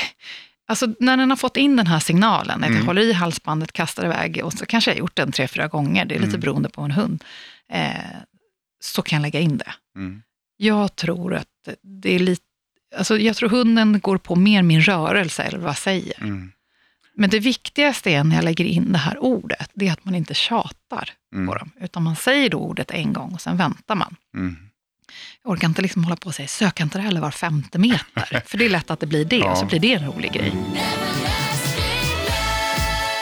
alltså 0.67 0.87
när 0.99 1.17
den 1.17 1.29
har 1.29 1.37
fått 1.37 1.57
in 1.57 1.75
den 1.75 1.87
här 1.87 1.99
signalen, 1.99 2.63
att 2.63 2.67
Mm. 2.69 2.79
jag 2.79 2.85
håller 2.85 3.01
i 3.01 3.13
halsbandet, 3.13 3.71
kastar 3.71 4.05
iväg, 4.05 4.41
och 4.43 4.53
så 4.53 4.65
kanske 4.65 4.91
jag 4.91 4.95
har 4.95 4.99
gjort 4.99 5.15
den 5.15 5.31
tre, 5.31 5.47
fyra 5.47 5.67
gånger, 5.67 6.05
det 6.05 6.15
är 6.15 6.19
lite 6.19 6.29
Mm. 6.29 6.39
beroende 6.41 6.69
på 6.69 6.81
en 6.81 6.91
hund, 6.91 7.23
eh, 7.71 7.91
så 8.81 9.01
kan 9.01 9.17
jag 9.17 9.21
lägga 9.21 9.39
in 9.39 9.57
det. 9.57 9.73
Mm. 9.95 10.21
Jag 10.57 10.95
tror 10.95 11.33
att 11.35 11.47
det 11.81 12.15
är 12.15 12.19
lite, 12.19 12.43
alltså 12.97 13.17
jag 13.17 13.35
tror 13.35 13.49
hunden 13.49 13.99
går 13.99 14.17
på 14.17 14.35
mer 14.35 14.63
min 14.63 14.81
rörelse, 14.81 15.43
eller 15.43 15.57
vad 15.59 15.69
jag 15.69 15.77
säger. 15.77 16.23
Mm. 16.23 16.51
Men 17.13 17.29
det 17.29 17.39
viktigaste 17.39 18.11
är 18.11 18.23
när 18.23 18.35
jag 18.35 18.45
lägger 18.45 18.65
in 18.65 18.91
det 18.91 18.97
här 18.97 19.17
ordet, 19.23 19.69
det 19.73 19.87
är 19.87 19.91
att 19.93 20.05
man 20.05 20.15
inte 20.15 20.33
tjatar 20.33 21.09
Mm. 21.33 21.47
på 21.47 21.55
dem, 21.55 21.71
utan 21.81 22.03
man 22.03 22.15
säger 22.15 22.49
då 22.49 22.57
ordet 22.57 22.91
en 22.91 23.13
gång 23.13 23.33
och 23.33 23.41
sen 23.41 23.57
väntar 23.57 23.95
man. 23.95 24.15
Mm. 24.35 24.57
Jag 25.43 25.51
orkar 25.51 25.67
inte 25.67 25.81
liksom 25.81 26.03
hålla 26.03 26.15
på 26.15 26.27
och 26.27 26.35
säga 26.35 26.47
sökantareller 26.47 27.21
var 27.21 27.31
femte 27.31 27.79
meter, 27.79 28.41
för 28.45 28.57
det 28.57 28.65
är 28.65 28.69
lätt 28.69 28.91
att 28.91 28.99
det 28.99 29.07
blir 29.07 29.25
det, 29.25 29.35
Ja. 29.37 29.55
så 29.55 29.65
blir 29.65 29.79
det 29.79 29.93
en 29.93 30.05
rolig 30.05 30.31
grej. 30.33 30.53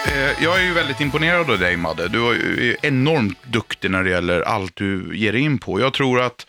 Eh, 0.08 0.44
Jag 0.44 0.60
är 0.60 0.64
ju 0.64 0.74
väldigt 0.74 1.02
imponerad 1.02 1.50
av 1.52 1.60
dig 1.60 1.78
Madde. 1.78 2.08
Du 2.08 2.28
är 2.72 2.86
enormt 2.86 3.44
duktig 3.44 3.92
när 3.92 4.04
det 4.04 4.10
gäller 4.10 4.42
allt 4.42 4.76
du 4.76 5.18
ger 5.18 5.34
in 5.34 5.58
på. 5.58 5.80
Jag 5.80 5.94
tror 5.94 6.22
att 6.22 6.48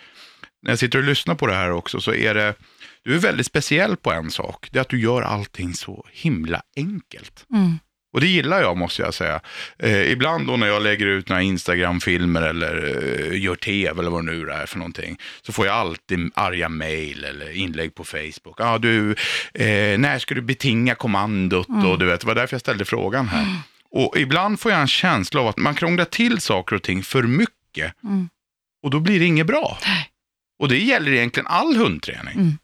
när 0.63 0.71
jag 0.73 0.79
sitter 0.79 0.99
och 0.99 1.05
lyssnar 1.05 1.35
på 1.35 1.47
det 1.47 1.55
här 1.55 1.71
också 1.71 2.01
så 2.01 2.15
är 2.15 2.35
det, 2.35 2.55
du 3.05 3.15
är 3.15 3.19
väldigt 3.19 3.47
speciell 3.47 3.97
på 3.97 4.13
en 4.13 4.31
sak. 4.31 4.69
Det 4.73 4.79
är 4.79 4.81
att 4.81 4.89
du 4.89 5.01
gör 5.01 5.23
allting 5.23 5.75
så 5.75 6.07
himla 6.13 6.63
enkelt. 6.77 7.47
Mm. 7.53 7.79
Och 8.13 8.21
det 8.21 8.27
gillar 8.27 8.61
jag 8.61 8.77
måste 8.77 9.03
jag 9.03 9.15
säga. 9.15 9.41
Eh, 9.79 10.13
ibland 10.13 10.47
då 10.47 10.57
när 10.57 10.67
jag 10.67 10.83
lägger 10.83 11.07
ut 11.07 11.29
några 11.29 11.43
Instagram-filmer 11.43 12.43
eller 12.43 12.97
eh, 13.33 13.43
gör 13.43 13.55
tv 13.55 14.01
eller 14.01 14.11
vad 14.11 14.27
det 14.27 14.33
nu 14.33 14.51
är 14.51 14.67
för 14.67 14.79
någonting. 14.79 15.19
Så 15.43 15.53
får 15.53 15.67
jag 15.67 15.75
alltid 15.75 16.31
arga 16.35 16.69
mail 16.69 17.25
eller 17.25 17.57
inlägg 17.57 17.95
på 17.95 18.05
Facebook. 18.05 18.61
Ah, 18.61 18.79
du, 18.79 19.11
eh, 19.55 19.99
när 19.99 20.19
ska 20.19 20.35
du 20.35 20.41
betinga 20.41 20.95
kommandot? 20.95 21.69
Och 21.69 21.99
du 21.99 22.07
vet, 22.07 22.21
det 22.21 22.27
var 22.27 22.35
därför 22.35 22.55
jag 22.55 22.61
ställde 22.61 22.85
frågan 22.85 23.29
här. 23.29 23.47
Och 23.91 24.17
ibland 24.17 24.61
får 24.61 24.73
jag 24.73 24.81
en 24.81 24.89
känsla 24.89 25.41
av 25.41 25.47
att 25.49 25.57
man 25.57 25.75
krånglar 25.75 26.05
till 26.05 26.41
saker 26.41 26.77
och 26.77 26.83
ting 26.83 27.03
för 27.03 27.23
mycket. 27.23 28.03
Mm. 28.05 28.29
Och 28.83 28.91
då 28.91 29.01
blir 29.01 29.21
det 29.21 29.27
inget 29.27 29.47
bra. 29.47 29.79
Och 30.59 30.69
det 30.69 30.79
gäller 30.79 31.13
egentligen 31.13 31.47
all 31.47 31.77
hundträning. 31.77 32.59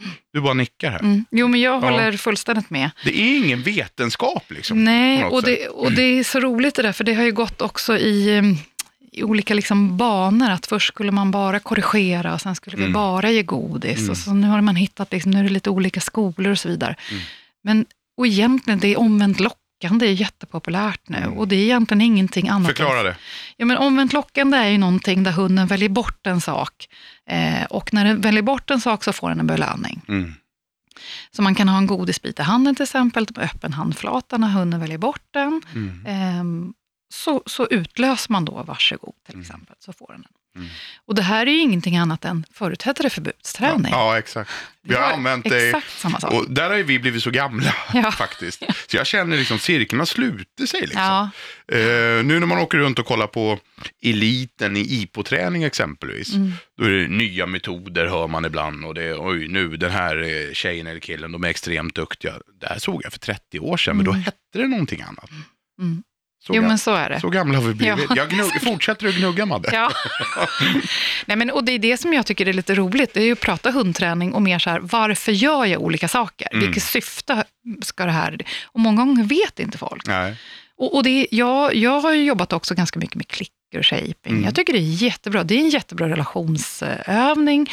Mm. 0.00 0.10
Du 0.32 0.40
bara 0.40 0.54
nickar 0.54 0.90
här. 0.90 0.98
Mm. 1.00 1.24
Jo, 1.30 1.48
men 1.48 1.60
jag 1.60 1.84
Ja. 1.84 1.90
håller 1.90 2.12
fullständigt 2.12 2.70
med. 2.70 2.90
Det 3.04 3.20
är 3.20 3.38
ingen 3.44 3.62
vetenskap 3.62 4.44
liksom. 4.50 4.84
Nej, 4.84 5.24
och 5.24 5.42
det, 5.42 5.68
och 5.68 5.92
det 5.92 6.02
är 6.02 6.24
så 6.24 6.40
roligt 6.40 6.74
det 6.74 6.82
där, 6.82 6.92
för 6.92 7.04
det 7.04 7.14
har 7.14 7.22
ju 7.24 7.32
gått 7.32 7.62
också 7.62 7.98
i, 7.98 8.36
eh, 8.38 8.44
i 9.12 9.22
olika 9.22 9.54
liksom 9.54 9.96
banor, 9.96 10.50
att 10.50 10.66
först 10.66 10.88
skulle 10.88 11.12
man 11.12 11.30
bara 11.30 11.58
korrigera 11.58 12.34
och 12.34 12.40
sen 12.40 12.54
skulle 12.54 12.76
vi 12.76 12.82
Mm. 12.82 12.92
bara 12.92 13.30
ge 13.30 13.42
godis. 13.42 13.98
Mm. 13.98 14.10
Och 14.10 14.16
så 14.16 14.34
nu 14.34 14.46
har 14.46 14.60
man 14.60 14.76
hittat, 14.76 15.12
liksom, 15.12 15.30
nu 15.32 15.38
är 15.38 15.42
det 15.44 15.48
lite 15.50 15.70
olika 15.70 16.00
skolor 16.00 16.52
och 16.52 16.58
så 16.58 16.68
vidare. 16.68 16.94
Mm. 17.10 17.22
Men, 17.64 17.86
och 18.16 18.26
egentligen, 18.26 18.78
det 18.80 18.88
är 18.88 18.98
omvänt 18.98 19.40
lockande, 19.40 20.06
är 20.06 20.12
jättepopulärt 20.12 21.00
nu. 21.08 21.16
Mm. 21.18 21.32
Och 21.38 21.48
det 21.48 21.56
är 21.56 21.60
egentligen 21.62 22.00
ingenting 22.00 22.48
annat. 22.48 22.66
Förklara 22.66 22.98
än, 22.98 23.04
det. 23.04 23.16
Ja, 23.56 23.66
men 23.66 23.76
omvänt 23.76 24.12
lockande 24.12 24.56
är 24.58 24.68
ju 24.68 24.78
någonting 24.78 25.22
där 25.22 25.32
hunden 25.32 25.66
väljer 25.66 25.88
bort 25.88 26.26
en 26.26 26.40
sak. 26.40 26.88
Eh, 27.30 27.64
och 27.64 27.94
när 27.94 28.04
den 28.04 28.20
väljer 28.20 28.42
bort 28.42 28.70
en 28.70 28.80
sak 28.80 29.04
så 29.04 29.12
får 29.12 29.28
den 29.28 29.40
en 29.40 29.46
belöning. 29.46 30.00
Mm. 30.08 30.34
Så 31.30 31.42
man 31.42 31.54
kan 31.54 31.68
ha 31.68 31.78
en 31.78 31.86
godisbit 31.86 32.38
i 32.38 32.42
handen 32.42 32.74
till 32.74 32.82
exempel, 32.82 33.26
med 33.36 33.44
öppen 33.44 33.72
handflata 33.72 34.36
när 34.38 34.48
hunden 34.48 34.80
väljer 34.80 34.98
bort 34.98 35.22
den. 35.30 35.62
Mm. 35.74 36.06
Ehm, 36.06 36.72
så, 37.14 37.42
så 37.46 37.66
utlöser 37.66 38.32
man 38.32 38.44
då 38.44 38.62
varsågod 38.62 39.14
till 39.26 39.34
Mm. 39.34 39.40
exempel, 39.42 39.76
så 39.78 39.92
får 39.92 40.12
den 40.12 40.22
den. 40.22 40.32
Mm. 40.56 40.68
Och 41.06 41.14
det 41.14 41.22
här 41.22 41.46
är 41.46 41.50
ju 41.50 41.58
ingenting 41.58 41.96
annat 41.96 42.24
än 42.24 42.44
förut 42.52 42.82
hette 42.82 43.02
det 43.02 43.10
förbudsträning. 43.10 43.92
Ja, 43.92 44.18
exakt. 44.18 44.50
Vi 44.82 44.94
har 44.94 45.02
använt 45.12 45.44
det. 45.48 45.66
Exakt 45.68 45.98
samma 45.98 46.20
sak. 46.20 46.32
Och 46.32 46.50
där 46.50 46.70
har 46.70 46.76
ju 46.76 46.82
vi 46.82 46.98
blivit 46.98 47.22
så 47.22 47.30
gamla 47.30 47.74
Ja. 47.94 48.12
faktiskt. 48.12 48.62
Så 48.90 48.96
jag 48.96 49.06
känner 49.06 49.36
liksom 49.36 49.58
cirkeln 49.58 49.98
har 49.98 50.06
slutit 50.06 50.70
sig. 50.70 50.80
Liksom. 50.80 51.02
ja, 51.02 51.30
Eh, 51.72 52.24
nu 52.24 52.38
när 52.40 52.46
man 52.46 52.58
åker 52.58 52.78
runt 52.78 52.98
och 52.98 53.06
kollar 53.06 53.26
på 53.26 53.58
eliten 54.02 54.76
i 54.76 54.80
IPO-träning 55.02 55.62
exempelvis. 55.64 56.34
mm, 56.34 56.52
Då 56.78 56.84
är 56.84 56.90
det 56.90 57.08
nya 57.08 57.46
metoder 57.46 58.06
hör 58.06 58.26
man 58.28 58.44
ibland. 58.44 58.84
Och 58.84 58.94
det 58.94 59.02
är, 59.04 59.16
oj 59.28 59.48
nu 59.48 59.76
den 59.76 59.90
här 59.90 60.22
eh, 60.22 60.52
tjejen 60.52 60.86
eller 60.86 61.00
killen, 61.00 61.32
de 61.32 61.44
är 61.44 61.48
extremt 61.48 61.94
duktiga. 61.94 62.34
Det 62.60 62.66
här 62.66 62.78
såg 62.78 63.00
jag 63.04 63.12
för 63.12 63.18
30 63.20 63.60
år 63.60 63.76
sedan, 63.76 63.96
men 63.96 64.04
då 64.04 64.10
Mm. 64.10 64.22
hette 64.22 64.36
det 64.52 64.66
någonting 64.68 65.02
annat. 65.02 65.30
mm. 65.80 66.02
Så, 66.42 66.54
Jo 66.56 66.62
men 66.62 66.78
så 66.78 66.94
är 66.94 67.08
det. 67.10 67.20
så 67.20 67.28
gamla 67.28 67.58
har 67.58 67.68
vi 67.68 67.74
blivit. 67.74 68.04
Ja. 68.08 68.16
Jag 68.16 68.30
gnugg, 68.30 68.62
fortsätter 68.62 69.06
du 69.06 69.12
gnugga 69.12 69.46
Madde? 69.46 69.68
Ja. 69.72 69.90
Nej, 71.26 71.36
men, 71.36 71.50
och 71.50 71.64
det 71.64 71.72
är 71.72 71.78
det 71.78 71.96
som 71.96 72.12
jag 72.12 72.26
tycker 72.26 72.48
är 72.48 72.52
lite 72.52 72.74
roligt, 72.74 73.14
det 73.14 73.20
är 73.20 73.24
ju 73.24 73.32
att 73.32 73.40
prata 73.40 73.70
hundträning 73.70 74.32
och 74.34 74.42
mer 74.42 74.58
så 74.58 74.70
här, 74.70 74.80
varför 74.80 75.32
gör 75.32 75.64
jag 75.64 75.82
olika 75.82 76.08
saker? 76.08 76.48
Mm. 76.52 76.64
Vilket 76.66 76.82
syfte 76.82 77.44
ska 77.82 78.04
det 78.04 78.12
här... 78.12 78.38
Och 78.64 78.80
många 78.80 79.04
gånger 79.04 79.24
vet 79.24 79.58
inte 79.60 79.78
folk. 79.78 80.06
Nej. 80.06 80.34
Och, 80.76 80.94
och 80.96 81.02
det, 81.02 81.26
jag, 81.30 81.74
jag 81.74 82.00
har 82.00 82.12
ju 82.14 82.24
jobbat 82.24 82.52
också 82.52 82.74
ganska 82.74 82.98
mycket 82.98 83.16
med 83.16 83.28
klicker 83.28 83.78
och 83.78 83.86
shaping. 83.86 84.14
Mm. 84.32 84.44
Jag 84.44 84.54
tycker 84.54 84.72
det 84.72 84.78
är 84.78 85.02
jättebra. 85.02 85.44
Det 85.44 85.54
är 85.54 85.58
en 85.58 85.70
jättebra 85.70 86.08
relationsövning. 86.08 87.70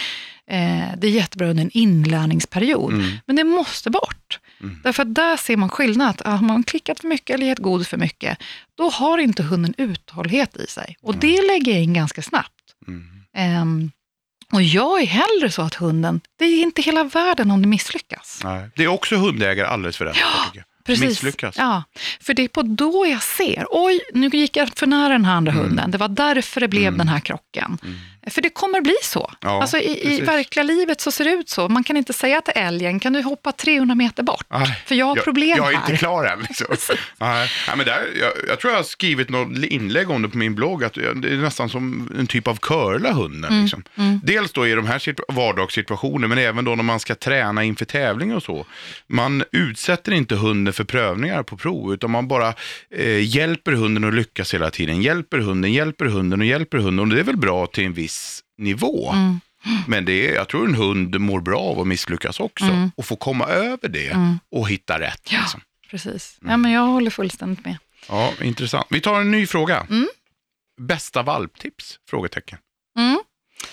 Eh, 0.49 0.97
det 0.97 1.07
är 1.07 1.11
jättebra 1.11 1.47
under 1.47 1.63
en 1.63 1.71
inlärningsperiod, 1.73 2.93
Mm. 2.93 3.11
men 3.27 3.35
det 3.35 3.43
måste 3.43 3.89
bort. 3.89 4.39
Mm. 4.61 4.79
Därför 4.83 5.03
att 5.03 5.15
där 5.15 5.37
ser 5.37 5.57
man 5.57 5.69
skillnad. 5.69 6.21
att 6.21 6.27
Har 6.39 6.45
man 6.47 6.63
klickat 6.63 6.99
för 6.99 7.07
mycket 7.07 7.33
eller 7.33 7.45
gett 7.47 7.59
godis 7.59 7.87
för 7.87 7.97
mycket, 7.97 8.37
då 8.77 8.89
har 8.89 9.17
inte 9.17 9.43
hunden 9.43 9.73
uthållighet 9.77 10.57
i 10.57 10.67
sig. 10.67 10.97
Och 11.01 11.15
det 11.15 11.41
lägger 11.47 11.71
jag 11.73 11.81
in 11.83 11.93
ganska 11.93 12.21
snabbt. 12.21 12.53
Mm. 12.87 13.03
Ehm, 13.33 13.91
och 14.51 14.61
jag 14.61 15.01
är 15.01 15.05
hellre 15.05 15.51
så 15.51 15.61
att 15.61 15.75
hunden, 15.75 16.21
det 16.39 16.45
är 16.45 16.61
inte 16.61 16.81
hela 16.81 17.03
världen 17.03 17.51
om 17.51 17.61
det 17.61 17.67
misslyckas. 17.67 18.41
Nej. 18.43 18.69
Det 18.75 18.83
är 18.83 18.87
också 18.87 19.15
hundägare 19.15 19.67
alldeles 19.67 19.97
för 19.97 20.05
rätt 20.05 20.13
tycker 20.45 20.57
jag. 20.57 20.63
Misslyckas. 20.99 21.55
Ja, 21.57 21.83
för 22.21 22.33
det 22.33 22.43
är 22.43 22.47
på 22.47 22.61
då 22.61 23.05
jag 23.07 23.23
ser, 23.23 23.65
oj, 23.69 23.99
nu 24.13 24.27
gick 24.27 24.55
jag 24.57 24.69
för 24.75 24.87
nära 24.87 25.09
den 25.13 25.25
här 25.25 25.35
andra 25.35 25.51
Mm. 25.51 25.63
hunden. 25.63 25.91
Det 25.91 25.97
var 25.97 26.07
därför 26.07 26.61
det 26.61 26.67
blev 26.67 26.87
Mm. 26.87 26.97
den 26.97 27.07
här 27.07 27.19
krocken. 27.19 27.77
Mm. 27.83 27.97
För 28.29 28.41
det 28.41 28.49
kommer 28.49 28.81
bli 28.81 28.95
så. 29.03 29.31
Ja, 29.41 29.61
alltså 29.61 29.77
i, 29.77 30.13
i 30.15 30.21
verkliga 30.21 30.63
livet 30.63 31.01
så 31.01 31.11
ser 31.11 31.25
det 31.25 31.31
ut 31.31 31.49
så. 31.49 31.69
Man 31.69 31.83
kan 31.83 31.97
inte 31.97 32.13
säga 32.13 32.41
till 32.41 32.53
älgen, 32.55 32.99
kan 32.99 33.13
du 33.13 33.21
hoppa 33.21 33.51
300 33.51 33.95
meter 33.95 34.23
bort? 34.23 34.45
Nej, 34.49 34.81
För 34.85 34.95
jag 34.95 35.05
har 35.05 35.15
problem 35.15 35.49
jag, 35.49 35.57
jag 35.57 35.73
är 35.73 35.77
här. 35.77 35.85
inte 35.85 35.97
klar 35.97 36.25
än. 36.25 36.39
Liksom. 36.39 36.67
Nej, 37.17 37.49
nej, 37.67 37.77
men 37.77 37.85
där, 37.85 37.99
jag, 38.21 38.31
jag 38.47 38.59
tror 38.59 38.73
jag 38.73 38.79
har 38.79 38.83
skrivit 38.83 39.29
något 39.29 39.57
inlägg 39.63 40.09
om 40.09 40.21
det 40.21 40.29
på 40.29 40.37
min 40.37 40.55
blogg, 40.55 40.83
att 40.83 40.93
det 40.93 41.05
är 41.09 41.37
nästan 41.41 41.69
som 41.69 42.11
en 42.19 42.27
typ 42.27 42.47
av 42.47 42.55
curla 42.61 43.11
hunden. 43.11 43.61
Liksom. 43.61 43.83
mm. 43.95 44.19
Dels 44.23 44.51
då 44.51 44.67
i 44.67 44.71
de 44.73 44.87
här 44.87 44.99
situ- 44.99 45.23
vardagssituationer, 45.27 46.27
men 46.27 46.37
även 46.37 46.65
då 46.65 46.75
när 46.75 46.83
man 46.83 46.99
ska 46.99 47.15
träna 47.15 47.63
inför 47.63 47.85
tävling 47.85 48.35
och 48.35 48.43
så. 48.43 48.65
Man 49.07 49.43
utsätter 49.51 50.11
inte 50.11 50.35
hunden 50.35 50.73
för 50.73 50.83
prövningar 50.83 51.43
på 51.43 51.57
prov, 51.57 51.93
utan 51.93 52.11
man 52.11 52.27
bara 52.27 52.53
eh, 52.95 53.19
hjälper 53.35 53.71
hunden 53.71 54.03
att 54.03 54.13
lyckas 54.13 54.53
hela 54.53 54.69
tiden. 54.69 55.01
Hjälper 55.01 55.37
hunden, 55.37 55.73
hjälper 55.73 56.05
hunden 56.05 56.39
och 56.39 56.45
hjälper 56.45 56.77
hunden. 56.77 56.99
Och 57.09 57.15
det 57.15 57.19
är 57.19 57.23
väl 57.23 57.37
bra 57.37 57.67
till 57.67 57.83
en 57.85 57.93
viss 57.93 58.16
nivå. 58.57 59.11
Mm. 59.11 59.39
Men 59.87 60.05
det 60.05 60.29
är, 60.29 60.35
jag 60.35 60.47
tror 60.47 60.67
en 60.67 60.75
hund 60.75 61.19
mår 61.21 61.41
bra 61.41 61.59
av 61.59 61.79
att 61.79 61.87
misslyckas 61.87 62.39
också. 62.39 62.65
Mm. 62.65 62.91
Och 62.97 63.05
få 63.05 63.15
komma 63.15 63.45
över 63.45 63.87
det 63.89 64.07
Mm. 64.11 64.39
och 64.51 64.69
hitta 64.69 64.99
rätt. 64.99 65.29
Ja. 65.31 65.39
Liksom. 65.39 65.61
Precis. 65.89 66.37
Mm. 66.41 66.51
Ja, 66.51 66.57
men 66.57 66.71
jag 66.71 66.81
håller 66.87 67.11
fullständigt 67.11 67.65
med. 67.65 67.77
Ja, 68.09 68.33
intressant. 68.41 68.87
Vi 68.89 69.01
tar 69.01 69.21
en 69.21 69.31
ny 69.31 69.47
fråga. 69.47 69.87
Mm. 69.89 70.07
Bästa 70.81 71.23
valptips? 71.23 71.99
Frågetecken. 72.09 72.59
Mm. 72.97 73.19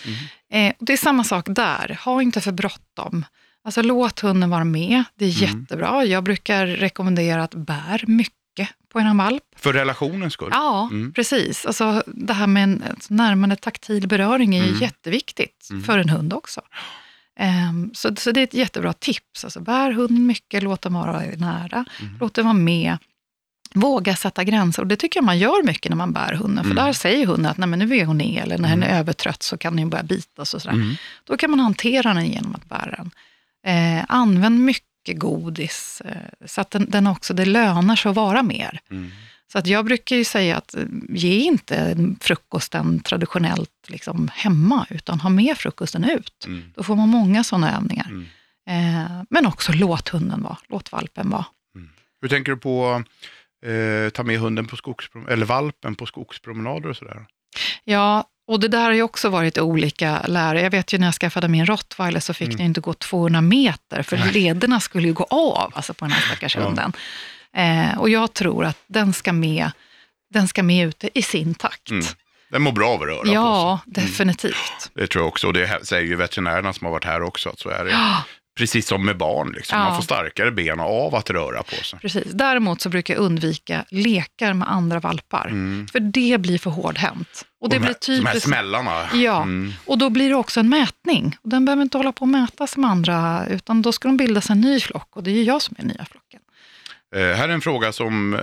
Mm. 0.04 0.68
Eh, 0.70 0.74
det 0.80 0.92
är 0.92 0.96
samma 0.96 1.24
sak 1.24 1.44
där. 1.48 1.98
Ha 2.04 2.22
inte 2.22 2.40
för 2.40 2.52
bråttom. 2.52 3.24
Alltså 3.64 3.82
låt 3.82 4.20
hunden 4.20 4.50
vara 4.50 4.64
med. 4.64 5.04
Det 5.18 5.24
är 5.24 5.44
Mm. 5.44 5.60
jättebra. 5.60 6.04
Jag 6.04 6.24
brukar 6.24 6.66
rekommendera 6.66 7.44
att 7.44 7.54
bär 7.54 8.04
mycket 8.06 8.34
på 8.92 8.98
en 8.98 9.16
valp. 9.16 9.42
För 9.56 9.72
relationens 9.72 10.32
skull. 10.32 10.48
Ja, 10.52 10.88
Mm. 10.92 11.12
precis. 11.12 11.66
Alltså, 11.66 12.02
det 12.06 12.32
här 12.34 12.46
med 12.46 12.62
en 12.62 12.82
närmande 13.08 13.56
taktil 13.56 14.08
beröring 14.08 14.54
är 14.56 14.64
Mm. 14.68 14.80
jätteviktigt 14.80 15.66
Mm. 15.70 15.82
för 15.82 15.98
en 15.98 16.08
hund 16.08 16.32
också. 16.32 16.60
Ehm, 17.38 17.90
så, 17.94 18.16
så 18.16 18.32
det 18.32 18.40
är 18.40 18.44
ett 18.44 18.54
jättebra 18.54 18.92
tips. 18.92 19.44
Alltså, 19.44 19.60
bär 19.60 19.92
hunden 19.92 20.26
mycket, 20.26 20.62
låt 20.62 20.82
den 20.82 20.94
vara 20.94 21.22
nära, 21.36 21.84
Mm. 22.00 22.14
låt 22.20 22.34
den 22.34 22.44
vara 22.44 22.54
med. 22.54 22.98
Våga 23.76 24.16
sätta 24.16 24.44
gränser. 24.44 24.82
Och 24.82 24.88
det 24.88 24.96
tycker 24.96 25.18
jag 25.20 25.24
man 25.24 25.38
gör 25.38 25.62
mycket 25.66 25.90
när 25.90 25.96
man 25.96 26.12
bär 26.12 26.32
hunden. 26.34 26.64
För 26.64 26.70
Mm. 26.72 26.84
där 26.84 26.92
säger 26.92 27.26
hunden 27.26 27.46
att 27.50 27.56
Nej, 27.56 27.68
men 27.68 27.78
nu 27.78 27.86
vill 27.86 28.06
hon 28.06 28.18
ner, 28.18 28.42
eller 28.42 28.58
när 28.58 28.68
den 28.68 28.82
är 28.82 28.98
övertrött 28.98 29.42
så 29.42 29.56
kan 29.58 29.76
den 29.76 29.90
börja 29.90 30.04
bitas 30.04 30.54
och 30.54 30.62
sådär. 30.62 30.74
Mm. 30.76 30.94
Då 31.24 31.36
kan 31.36 31.50
man 31.50 31.60
hantera 31.60 32.14
den 32.14 32.26
genom 32.26 32.54
att 32.54 32.68
bära 32.68 32.94
den. 32.96 33.10
Eh, 33.66 34.04
använd 34.08 34.60
mycket 34.60 34.84
godis, 35.12 36.02
eh, 36.04 36.46
så 36.46 36.60
att 36.60 36.70
den, 36.70 36.90
den 36.90 37.06
också, 37.06 37.34
det 37.34 37.44
lönar 37.44 37.96
sig 37.96 38.10
att 38.10 38.16
vara 38.16 38.42
mer. 38.42 38.80
Mm. 38.90 39.10
Så 39.52 39.58
att 39.58 39.66
jag 39.66 39.84
brukar 39.84 40.16
ju 40.16 40.24
säga 40.24 40.56
att 40.56 40.74
eh, 40.74 40.82
ge 41.08 41.38
inte 41.38 41.96
frukosten 42.20 43.00
traditionellt 43.00 43.70
liksom 43.86 44.30
hemma, 44.34 44.86
utan 44.90 45.20
ha 45.20 45.30
med 45.30 45.56
frukosten 45.56 46.04
ut. 46.04 46.44
Mm. 46.46 46.72
Då 46.74 46.82
får 46.82 46.96
man 46.96 47.08
många 47.08 47.44
sådana 47.44 47.76
övningar. 47.76 48.06
Mm. 48.06 48.26
Eh, 48.68 49.22
men 49.30 49.46
också 49.46 49.72
låt 49.72 50.08
hunden 50.08 50.42
vara, 50.42 50.56
låt 50.68 50.92
valpen 50.92 51.30
vara. 51.30 51.44
Hur 52.24 52.28
tänker 52.28 52.52
du 52.52 52.58
på 52.58 53.02
eh, 53.66 54.10
ta 54.10 54.22
med 54.22 54.38
hunden 54.38 54.66
på 54.66 54.76
skogsprom- 54.76 55.28
eller 55.28 55.46
valpen 55.46 55.94
på 55.94 56.06
skogspromenader 56.06 56.88
och 56.88 56.96
sådär? 56.96 57.26
Ja, 57.84 58.24
och 58.46 58.60
det 58.60 58.68
där 58.68 58.82
har 58.84 58.92
ju 58.92 59.02
också 59.02 59.28
varit 59.28 59.58
olika 59.58 60.22
lärare. 60.26 60.62
Jag 60.62 60.70
vet 60.70 60.92
ju 60.94 60.98
när 60.98 61.06
jag 61.06 61.14
skaffade 61.14 61.48
min 61.48 61.66
rottweiler 61.66 62.20
så 62.20 62.34
fick 62.34 62.46
Mm. 62.48 62.56
den 62.56 62.66
inte 62.66 62.80
gå 62.80 62.94
200 62.94 63.40
meter, 63.40 64.02
för 64.02 64.16
Nej. 64.16 64.32
lederna 64.32 64.80
skulle 64.80 65.06
ju 65.08 65.12
gå 65.14 65.24
av 65.24 65.72
alltså 65.74 65.94
på 65.94 66.04
den 66.04 66.12
här 66.12 66.20
stackars 66.20 66.56
Ja. 66.56 66.62
hunden. 66.62 66.92
Eh, 67.56 67.98
och 67.98 68.10
jag 68.10 68.32
tror 68.32 68.64
att 68.64 68.78
den 68.86 69.12
ska 69.12 69.32
med, 69.32 69.70
den 70.30 70.48
ska 70.48 70.62
med 70.62 70.86
ute 70.88 71.18
i 71.18 71.22
sin 71.22 71.54
takt. 71.54 71.90
Mm. 71.90 72.04
Den 72.50 72.62
mår 72.62 72.72
bra 72.72 72.88
av 72.88 73.02
att 73.02 73.08
röra 73.08 73.18
på 73.18 73.24
sig. 73.26 73.34
Ja, 73.34 73.80
definitivt. 73.86 74.90
Det 74.94 75.06
tror 75.06 75.22
jag 75.24 75.28
också. 75.28 75.46
Och 75.46 75.52
det 75.52 75.86
säger 75.86 76.06
ju 76.06 76.16
veterinärerna 76.16 76.72
som 76.72 76.84
har 76.84 76.92
varit 76.92 77.04
här 77.04 77.22
också. 77.22 77.48
Att 77.48 77.58
så 77.58 77.68
är 77.68 77.84
det. 77.84 77.90
Ja, 77.90 78.24
Precis 78.56 78.86
som 78.86 79.04
med 79.06 79.16
barn. 79.16 79.52
Liksom. 79.56 79.78
Ja. 79.78 79.84
Man 79.84 79.96
får 79.96 80.02
starkare 80.02 80.50
ben 80.50 80.80
av 80.80 81.14
att 81.14 81.30
röra 81.30 81.62
på 81.62 81.74
sig. 81.84 81.98
precis. 81.98 82.32
Däremot 82.32 82.80
så 82.80 82.88
brukar 82.88 83.14
jag 83.14 83.20
undvika 83.22 83.84
lekar 83.90 84.52
med 84.54 84.70
andra 84.72 85.00
valpar, 85.00 85.46
Mm. 85.46 85.86
för 85.88 86.00
det 86.00 86.38
blir 86.40 86.58
för 86.58 86.70
hårdhänt. 86.70 87.44
Och 87.60 87.68
det 87.68 87.76
de, 87.76 87.78
blir 87.80 87.88
här, 87.88 87.96
de 88.06 88.14
här 88.26 88.32
typiskt... 88.32 88.48
smällarna. 88.48 89.08
Ja. 89.14 89.42
Mm. 89.42 89.72
Och 89.86 89.98
då 89.98 90.10
blir 90.10 90.28
det 90.28 90.34
också 90.34 90.60
en 90.60 90.68
mätning. 90.68 91.36
Och 91.42 91.48
den 91.48 91.64
behöver 91.64 91.82
inte 91.82 91.96
hålla 91.98 92.12
på 92.12 92.20
och 92.22 92.28
mätas 92.28 92.76
med 92.76 92.90
andra, 92.90 93.46
utan 93.46 93.82
då 93.82 93.92
ska 93.92 94.08
de 94.08 94.16
bilda 94.16 94.40
sig 94.40 94.52
en 94.52 94.60
ny 94.60 94.80
flock. 94.80 95.16
Och 95.16 95.22
det 95.22 95.30
är 95.30 95.34
ju 95.34 95.42
jag 95.42 95.62
som 95.62 95.76
är 95.78 95.84
nya 95.84 96.04
flocken. 96.10 96.40
Eh, 97.16 97.20
här 97.36 97.48
är 97.48 97.52
en 97.52 97.60
fråga 97.60 97.92
som 97.92 98.34
eh, 98.34 98.40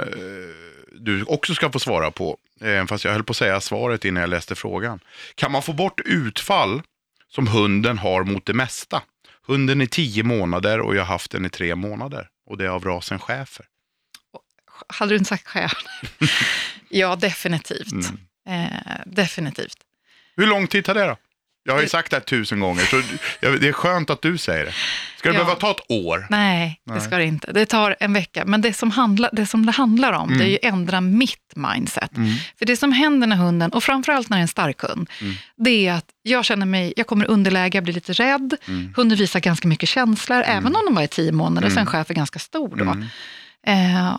du 0.99 1.23
också 1.23 1.53
ska 1.53 1.71
få 1.71 1.79
svara 1.79 2.11
på. 2.11 2.37
Eh, 2.61 2.85
fast 2.85 3.05
jag 3.05 3.11
höll 3.11 3.23
på 3.23 3.31
att 3.31 3.37
säga 3.37 3.61
svaret 3.61 4.05
innan 4.05 4.21
jag 4.21 4.29
läste 4.29 4.55
frågan. 4.55 4.99
Kan 5.35 5.51
man 5.51 5.61
få 5.61 5.73
bort 5.73 5.99
utfall 6.05 6.81
som 7.29 7.47
hunden 7.47 7.97
har 7.97 8.23
mot 8.23 8.45
det 8.45 8.53
mesta? 8.53 9.01
Hunden 9.47 9.81
är 9.81 9.85
tio 9.85 10.23
månader 10.23 10.79
och 10.79 10.95
jag 10.95 11.01
har 11.01 11.13
haft 11.13 11.31
den 11.31 11.45
i 11.45 11.49
tre 11.49 11.75
månader. 11.75 12.27
Och 12.45 12.57
det 12.57 12.65
är 12.65 12.69
av 12.69 12.83
rasen 12.83 13.19
schäfer. 13.19 13.65
Hade 14.87 15.11
du 15.11 15.17
inte 15.17 15.29
sagt 15.29 15.47
själv? 15.47 15.69
ja, 16.89 17.15
definitivt. 17.15 17.91
Mm. 17.91 18.17
Eh, 18.47 19.01
definitivt. 19.05 19.77
Hur 20.35 20.47
lång 20.47 20.67
tid 20.67 20.85
tar 20.85 20.93
det 20.93 21.05
då? 21.05 21.17
Jag 21.63 21.73
har 21.73 21.81
ju 21.81 21.87
sagt 21.87 22.09
det 22.11 22.15
här 22.15 22.21
tusen 22.21 22.59
gånger, 22.59 22.83
så 22.85 23.01
det 23.59 23.67
är 23.67 23.71
skönt 23.73 24.09
att 24.09 24.21
du 24.21 24.37
säger 24.37 24.65
det. 24.65 24.73
Ska 25.17 25.29
det 25.29 25.35
Ja. 25.35 25.43
behöva 25.43 25.59
ta 25.59 25.71
ett 25.71 25.85
år? 25.91 26.27
Nej, 26.29 26.81
Nej. 26.85 26.97
det 26.97 27.01
ska 27.05 27.17
det 27.17 27.25
inte. 27.25 27.51
Det 27.51 27.65
tar 27.65 27.95
en 27.99 28.13
vecka. 28.13 28.45
Men 28.45 28.61
det 28.61 28.73
som, 28.73 28.91
handla, 28.91 29.29
det, 29.33 29.45
som 29.45 29.65
det 29.65 29.71
handlar 29.71 30.13
om, 30.13 30.37
det 30.37 30.43
är 30.43 30.49
ju 30.49 30.57
ändra 30.61 31.01
mitt 31.01 31.53
mindset. 31.55 32.17
Mm. 32.17 32.33
För 32.59 32.65
det 32.65 32.77
som 32.77 32.91
händer 32.91 33.27
när 33.27 33.35
hunden, 33.35 33.71
och 33.71 33.83
framförallt 33.83 34.29
när 34.29 34.37
det 34.37 34.39
är 34.39 34.41
en 34.41 34.47
stark 34.47 34.81
hund, 34.81 35.09
Mm. 35.21 35.33
det 35.57 35.87
är 35.87 35.93
att 35.93 36.05
jag 36.21 36.45
känner 36.45 36.65
mig, 36.65 36.93
jag 36.97 37.07
kommer 37.07 37.25
underläge, 37.25 37.77
jag 37.77 37.83
blir 37.83 37.93
lite 37.93 38.13
rädd. 38.13 38.55
Mm. 38.67 38.93
Hunden 38.97 39.17
visar 39.17 39.39
ganska 39.39 39.67
mycket 39.67 39.89
känslor, 39.89 40.43
även 40.45 40.75
om 40.75 40.85
de 40.85 40.95
var 40.95 41.01
i 41.03 41.07
tio 41.07 41.31
månader, 41.31 41.67
Mm. 41.67 41.75
sen 41.75 41.85
chef 41.85 42.09
är 42.09 42.13
ganska 42.13 42.39
stor 42.39 42.75
då. 42.75 42.83
Mm. 42.83 43.05
Eh, 43.67 44.17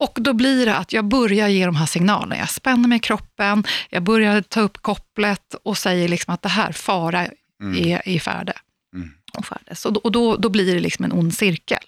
och 0.00 0.18
då 0.20 0.32
blir 0.32 0.66
det 0.66 0.76
att 0.76 0.92
jag 0.92 1.04
börjar 1.04 1.48
ge 1.48 1.66
de 1.66 1.76
här 1.76 1.86
signalerna. 1.86 2.36
Jag 2.36 2.50
spänner 2.50 2.88
mig 2.88 2.96
i 2.96 3.00
kroppen, 3.00 3.64
jag 3.90 4.02
börjar 4.02 4.42
ta 4.42 4.60
upp 4.60 4.82
kopplet 4.82 5.54
och 5.64 5.78
säger 5.78 6.08
liksom 6.08 6.34
att 6.34 6.42
det 6.42 6.48
här, 6.48 6.72
fara 6.72 7.26
Mm. 7.62 7.88
är 7.88 8.08
i 8.08 8.20
färde. 8.20 8.52
Mm. 8.96 9.10
Och, 9.38 9.46
färdes. 9.46 9.84
och, 9.84 9.92
då, 9.92 10.00
och 10.00 10.12
då, 10.12 10.36
då 10.36 10.48
blir 10.48 10.74
det 10.74 10.80
liksom 10.80 11.04
en 11.04 11.12
ond 11.12 11.34
cirkel. 11.34 11.78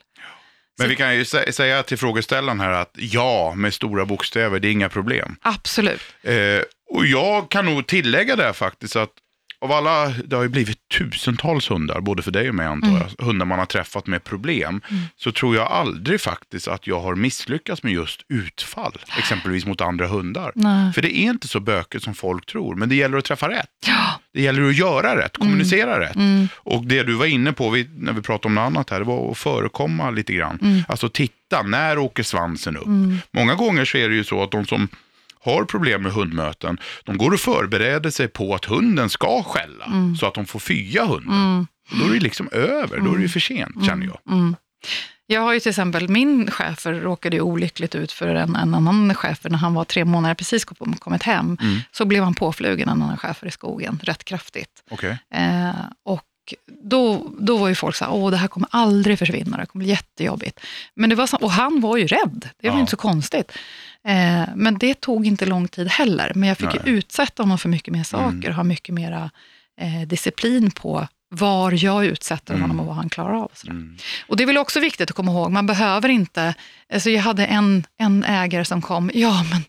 Men 0.79 0.88
vi 0.88 0.97
kan 0.97 1.14
ju 1.16 1.23
sä- 1.23 1.51
säga 1.53 1.83
till 1.83 1.99
frågeställaren 1.99 2.61
här 2.61 2.71
att 2.71 2.90
ja, 2.95 3.55
med 3.57 3.75
stora 3.75 4.07
bokstäver, 4.07 4.61
det 4.61 4.69
är 4.69 4.73
inga 4.73 4.88
problem. 4.88 5.37
Absolut. 5.42 6.01
Eh, 6.23 6.35
och 6.90 7.07
jag 7.07 7.51
kan 7.51 7.64
nog 7.66 7.87
tillägga 7.87 8.37
där 8.37 8.53
faktiskt 8.53 8.97
att 8.97 9.11
av 9.59 9.73
alla, 9.73 10.09
det 10.09 10.37
har 10.37 10.42
ju 10.42 10.49
blivit 10.49 10.79
tusentals 10.99 11.71
hundar, 11.71 12.01
både 12.01 12.23
för 12.23 12.31
dig 12.31 12.49
och 12.49 12.55
mig 12.55 12.66
antar 12.66 12.88
Mm. 12.88 13.03
jag, 13.19 13.25
hundar 13.25 13.47
man 13.47 13.59
har 13.59 13.66
träffat 13.66 14.07
med 14.07 14.25
problem, 14.25 14.81
så 15.16 15.33
tror 15.33 15.57
jag 15.57 15.66
aldrig 15.66 16.21
faktiskt 16.21 16.69
att 16.69 16.87
jag 16.87 17.01
har 17.01 17.14
misslyckats 17.14 17.83
med 17.83 17.92
just 17.92 18.21
utfall, 18.29 18.92
exempelvis 19.19 19.66
mot 19.66 19.81
andra 19.81 20.07
hundar. 20.07 20.53
Nej. 20.55 20.92
För 20.92 21.03
det 21.03 21.19
är 21.19 21.31
inte 21.31 21.49
så 21.49 21.61
bökigt 21.61 22.05
som 22.05 22.14
folk 22.14 22.47
tror, 22.47 22.75
men 22.75 22.88
det 22.88 22.95
gäller 22.95 23.19
att 23.19 23.25
träffa 23.25 23.49
rätt. 23.49 23.71
Ja. 23.87 24.21
Det 24.33 24.42
gäller 24.42 24.69
att 24.69 24.77
göra 24.77 25.16
rätt, 25.16 25.38
kommunicera 25.38 26.01
rätt. 26.01 26.16
Mm. 26.16 26.49
Och 26.57 26.85
det 26.85 27.03
du 27.03 27.14
var 27.14 27.27
inne 27.27 27.53
på 27.53 27.71
vi, 27.71 27.88
när 27.99 28.12
vi 28.12 28.23
pratade 28.23 28.49
om 28.49 28.55
något 28.55 28.62
annat 28.62 28.90
här, 28.90 28.99
det 28.99 29.05
var 29.05 29.31
att 29.31 29.38
förekomma 29.38 30.11
lite 30.11 30.33
grann. 30.33 30.59
Mm. 30.62 30.83
Alltså 30.88 31.09
titta, 31.09 31.62
när 31.62 31.99
åker 31.99 32.23
svansen 32.23 32.77
upp? 32.77 32.87
Mm. 32.87 33.19
Många 33.31 33.55
gånger 33.55 33.85
så 33.85 33.99
är 33.99 34.09
det 34.09 34.14
ju 34.14 34.25
så 34.25 34.42
att 34.42 34.51
de 34.51 34.66
som 34.66 34.88
har 35.46 35.64
problem 35.64 36.02
med 36.02 36.12
hundmöten, 36.12 36.78
de 37.04 37.18
går 37.18 37.32
och 37.35 37.40
förbereder 37.40 38.11
sig 38.11 38.28
på 38.28 38.54
att 38.54 38.64
hunden 38.64 39.11
ska 39.11 39.42
skälla, 39.42 40.16
så 40.20 40.26
att 40.26 40.35
de 40.35 40.46
får 40.46 40.59
fya 40.59 41.04
hunden. 41.04 41.32
Mm. 41.32 41.66
Då 41.90 42.04
är 42.04 42.14
det 42.14 42.20
liksom 42.20 42.48
över, 42.52 43.00
då 43.00 43.12
är 43.12 43.16
det 43.16 43.22
ju 43.22 43.28
för 43.28 43.40
sent 43.40 43.87
känner 43.87 44.06
jag. 44.06 44.18
Mm. 44.35 44.56
Jag 45.26 45.40
har 45.40 45.52
ju 45.54 45.61
till 45.61 45.70
exempel, 45.70 46.09
min 46.09 46.50
chefer 46.50 46.92
råkade 46.92 47.37
ju 47.37 47.42
olyckligt 47.42 47.94
ut 47.94 48.12
för 48.12 48.35
en, 48.35 48.56
en 48.56 48.74
annan 48.74 49.14
chefer 49.14 49.50
när 49.50 49.59
han 49.59 49.74
var 49.74 49.85
tre 49.85 50.04
månader, 50.04 50.35
precis 50.35 50.64
kom- 50.64 50.96
kommit 50.96 51.22
hem. 51.22 51.59
Mm. 51.61 51.78
Så 51.92 52.04
blev 52.04 52.24
han 52.24 52.35
påflugen 52.35 52.88
en 52.88 53.02
annan 53.02 53.16
chefer 53.16 53.46
i 53.46 53.50
skogen, 53.50 54.00
rätt 54.02 54.24
kraftigt. 54.24 54.70
Okej. 54.90 55.18
Eh, 55.35 55.70
och 56.04 56.22
då, 56.82 57.32
då 57.38 57.56
var 57.56 57.68
ju 57.68 57.74
folk 57.74 57.96
så 57.96 58.04
här, 58.04 58.12
åh 58.12 58.30
det 58.30 58.37
här 58.37 58.48
kommer 58.48 58.68
aldrig 58.72 59.18
försvinna, 59.18 59.56
det 59.56 59.66
kommer 59.66 59.85
bli 59.85 59.90
jättejobbigt. 59.92 60.61
Men 60.94 61.11
det 61.11 61.16
var 61.16 61.26
så, 61.26 61.37
och 61.37 61.50
han 61.50 61.80
var 61.80 61.96
ju 61.96 62.06
rädd, 62.06 62.48
det 62.61 62.68
var 62.68 62.76
Ja. 62.76 62.80
inte 62.80 62.90
så 62.90 62.96
konstigt. 62.96 63.52
Eh, 64.04 64.42
men 64.56 64.78
det 64.78 65.00
tog 65.00 65.26
inte 65.26 65.46
lång 65.46 65.68
tid 65.68 65.88
heller, 65.88 66.32
men 66.35 66.48
jag 66.48 66.59
fick 66.59 66.74
ju 66.74 66.80
Nej. 66.85 66.92
utsätta 66.94 67.42
honom 67.42 67.59
för 67.59 67.68
mycket 67.68 67.92
mer 67.94 68.04
saker, 68.04 68.26
Mm. 68.44 68.52
ha 68.54 68.62
mycket 68.64 68.94
mera 68.94 69.30
eh, 69.80 70.09
disciplin 70.09 70.70
på 70.70 71.09
var 71.28 71.85
jag 71.85 72.04
utsätter 72.06 72.54
honom 72.59 72.80
och 72.80 72.87
vad 72.87 72.96
han 72.96 73.09
klarar 73.09 73.35
av. 73.35 73.42
Och. 73.44 73.68
Mm. 73.68 73.96
och 74.26 74.37
det 74.37 74.42
är 74.42 74.46
väl 74.46 74.59
också 74.59 74.80
viktigt 74.80 75.11
att 75.11 75.16
komma 75.16 75.32
ihåg, 75.32 75.50
man 75.50 75.66
behöver 75.66 76.09
inte... 76.09 76.54
Alltså 76.92 77.11
jag 77.11 77.22
hade 77.22 77.46
en, 77.46 77.87
en 77.98 78.24
ägare 78.24 78.64
som 78.64 78.82
kom, 78.82 79.11
ja 79.14 79.44
men 79.50 79.62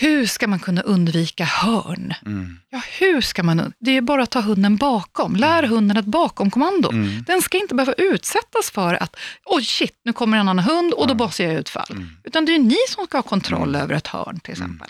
hur 0.00 0.26
ska 0.26 0.46
man 0.46 0.58
kunna 0.58 0.80
undvika 0.82 1.44
hörn? 1.44 2.14
Mm. 2.26 2.58
Ja, 2.70 2.82
hur 2.98 3.20
ska 3.20 3.42
man... 3.42 3.72
Det 3.78 3.90
är 3.96 4.00
bara 4.00 4.22
att 4.22 4.30
ta 4.30 4.40
hunden 4.40 4.76
bakom. 4.76 5.36
Lär 5.36 5.62
hunden 5.62 5.96
ett 5.96 6.04
bakomkommando. 6.04 6.90
Mm. 6.90 7.22
Den 7.26 7.42
ska 7.42 7.58
inte 7.58 7.74
behöva 7.74 7.92
utsättas 7.92 8.70
för 8.70 8.94
att, 9.02 9.16
oj 9.44 9.64
shit, 9.64 10.00
nu 10.04 10.12
kommer 10.12 10.38
en 10.38 10.48
annan 10.48 10.64
hund 10.64 10.92
och 10.92 11.06
då 11.08 11.14
bossar 11.14 11.44
jag 11.44 11.54
utfall. 11.54 11.86
Mm. 11.90 12.08
Utan 12.24 12.44
det 12.44 12.54
är 12.54 12.58
ni 12.58 12.76
som 12.88 13.04
ska 13.06 13.18
ha 13.18 13.22
kontroll 13.22 13.76
över 13.76 13.94
ett 13.94 14.06
hörn 14.06 14.40
till 14.40 14.52
exempel. 14.52 14.88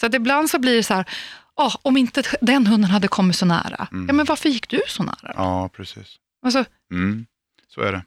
Så 0.00 0.06
att 0.06 0.14
ibland 0.14 0.50
så 0.50 0.58
blir 0.58 0.76
det 0.76 0.82
så 0.82 0.94
här, 0.94 1.04
ah, 1.56 1.72
om 1.82 1.96
inte 1.96 2.22
den 2.40 2.66
hunden 2.66 2.90
hade 2.90 3.08
kommit 3.08 3.36
så 3.36 3.46
nära, 3.46 3.88
Mm. 3.92 4.06
ja 4.06 4.12
men 4.12 4.26
varför 4.26 4.48
gick 4.48 4.68
du 4.68 4.80
så 4.88 5.02
nära? 5.02 5.16
då? 5.22 5.32
Ja, 5.36 5.68
precis. 5.68 6.16
Alltså, 6.44 6.64
Mm. 6.92 7.26
Så 7.74 7.80
är 7.80 7.92
det. 7.92 8.04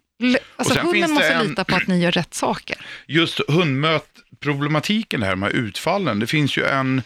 Alltså 0.56 0.80
hunden 0.80 1.12
måste 1.12 1.28
en- 1.34 1.48
lita 1.48 1.64
på 1.64 1.76
att 1.76 1.88
ni 1.88 2.00
gör 2.04 2.12
rätt 2.12 2.34
saker. 2.34 2.78
Just 3.08 3.40
hundmötproblematiken 3.48 5.24
här 5.24 5.36
med 5.36 5.52
utfallen, 5.52 6.20
det 6.20 6.28
finns 6.28 6.58
ju 6.58 6.66
en 6.66 7.02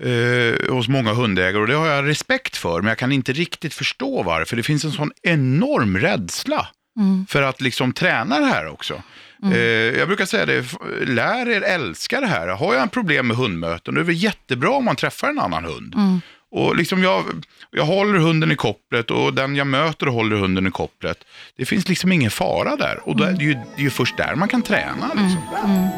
eh, 0.00 0.72
hos 0.74 0.88
många 0.88 1.12
hundägare 1.12 1.60
och 1.62 1.66
det 1.66 1.74
har 1.74 1.86
jag 1.86 2.08
respekt 2.08 2.56
för, 2.56 2.80
men 2.80 2.88
jag 2.88 2.98
kan 2.98 3.12
inte 3.12 3.32
riktigt 3.32 3.74
förstå 3.74 4.22
varför. 4.22 4.56
Det 4.56 4.62
finns 4.62 4.84
en 4.84 4.92
sån 4.92 5.12
enorm 5.22 5.98
rädsla 5.98 6.68
Mm. 6.98 7.26
för 7.28 7.42
att 7.42 7.60
liksom 7.60 7.92
träna 7.92 8.40
det 8.40 8.46
här 8.46 8.66
också. 8.66 9.02
Eh, 9.52 9.58
jag 9.98 10.08
brukar 10.08 10.26
säga 10.26 10.46
det, 10.46 10.64
lär 11.06 11.48
er 11.48 11.60
älska 11.60 12.20
det 12.20 12.26
här. 12.26 12.48
Har 12.48 12.74
jag 12.74 12.82
en 12.82 12.88
problem 12.88 13.26
med 13.26 13.36
hundmöten, 13.36 13.94
då 13.94 14.00
är 14.00 14.04
det 14.04 14.12
jättebra 14.12 14.70
om 14.70 14.84
man 14.84 14.96
träffar 14.96 15.28
en 15.28 15.38
annan 15.38 15.64
hund. 15.64 15.94
Mm. 15.94 16.20
Och 16.56 16.76
liksom 16.76 17.02
jag, 17.02 17.24
jag 17.70 17.84
håller 17.84 18.18
hunden 18.18 18.52
i 18.52 18.56
kopplet 18.56 19.10
och 19.10 19.34
den 19.34 19.56
jag 19.56 19.66
möter 19.66 20.06
håller 20.06 20.36
hunden 20.36 20.66
i 20.66 20.70
kopplet. 20.70 21.24
Det 21.56 21.64
finns 21.64 21.88
liksom 21.88 22.12
ingen 22.12 22.30
fara 22.30 22.76
där. 22.76 23.00
Och 23.08 23.16
då 23.16 23.24
är 23.24 23.32
det, 23.32 23.44
ju, 23.44 23.54
det 23.54 23.60
är 23.76 23.82
ju 23.82 23.90
först 23.90 24.16
där 24.16 24.34
man 24.34 24.48
kan 24.48 24.62
träna. 24.62 25.10
Liksom. 25.14 25.88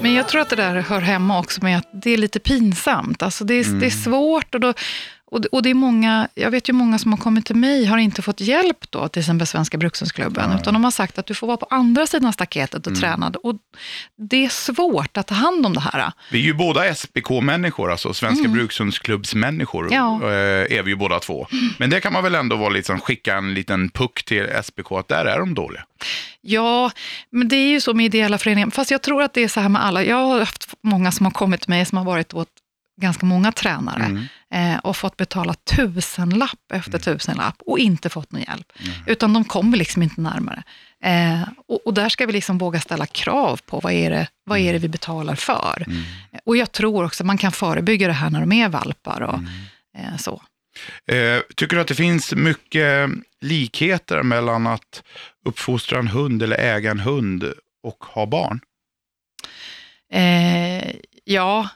Men 0.00 0.14
jag 0.14 0.28
tror 0.28 0.40
att 0.40 0.50
det 0.50 0.56
där 0.56 0.74
hör 0.74 1.00
hemma 1.00 1.38
också 1.38 1.64
med 1.64 1.78
att 1.78 1.88
det 1.92 2.10
är 2.10 2.16
lite 2.16 2.40
pinsamt. 2.40 3.22
Alltså 3.22 3.44
det, 3.44 3.54
är, 3.54 3.64
det 3.64 3.70
Mm. 3.70 3.82
är 3.82 3.90
svårt 3.90 4.54
och, 4.54 4.60
då, 4.60 4.74
och, 5.30 5.44
och 5.52 5.62
det 5.62 5.70
är 5.70 5.74
många, 5.74 6.28
jag 6.34 6.50
vet 6.50 6.68
ju 6.68 6.72
många 6.72 6.98
som 6.98 7.12
har 7.12 7.18
kommit 7.18 7.46
till 7.46 7.56
mig 7.56 7.84
har 7.84 7.98
inte 7.98 8.22
fått 8.22 8.40
hjälp 8.40 8.90
då, 8.90 9.08
till 9.08 9.20
exempel 9.20 9.46
Svenska 9.46 9.78
Brukshundsklubben, 9.78 10.52
utan 10.60 10.74
de 10.74 10.84
har 10.84 10.90
sagt 10.90 11.18
att 11.18 11.26
du 11.26 11.34
får 11.34 11.46
vara 11.46 11.56
på 11.56 11.66
andra 11.70 12.06
sidan 12.06 12.32
staketet 12.32 12.86
Mm. 12.86 12.94
och 12.96 13.00
träna. 13.00 13.32
Och 13.42 13.56
det 14.28 14.44
är 14.44 14.48
svårt 14.48 15.16
att 15.16 15.26
ta 15.26 15.34
hand 15.34 15.66
om 15.66 15.74
det 15.74 15.80
här. 15.80 16.12
Vi 16.32 16.38
är 16.38 16.42
ju 16.42 16.54
båda 16.54 16.94
SBK-människor, 16.94 17.90
alltså 17.90 18.14
Svenska 18.14 18.48
Brukshundsklubbsmänniskor, 18.48 19.88
Ja. 19.92 20.20
eh, 20.22 20.78
är 20.78 20.82
vi 20.82 20.90
ju 20.90 20.96
båda 20.96 21.18
två. 21.20 21.46
Men 21.78 21.90
det 21.90 22.00
kan 22.00 22.12
man 22.12 22.22
väl 22.22 22.34
ändå 22.34 22.56
vara 22.56 22.68
liksom, 22.68 23.00
skicka 23.00 23.36
en 23.36 23.54
liten 23.54 23.88
puck 23.90 24.24
till 24.24 24.46
SBK, 24.64 24.92
att 24.92 25.08
där 25.08 25.24
är 25.24 25.38
de 25.38 25.54
dåliga. 25.54 25.84
Ja, 26.40 26.90
men 27.30 27.48
det 27.48 27.56
är 27.56 27.68
ju 27.68 27.80
så 27.80 27.94
med 27.94 28.06
ideella 28.06 28.38
föreningar. 28.38 28.70
Fast 28.70 28.90
jag 28.90 29.02
tror 29.02 29.22
att 29.22 29.34
det 29.34 29.42
är 29.44 29.48
så 29.48 29.60
här 29.60 29.68
med 29.68 29.84
alla. 29.84 30.04
Jag 30.04 30.16
har 30.16 30.38
haft 30.38 30.74
många 30.82 31.12
som 31.12 31.26
har 31.26 31.30
kommit 31.30 31.60
till 31.60 31.70
mig 31.70 31.84
som 31.86 31.98
har 31.98 32.04
varit 32.04 32.34
åt 32.34 32.48
ganska 33.00 33.26
många 33.26 33.52
tränare 33.52 34.04
Mm. 34.04 34.26
eh, 34.74 34.78
och 34.78 34.96
fått 34.96 35.16
betala 35.16 35.54
tusenlapp 35.54 36.72
efter 36.72 36.98
tusenlapp 36.98 37.56
och 37.66 37.78
inte 37.78 38.08
fått 38.08 38.32
någon 38.32 38.42
hjälp. 38.42 38.72
Utan 39.06 39.32
de 39.32 39.44
kommer 39.44 39.76
liksom 39.78 40.02
inte 40.02 40.20
närmare. 40.20 40.62
Eh, 41.04 41.42
och, 41.68 41.86
och 41.86 41.94
där 41.94 42.08
ska 42.08 42.26
vi 42.26 42.32
liksom 42.32 42.58
våga 42.58 42.80
ställa 42.80 43.06
krav 43.06 43.60
på 43.66 43.80
vad 43.80 43.92
är 43.92 44.10
det, 44.10 44.28
vad 44.44 44.58
är 44.58 44.72
det 44.72 44.78
vi 44.78 44.88
betalar 44.88 45.34
för. 45.34 45.86
Och 46.44 46.56
jag 46.56 46.72
tror 46.72 47.04
också 47.04 47.22
att 47.22 47.26
man 47.26 47.38
kan 47.38 47.52
förebygga 47.52 48.06
det 48.06 48.12
här 48.12 48.30
när 48.30 48.40
de 48.40 48.52
är 48.52 48.68
valpar 48.68 49.20
och 49.20 49.40
eh, 49.98 50.16
så. 50.18 50.42
Eh, 51.06 51.40
tycker 51.56 51.76
du 51.76 51.80
att 51.82 51.88
det 51.88 51.94
finns 51.94 52.32
mycket 52.34 53.10
likheter 53.40 54.22
mellan 54.22 54.66
att 54.66 55.02
uppfostra 55.44 55.98
en 55.98 56.08
hund 56.08 56.42
eller 56.42 56.56
äga 56.56 56.90
en 56.90 57.00
hund 57.00 57.44
och 57.82 58.04
ha 58.04 58.26
barn? 58.26 58.60
Eh, 60.12 60.90
ja, 61.24 61.68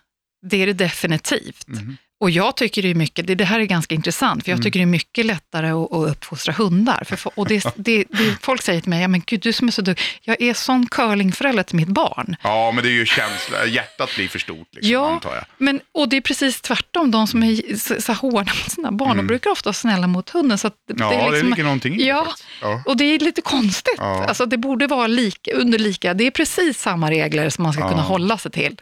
det 0.42 0.62
är 0.62 0.66
det 0.66 0.72
definitivt. 0.72 1.68
Mhm. 1.68 1.96
Och 2.20 2.30
jag 2.30 2.56
tycker 2.56 2.82
det 2.82 2.90
är 2.90 2.94
mycket, 2.94 3.26
det, 3.26 3.34
det 3.34 3.44
här 3.44 3.60
är 3.60 3.64
ganska 3.64 3.94
intressant, 3.94 4.44
för 4.44 4.50
jag 4.50 4.62
tycker 4.62 4.78
det 4.80 4.84
är 4.84 4.86
mycket 4.86 5.26
lättare 5.26 5.70
att, 5.70 5.92
att 5.92 6.10
uppfostra 6.10 6.52
hundar. 6.54 7.04
För, 7.04 7.18
och 7.34 7.48
det, 7.48 7.64
det, 7.76 8.04
det, 8.08 8.36
folk 8.42 8.62
säger 8.62 8.80
till 8.80 8.90
mig, 8.90 9.02
ja 9.02 9.08
men 9.08 9.22
gud 9.26 9.40
du 9.40 9.52
som 9.52 9.68
är 9.68 9.72
så 9.72 9.82
duktig, 9.82 10.04
jag 10.22 10.42
är 10.42 10.54
sån 10.54 10.86
curlingförälder 10.86 11.62
till 11.62 11.76
mitt 11.76 11.88
barn. 11.88 12.36
Ja, 12.42 12.72
men 12.74 12.84
det 12.84 12.90
är 12.90 12.92
ju 12.92 13.06
känsla, 13.06 13.66
hjärtat 13.66 14.10
blir 14.16 14.28
för 14.28 14.38
stort, 14.38 14.68
liksom, 14.74 14.92
Ja, 14.92 15.10
antar 15.10 15.34
jag. 15.34 15.44
Men, 15.58 15.80
och 15.92 16.08
det 16.08 16.16
är 16.16 16.20
precis 16.20 16.60
tvärtom, 16.60 17.10
de 17.10 17.26
som 17.26 17.42
är 17.42 17.76
så, 17.76 18.00
så 18.02 18.12
hårda 18.12 18.52
mot 18.64 18.70
sina 18.72 18.92
barn, 18.92 19.16
de 19.16 19.26
brukar 19.26 19.50
ofta 19.50 19.68
vara 19.68 19.74
snälla 19.74 20.06
mot 20.06 20.30
hunden. 20.30 20.58
Så 20.58 20.68
det, 20.68 20.74
Mm. 20.92 21.02
Ja, 21.02 21.10
det 21.10 21.16
är 21.16 21.24
det 21.24 21.30
liksom, 21.32 21.48
ligger 21.50 21.64
någonting 21.64 21.94
i 21.94 21.98
det 21.98 22.04
Ja, 22.04 22.24
faktiskt. 22.24 22.48
Ja. 22.62 22.82
och 22.86 22.96
det 22.96 23.04
är 23.04 23.18
lite 23.18 23.40
konstigt. 23.42 23.94
Ja. 23.98 24.24
Alltså, 24.24 24.46
det 24.46 24.56
borde 24.58 24.86
vara 24.86 25.06
lika, 25.06 25.52
under 25.52 25.78
lika, 25.78 26.14
det 26.14 26.26
är 26.26 26.30
precis 26.30 26.78
samma 26.80 27.10
regler 27.10 27.50
som 27.50 27.62
man 27.62 27.72
ska 27.72 27.82
Ja. 27.82 27.88
kunna 27.88 28.02
hålla 28.02 28.38
sig 28.38 28.50
till. 28.50 28.76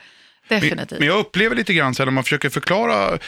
Definitivt. 0.51 0.99
Men 0.99 1.09
jag 1.09 1.19
upplever 1.19 1.57
lite 1.57 1.75
grann 1.75 1.95
så 1.95 2.03
här, 2.03 2.07
när 2.07 2.13
man 2.13 2.25
försöker 2.25 2.49
förklara, 2.49 3.19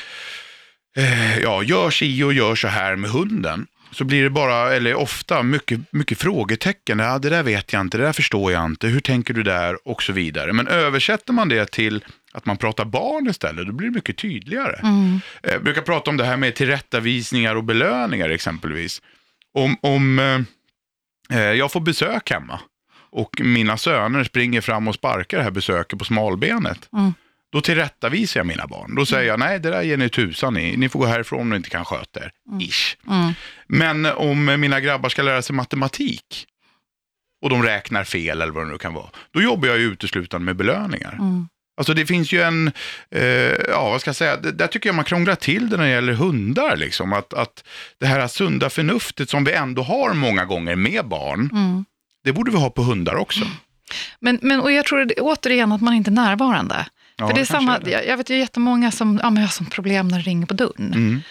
eh, 0.97 1.39
ja, 1.39 1.63
gör 1.63 1.91
si 1.91 2.23
och 2.23 2.33
gör 2.33 2.55
så 2.55 2.69
här 2.69 2.97
med 2.97 3.11
hunden. 3.11 3.67
Så 3.93 4.05
blir 4.05 4.23
det 4.23 4.31
bara, 4.31 4.75
eller 4.75 4.95
ofta, 4.95 5.43
mycket, 5.43 5.81
mycket 5.93 6.19
frågetecken. 6.19 6.99
Ja, 6.99 7.19
det 7.19 7.31
där 7.31 7.43
vet 7.43 7.73
jag 7.73 7.81
inte, 7.81 7.99
det 7.99 8.05
där 8.05 8.13
förstår 8.13 8.53
jag 8.53 8.65
inte, 8.65 8.87
hur 8.87 9.01
tänker 9.01 9.35
du 9.35 9.43
där 9.43 9.89
och 9.89 10.03
så 10.03 10.13
vidare. 10.13 10.53
Men 10.53 10.69
översätter 10.69 11.33
man 11.33 11.49
det 11.49 11.71
till 11.71 12.05
att 12.33 12.47
man 12.47 12.57
pratar 12.57 12.85
barn 12.85 13.29
istället, 13.29 13.67
då 13.67 13.73
blir 13.73 13.89
det 13.89 13.95
mycket 13.95 14.17
tydligare. 14.19 14.81
Mm. 14.83 15.21
Eh, 15.43 15.53
Jag 15.53 15.65
brukar 15.65 15.83
prata 15.83 16.11
om 16.11 16.17
det 16.17 16.25
här 16.25 16.37
med 16.37 16.55
tillrättavisningar 16.55 17.55
och 17.55 17.65
belöningar 17.65 18.29
exempelvis. 18.29 19.03
Om, 19.55 19.77
om 19.81 20.19
eh, 20.19 21.39
eh, 21.39 21.53
jag 21.53 21.73
får 21.73 21.81
besök 21.81 22.31
hemma 22.31 22.61
och 23.13 23.41
mina 23.41 23.77
söner 23.77 24.25
springer 24.25 24.61
fram 24.61 24.89
och 24.89 24.95
sparkar 24.95 25.39
det 25.39 25.45
här 25.45 25.51
besöket 25.51 25.99
på 25.99 26.05
smalbenet. 26.05 26.89
Mm. 26.93 27.15
Då 27.53 27.61
tillrättavisar 27.61 28.41
jag 28.41 28.47
mina 28.47 28.67
barn. 28.67 28.95
Då 28.95 29.07
säger 29.07 29.29
jag, 29.29 29.39
nej 29.39 29.61
det 29.61 29.71
där 29.71 29.83
ger 29.83 29.97
ni 29.97 30.09
tusan 30.09 30.57
i. 30.57 30.77
Ni 30.77 30.89
får 30.89 30.99
gå 30.99 31.07
härifrån 31.07 31.41
om 31.41 31.51
ni 31.51 31.57
inte 31.57 31.71
kan 31.71 31.85
sköta 31.85 32.21
er. 32.21 32.33
Ish. 32.61 32.97
Mm. 33.11 33.33
Men 33.67 34.07
om 34.07 34.45
mina 34.45 34.81
grabbar 34.81 35.09
ska 35.09 35.23
lära 35.23 35.43
sig 35.43 35.57
matematik 35.57 36.47
och 37.43 37.51
de 37.51 37.63
räknar 37.63 38.05
fel 38.05 38.43
eller 38.43 38.53
vad 38.53 38.67
det 38.67 38.73
nu 38.73 38.79
kan 38.79 38.95
vara, 38.95 39.11
då 39.31 39.43
jobbar 39.43 39.69
jag 39.69 39.79
ju 39.79 39.85
uteslutande 39.85 40.45
med 40.45 40.57
belöningar. 40.57 41.13
Mm. 41.13 41.49
Alltså 41.77 41.95
det 41.95 42.07
finns 42.07 42.33
ju 42.33 42.43
en, 42.43 42.73
eh, 43.11 43.23
ja 43.69 43.91
vad 43.91 44.01
ska 44.01 44.09
jag 44.09 44.17
säga, 44.17 44.37
det, 44.37 44.53
där 44.53 44.67
tycker 44.67 44.89
jag 44.89 44.97
man 44.97 45.05
krånglar 45.05 45.35
till 45.35 45.71
det 45.71 45.77
när 45.77 45.85
det 45.85 45.91
gäller 45.91 46.13
hundar. 46.13 46.77
Liksom. 46.77 47.13
Att, 47.13 47.35
att 47.35 47.65
det 47.99 48.07
här 48.07 48.29
sunda 48.29 48.71
förnuftet 48.71 49.31
som 49.31 49.45
vi 49.45 49.53
ändå 49.53 49.83
har 49.83 50.15
många 50.15 50.45
gånger 50.45 50.77
med 50.77 51.09
barn, 51.09 51.51
Mm. 51.53 51.85
Det 52.25 52.33
borde 52.33 52.51
vi 52.51 52.57
ha 52.57 52.71
på 52.71 52.83
hundar 52.83 53.15
också. 53.15 53.41
Men, 54.21 54.39
men 54.43 54.61
och 54.61 54.73
jag 54.73 54.85
tror 54.87 55.05
det, 55.05 55.15
återigen 55.15 55.73
att 55.73 55.81
man 55.81 55.95
inte 55.95 56.11
är 56.11 56.13
närvarande. 56.13 56.87
Ja, 57.17 57.29
För 57.29 57.35
det 57.35 57.41
är 57.41 57.45
samma, 57.45 57.77
är 57.77 57.81
det. 57.81 57.91
jag, 57.91 58.07
jag 58.07 58.17
vet 58.17 58.31
ju 58.31 58.39
jättemånga 58.39 58.91
som 58.91 59.21
ja, 59.23 59.31
men 59.31 59.43
jag 59.43 59.49
har 59.49 59.53
sånt 59.53 59.71
problem 59.71 60.09
när 60.09 60.19
det 60.19 60.25
ringer 60.25 60.47
på 60.47 60.55
dörren. 60.55 60.93
Mm. 60.95 61.23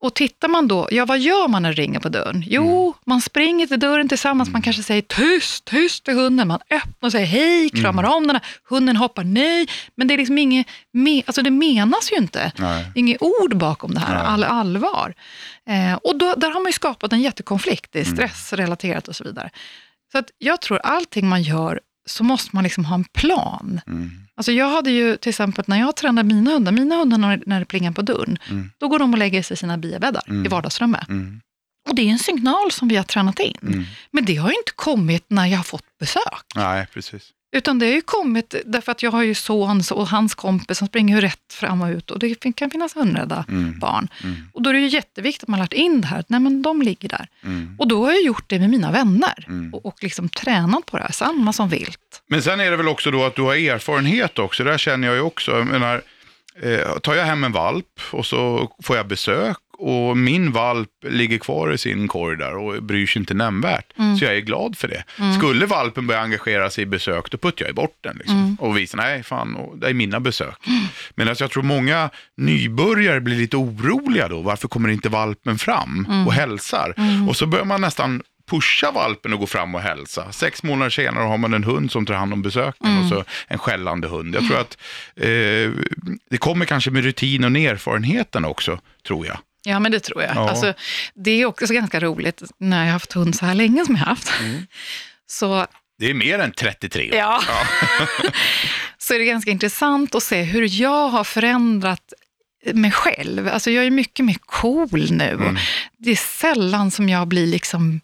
Och 0.00 0.14
tittar 0.14 0.48
man 0.48 0.68
då, 0.68 0.88
ja 0.90 1.04
vad 1.06 1.18
gör 1.20 1.48
man 1.48 1.62
när 1.62 1.72
det 1.74 1.82
ringer 1.82 2.00
på 2.00 2.08
dörren? 2.08 2.44
Jo, 2.46 2.82
Mm. 2.82 2.92
man 3.06 3.20
springer 3.20 3.66
till 3.66 3.80
dörren 3.80 4.08
tillsammans, 4.08 4.50
man 4.50 4.62
kanske 4.62 4.82
säger 4.82 5.02
tyst, 5.02 5.64
tyst 5.64 6.04
till 6.04 6.14
hunden, 6.14 6.48
man 6.48 6.58
öppnar 6.70 7.06
och 7.08 7.12
säger 7.12 7.26
hej, 7.26 7.70
kramar 7.70 8.02
Mm. 8.02 8.14
om 8.16 8.26
den, 8.26 8.36
här. 8.36 8.44
hunden 8.68 8.96
hoppar 8.96 9.24
nej, 9.24 9.66
men 9.94 10.08
det 10.08 10.14
är 10.14 10.18
liksom 10.18 10.38
inget, 10.38 10.66
me, 10.92 11.22
alltså 11.26 11.42
det 11.42 11.50
menas 11.50 12.12
ju 12.12 12.16
inte. 12.16 12.52
Nej. 12.58 12.92
Inget 12.94 13.22
ord 13.22 13.56
bakom 13.56 13.94
det 13.94 14.00
här, 14.00 14.14
Nej. 14.14 14.24
all, 14.26 14.44
allvar. 14.44 15.14
Eh, 15.68 15.94
och 15.94 16.18
då, 16.18 16.34
där 16.34 16.50
har 16.50 16.60
man 16.60 16.66
ju 16.66 16.72
skapat 16.72 17.12
en 17.12 17.20
jättekonflikt, 17.20 17.92
det 17.92 18.00
är 18.00 18.04
Mm. 18.04 18.16
stressrelaterat 18.16 19.08
och 19.08 19.16
så 19.16 19.24
vidare. 19.24 19.50
Så 20.12 20.18
att 20.18 20.30
jag 20.38 20.60
tror 20.60 20.78
allting 20.78 21.28
man 21.28 21.42
gör 21.42 21.80
så 22.06 22.24
måste 22.24 22.50
man 22.56 22.64
liksom 22.64 22.84
ha 22.84 22.94
en 22.94 23.04
plan. 23.04 23.80
Mm. 23.86 24.10
Alltså 24.34 24.52
jag 24.52 24.68
hade 24.70 24.90
ju 24.90 25.16
till 25.16 25.28
exempel 25.30 25.64
när 25.68 25.78
jag 25.80 25.96
tränade 25.96 26.28
mina 26.34 26.50
hundar, 26.50 26.72
mina 26.72 26.94
hundar 26.96 27.18
när, 27.18 27.42
när 27.46 27.58
det 27.60 27.66
plingar 27.66 27.92
på 27.92 28.02
dörren, 28.02 28.38
Mm. 28.50 28.70
då 28.78 28.88
går 28.88 28.98
de 28.98 29.12
och 29.12 29.18
lägger 29.18 29.42
sig 29.42 29.54
i 29.54 29.56
sina 29.58 29.78
biabäddar 29.78 30.22
Mm. 30.28 30.44
i 30.46 30.48
vardagsrummet. 30.48 31.08
Mm. 31.08 31.40
Och 31.88 31.94
det 31.94 32.02
är 32.02 32.06
en 32.06 32.18
signal 32.18 32.70
som 32.72 32.88
vi 32.88 32.96
har 32.96 33.04
tränat 33.04 33.38
in. 33.40 33.56
Mm. 33.62 33.84
Men 34.10 34.24
det 34.24 34.36
har 34.36 34.48
ju 34.48 34.54
inte 34.56 34.72
kommit 34.76 35.24
när 35.28 35.46
jag 35.46 35.56
har 35.58 35.64
fått 35.64 35.84
besök. 36.00 36.42
Nej, 36.54 36.86
precis. 36.92 37.30
Utan 37.54 37.78
det 37.78 37.86
har 37.86 37.92
ju 37.92 38.00
kommit 38.00 38.54
därför 38.66 38.92
att 38.92 39.02
jag 39.02 39.10
har 39.10 39.22
ju 39.22 39.34
son 39.34 39.82
och 39.90 40.08
hans 40.08 40.34
kompis 40.34 40.78
som 40.78 40.88
springer 40.88 41.14
ju 41.14 41.20
rätt 41.20 41.52
fram 41.52 41.82
och 41.82 41.88
ut 41.90 42.10
och 42.10 42.18
det 42.18 42.52
kan 42.54 42.70
finnas 42.70 42.96
hundrädda 42.96 43.44
Mm. 43.48 43.78
barn. 43.78 44.08
Mm. 44.24 44.36
Och 44.54 44.62
då 44.62 44.70
är 44.70 44.74
det 44.74 44.80
ju 44.80 44.88
jätteviktigt 44.88 45.42
att 45.42 45.48
man 45.48 45.60
har 45.60 45.64
lärt 45.64 45.72
in 45.72 46.00
det 46.00 46.06
här, 46.06 46.18
att 46.18 46.28
nej 46.28 46.40
men 46.40 46.62
de 46.62 46.82
ligger 46.82 47.08
där. 47.08 47.26
Mm. 47.44 47.76
Och 47.78 47.88
då 47.88 48.04
har 48.04 48.12
jag 48.12 48.22
gjort 48.22 48.44
det 48.46 48.58
med 48.58 48.70
mina 48.70 48.92
vänner 48.92 49.44
Mm. 49.48 49.74
och, 49.74 49.86
och 49.86 49.96
liksom 50.02 50.28
tränat 50.28 50.86
på 50.86 50.96
det 50.96 51.02
här, 51.02 51.12
samma 51.12 51.52
som 51.52 51.68
vilt. 51.68 52.22
Men 52.28 52.42
sen 52.42 52.60
är 52.60 52.70
det 52.70 52.76
väl 52.76 52.88
också 52.88 53.10
då 53.10 53.24
att 53.24 53.36
du 53.36 53.42
har 53.42 53.54
erfarenhet 53.54 54.38
också. 54.38 54.64
Det 54.64 54.70
där 54.70 54.78
känner 54.78 55.08
jag 55.08 55.14
ju 55.16 55.22
också. 55.22 55.50
Jag 55.50 55.66
menar, 55.66 56.02
eh, 56.62 56.98
tar 56.98 57.14
jag 57.14 57.24
hem 57.24 57.44
en 57.44 57.52
valp 57.52 58.00
och 58.10 58.26
så 58.26 58.70
får 58.82 58.96
jag 58.96 59.06
besök 59.08 59.56
och 59.84 60.16
min 60.16 60.52
valp 60.52 60.88
ligger 61.08 61.38
kvar 61.38 61.72
i 61.72 61.78
sin 61.78 62.08
korg 62.08 62.36
där 62.38 62.56
och 62.56 62.82
bryr 62.82 63.06
sig 63.06 63.20
inte 63.20 63.34
nämnvärt. 63.34 63.98
Mm. 63.98 64.16
Så 64.16 64.24
jag 64.24 64.36
är 64.36 64.40
glad 64.40 64.78
för 64.78 64.88
det. 64.88 65.04
Skulle 65.38 65.66
valpen 65.66 66.06
börja 66.06 66.20
engagera 66.20 66.70
sig 66.70 66.82
i 66.82 66.86
besök, 66.86 67.30
då 67.30 67.38
puttar 67.38 67.66
jag 67.66 67.74
bort 67.74 67.96
den. 68.00 68.16
Liksom, 68.16 68.36
Mm. 68.42 68.54
Och 68.60 68.76
visar, 68.78 68.98
nej 68.98 69.22
fan, 69.22 69.56
det 69.80 69.88
är 69.88 69.94
mina 69.94 70.20
besök. 70.20 70.56
Medan 71.14 71.36
jag 71.38 71.50
tror 71.50 71.62
många 71.62 72.10
nybörjare 72.36 73.20
blir 73.20 73.36
lite 73.36 73.56
oroliga 73.56 74.28
då. 74.28 74.40
Varför 74.42 74.68
kommer 74.68 74.88
inte 74.88 75.08
valpen 75.08 75.58
fram 75.58 76.06
Mm. 76.08 76.26
och 76.26 76.32
hälsar? 76.32 76.94
Och 77.28 77.36
så 77.36 77.46
börjar 77.46 77.64
man 77.64 77.80
nästan 77.80 78.22
pusha 78.50 78.90
valpen 78.90 79.32
och 79.32 79.38
gå 79.38 79.46
fram 79.46 79.74
och 79.74 79.80
hälsa. 79.80 80.32
Sex 80.32 80.62
månader 80.62 80.90
senare 80.90 81.24
har 81.24 81.38
man 81.38 81.54
en 81.54 81.64
hund 81.64 81.92
som 81.92 82.06
tar 82.06 82.14
hand 82.14 82.32
om 82.32 82.42
besöken 82.42 82.86
Mm. 82.86 83.02
och 83.02 83.08
så 83.08 83.24
en 83.48 83.58
skällande 83.58 84.08
hund. 84.08 84.34
Jag 84.34 84.46
tror 84.48 84.58
att 84.60 84.78
eh, 85.16 85.70
det 86.30 86.38
kommer 86.38 86.64
kanske 86.64 86.90
med 86.90 87.04
rutinen 87.04 87.56
och 87.56 87.62
erfarenheten 87.62 88.44
också, 88.44 88.80
tror 89.06 89.26
jag. 89.26 89.38
Ja, 89.64 89.78
men 89.80 89.92
det 89.92 90.00
tror 90.00 90.22
jag. 90.22 90.36
Ja. 90.36 90.50
Alltså, 90.50 90.74
det 91.14 91.30
är 91.30 91.46
också 91.46 91.74
ganska 91.74 92.00
roligt 92.00 92.42
när 92.58 92.78
jag 92.78 92.84
har 92.86 92.92
haft 92.92 93.12
hund 93.12 93.36
så 93.36 93.46
här 93.46 93.54
länge 93.54 93.84
som 93.84 93.94
jag 93.94 94.02
har 94.02 94.10
haft. 94.10 94.32
Mm. 94.40 94.66
Så, 95.26 95.66
Det 95.98 96.10
är 96.10 96.14
mer 96.14 96.38
än 96.38 96.52
33 96.52 97.10
år. 97.10 97.16
ja. 97.16 97.42
så 98.98 99.14
är 99.14 99.18
det 99.18 99.24
ganska 99.24 99.50
intressant 99.50 100.14
att 100.14 100.22
se 100.22 100.42
hur 100.42 100.80
jag 100.80 101.08
har 101.08 101.24
förändrat 101.24 102.12
mig 102.72 102.90
själv. 102.90 103.48
Alltså 103.48 103.70
jag 103.70 103.84
är 103.84 103.90
mycket 103.90 104.24
mer 104.24 104.36
cool 104.46 105.10
nu. 105.10 105.30
Mm. 105.30 105.56
Det 105.98 106.10
är 106.10 106.16
sällan 106.16 106.90
som 106.90 107.08
jag 107.08 107.28
blir 107.28 107.46
liksom 107.46 108.00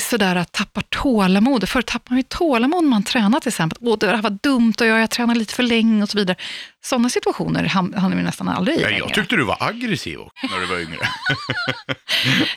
sådär 0.00 0.36
att 0.36 0.52
tappar 0.52 0.82
tålamod. 0.82 1.68
Förr 1.68 1.82
tappar 1.82 2.10
man 2.10 2.18
ju 2.18 2.22
tålamod 2.22 2.84
när 2.84 2.90
man 2.90 3.02
tränar 3.02 3.40
till 3.40 3.48
exempel. 3.48 3.78
Åh, 3.82 3.98
det 3.98 4.06
här 4.06 4.22
var 4.22 4.38
dumt 4.42 4.74
och 4.80 4.86
jag, 4.86 5.00
jag 5.00 5.10
tränar 5.10 5.34
lite 5.34 5.54
för 5.54 5.62
länge 5.62 6.02
och 6.02 6.08
så 6.08 6.18
vidare. 6.18 6.36
Sådana 6.84 7.08
situationer 7.10 7.64
ham- 7.64 7.96
hamnar 7.98 8.16
vi 8.16 8.22
nästan 8.22 8.48
aldrig 8.48 8.78
i 8.78 8.82
Ja, 8.82 8.90
jag 8.90 9.14
tyckte 9.14 9.36
du 9.36 9.44
var 9.44 9.56
aggressiv 9.60 10.18
också 10.20 10.46
när 10.50 10.60
du 10.60 10.66
var 10.66 10.78
yngre. 10.80 10.98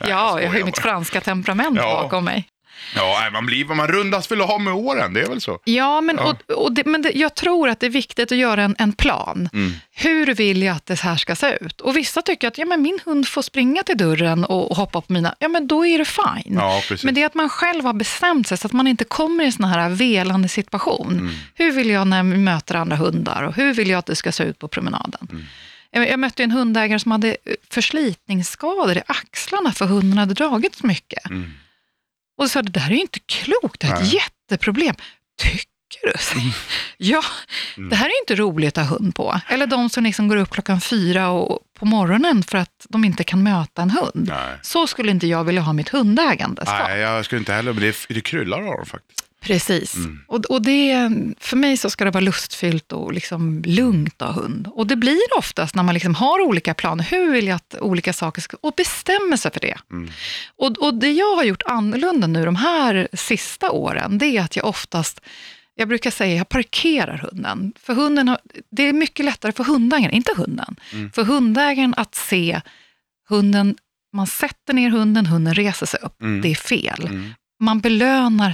ja, 0.00 0.40
jag 0.40 0.48
har 0.50 0.56
ju 0.58 0.64
mitt 0.64 0.78
franska 0.78 1.20
temperament 1.20 1.76
Ja. 1.76 2.02
bakom 2.02 2.24
mig. 2.24 2.48
Ja, 2.94 3.28
man, 3.32 3.46
blir 3.46 3.64
vad 3.64 3.76
man 3.76 3.88
rundas 3.88 4.30
väl 4.30 4.40
av 4.40 4.60
med 4.60 4.74
åren, 4.74 5.14
det 5.14 5.20
är 5.20 5.28
väl 5.28 5.40
så. 5.40 5.58
Ja, 5.64 6.00
men, 6.00 6.16
Ja. 6.16 6.36
Och, 6.48 6.64
och 6.64 6.72
det, 6.72 6.86
men 6.86 7.02
det, 7.02 7.10
jag 7.10 7.34
tror 7.34 7.68
att 7.68 7.80
det 7.80 7.86
är 7.86 7.90
viktigt 7.90 8.32
att 8.32 8.38
göra 8.38 8.62
en, 8.62 8.76
en 8.78 8.92
plan. 8.92 9.48
Mm. 9.52 9.72
Hur 9.94 10.34
vill 10.34 10.62
jag 10.62 10.76
att 10.76 10.86
det 10.86 11.00
här 11.00 11.16
ska 11.16 11.36
se 11.36 11.58
ut? 11.60 11.80
Och 11.80 11.96
vissa 11.96 12.22
tycker 12.22 12.48
att 12.48 12.58
ja, 12.58 12.66
men 12.66 12.82
min 12.82 12.98
hund 13.04 13.28
får 13.28 13.42
springa 13.42 13.82
till 13.82 13.96
dörren 13.96 14.44
och, 14.44 14.70
och 14.70 14.76
hoppa 14.76 15.00
på 15.00 15.12
mina, 15.12 15.34
ja 15.38 15.48
men 15.48 15.66
då 15.66 15.86
är 15.86 15.98
det 15.98 16.04
fine. 16.04 16.54
Ja. 16.54 16.82
Men 17.04 17.14
det 17.14 17.22
är 17.22 17.26
att 17.26 17.34
man 17.34 17.48
själv 17.48 17.84
har 17.84 17.92
bestämt 17.92 18.48
sig 18.48 18.58
så 18.58 18.66
att 18.66 18.72
man 18.72 18.86
inte 18.86 19.04
kommer 19.04 19.44
i 19.44 19.46
en 19.46 19.52
sån 19.52 19.64
här 19.64 19.90
velande 19.90 20.48
situation. 20.48 21.12
Mm. 21.12 21.34
Hur 21.54 21.72
vill 21.72 21.90
jag 21.90 22.06
när 22.06 22.16
jag 22.16 22.26
möter 22.26 22.74
andra 22.74 22.96
hundar 22.96 23.42
och 23.42 23.54
hur 23.54 23.74
vill 23.74 23.90
jag 23.90 23.98
att 23.98 24.06
det 24.06 24.16
ska 24.16 24.32
se 24.32 24.44
ut 24.44 24.58
på 24.58 24.68
promenaden? 24.68 25.28
Mm. 25.30 25.44
Jag, 25.90 26.18
mötte 26.18 26.42
en 26.42 26.50
hundägare 26.50 26.98
som 26.98 27.12
hade 27.12 27.28
eh, 27.28 27.54
förslitningsskador 27.70 28.96
i 28.96 29.02
axlarna 29.06 29.72
för 29.72 29.86
hunden 29.86 30.18
hade 30.18 30.34
dragit 30.34 30.74
så 30.74 30.86
mycket. 30.86 31.30
Mm. 32.42 32.44
Och 32.44 32.48
så 32.50 32.52
sa, 32.52 32.62
det 32.62 32.70
där 32.80 32.86
är 32.86 32.90
ju 32.94 33.00
inte 33.00 33.18
klokt, 33.26 33.80
det 33.80 33.86
är 33.86 33.94
ett 33.94 34.00
Nej. 34.00 34.14
jätteproblem. 34.14 34.94
Tycker 35.42 35.66
du? 36.02 36.12
Ja, 36.96 37.22
Mm. 37.76 37.88
det 37.90 37.96
här 37.96 38.06
är 38.06 38.10
ju 38.10 38.18
inte 38.22 38.34
roligt 38.34 38.78
att 38.78 38.88
ha 38.88 38.96
hund 38.96 39.14
på. 39.14 39.40
Eller 39.48 39.66
de 39.66 39.90
som 39.90 40.04
liksom 40.04 40.28
går 40.28 40.36
upp 40.36 40.50
klockan 40.50 40.80
fyra 40.80 41.28
och, 41.30 41.58
på 41.78 41.84
morgonen 41.86 42.42
för 42.42 42.58
att 42.58 42.86
de 42.88 43.04
inte 43.04 43.24
kan 43.24 43.42
möta 43.42 43.82
en 43.82 43.90
hund. 43.90 44.12
Nej. 44.28 44.58
Så 44.62 44.86
skulle 44.86 45.10
inte 45.10 45.26
jag 45.26 45.44
vilja 45.44 45.62
ha 45.62 45.72
mitt 45.72 45.88
hundägande. 45.88 46.66
Så. 46.66 46.72
Nej, 46.72 46.98
jag 47.00 47.24
skulle 47.24 47.38
inte 47.38 47.52
heller, 47.52 47.72
men 47.72 47.82
det, 47.82 47.96
det 48.08 48.20
kryllar 48.20 48.58
av 48.62 48.76
dem 48.76 48.86
faktiskt. 48.86 49.21
Precis. 49.42 49.94
Mm. 49.94 50.20
Och, 50.28 50.44
och 50.44 50.62
det, 50.62 51.10
för 51.40 51.56
mig 51.56 51.76
så 51.76 51.90
ska 51.90 52.04
det 52.04 52.10
vara 52.10 52.24
lustfyllt 52.24 52.92
och 52.92 53.12
liksom 53.12 53.62
lugnt 53.66 54.22
att 54.22 54.34
ha 54.34 54.42
hund. 54.42 54.68
Och 54.72 54.86
det 54.86 54.96
blir 54.96 55.38
oftast 55.38 55.74
när 55.74 55.82
man 55.82 55.94
liksom 55.94 56.14
har 56.14 56.40
olika 56.40 56.74
planer. 56.74 57.04
Hur 57.04 57.32
vill 57.32 57.46
jag 57.46 57.56
att 57.56 57.74
olika 57.80 58.12
saker 58.12 58.42
ska... 58.42 58.56
Och 58.60 58.74
bestämmer 58.76 59.36
sig 59.36 59.50
för 59.52 59.60
det. 59.60 59.76
Mm. 59.90 60.10
Och, 60.56 60.78
och 60.78 60.94
det 60.94 61.12
jag 61.12 61.36
har 61.36 61.44
gjort 61.44 61.62
annorlunda 61.66 62.26
nu 62.26 62.44
de 62.44 62.56
här 62.56 63.08
sista 63.12 63.70
åren, 63.70 64.18
det 64.18 64.26
är 64.26 64.40
att 64.42 64.56
jag 64.56 64.64
oftast, 64.66 65.20
jag 65.74 65.88
brukar 65.88 66.10
säga 66.10 66.36
jag 66.36 66.48
parkerar 66.48 67.18
hunden. 67.18 67.72
För 67.80 67.94
hunden 67.94 68.28
har, 68.28 68.38
det 68.70 68.82
är 68.82 68.92
mycket 68.92 69.24
lättare 69.24 69.52
för 69.52 69.64
hundägaren, 69.64 70.14
inte 70.14 70.32
hunden, 70.36 70.76
Mm. 70.92 71.12
för 71.12 71.24
hundägaren 71.24 71.94
att 71.96 72.14
se 72.14 72.60
hunden, 73.28 73.76
man 74.12 74.26
sätter 74.26 74.72
ner 74.74 74.90
hunden, 74.90 75.26
hunden 75.26 75.54
reser 75.54 75.86
sig 75.86 76.00
upp. 76.02 76.22
Mm. 76.22 76.40
Det 76.42 76.50
är 76.50 76.54
fel. 76.54 77.06
Mm. 77.06 77.34
Man 77.60 77.80
belönar 77.80 78.52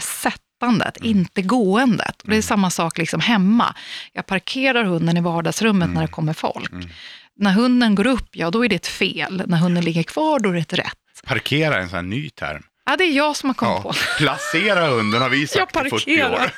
sättandet, 0.63 0.97
inte 0.97 1.43
gåendet. 1.43 2.23
Och 2.23 2.29
det 2.31 2.37
är 2.37 2.43
samma 2.43 2.71
sak 2.71 2.99
liksom 2.99 3.21
hemma. 3.21 3.75
Jag 4.13 4.27
parkerar 4.27 4.85
hunden 4.85 5.17
i 5.17 5.21
vardagsrummet 5.21 5.91
när 5.91 6.01
det 6.03 6.09
kommer 6.09 6.33
folk. 6.33 6.73
Mm. 6.73 6.89
När 7.37 7.53
hunden 7.53 7.95
går 7.95 8.07
upp, 8.07 8.29
ja 8.33 8.51
då 8.51 8.65
är 8.65 8.69
det 8.69 8.77
ett 8.77 8.87
fel. 8.87 9.43
När 9.47 9.59
hunden 9.59 9.85
ligger 9.85 10.03
kvar, 10.03 10.39
då 10.41 10.49
är 10.49 10.53
det 10.55 10.61
ett 10.61 10.73
rätt. 10.73 10.95
Parkera 11.25 11.75
är 11.75 11.81
en 11.81 11.89
sån 11.89 11.97
här 11.97 12.03
ny 12.03 12.31
term. 12.31 12.63
Ja, 12.87 12.97
det 12.97 13.05
är 13.05 13.13
jag 13.17 13.37
som 13.37 13.49
har 13.49 13.55
kommit 13.55 13.77
Ja. 13.85 13.93
på. 13.93 13.99
Placera 14.19 14.87
hunden 14.87 15.23
har 15.23 15.29
vi 15.29 15.41
Jag 15.41 15.49
sagt 15.49 15.77
i 15.77 15.91
40 15.91 16.23
år. 16.23 16.29
parkerar. 16.31 16.53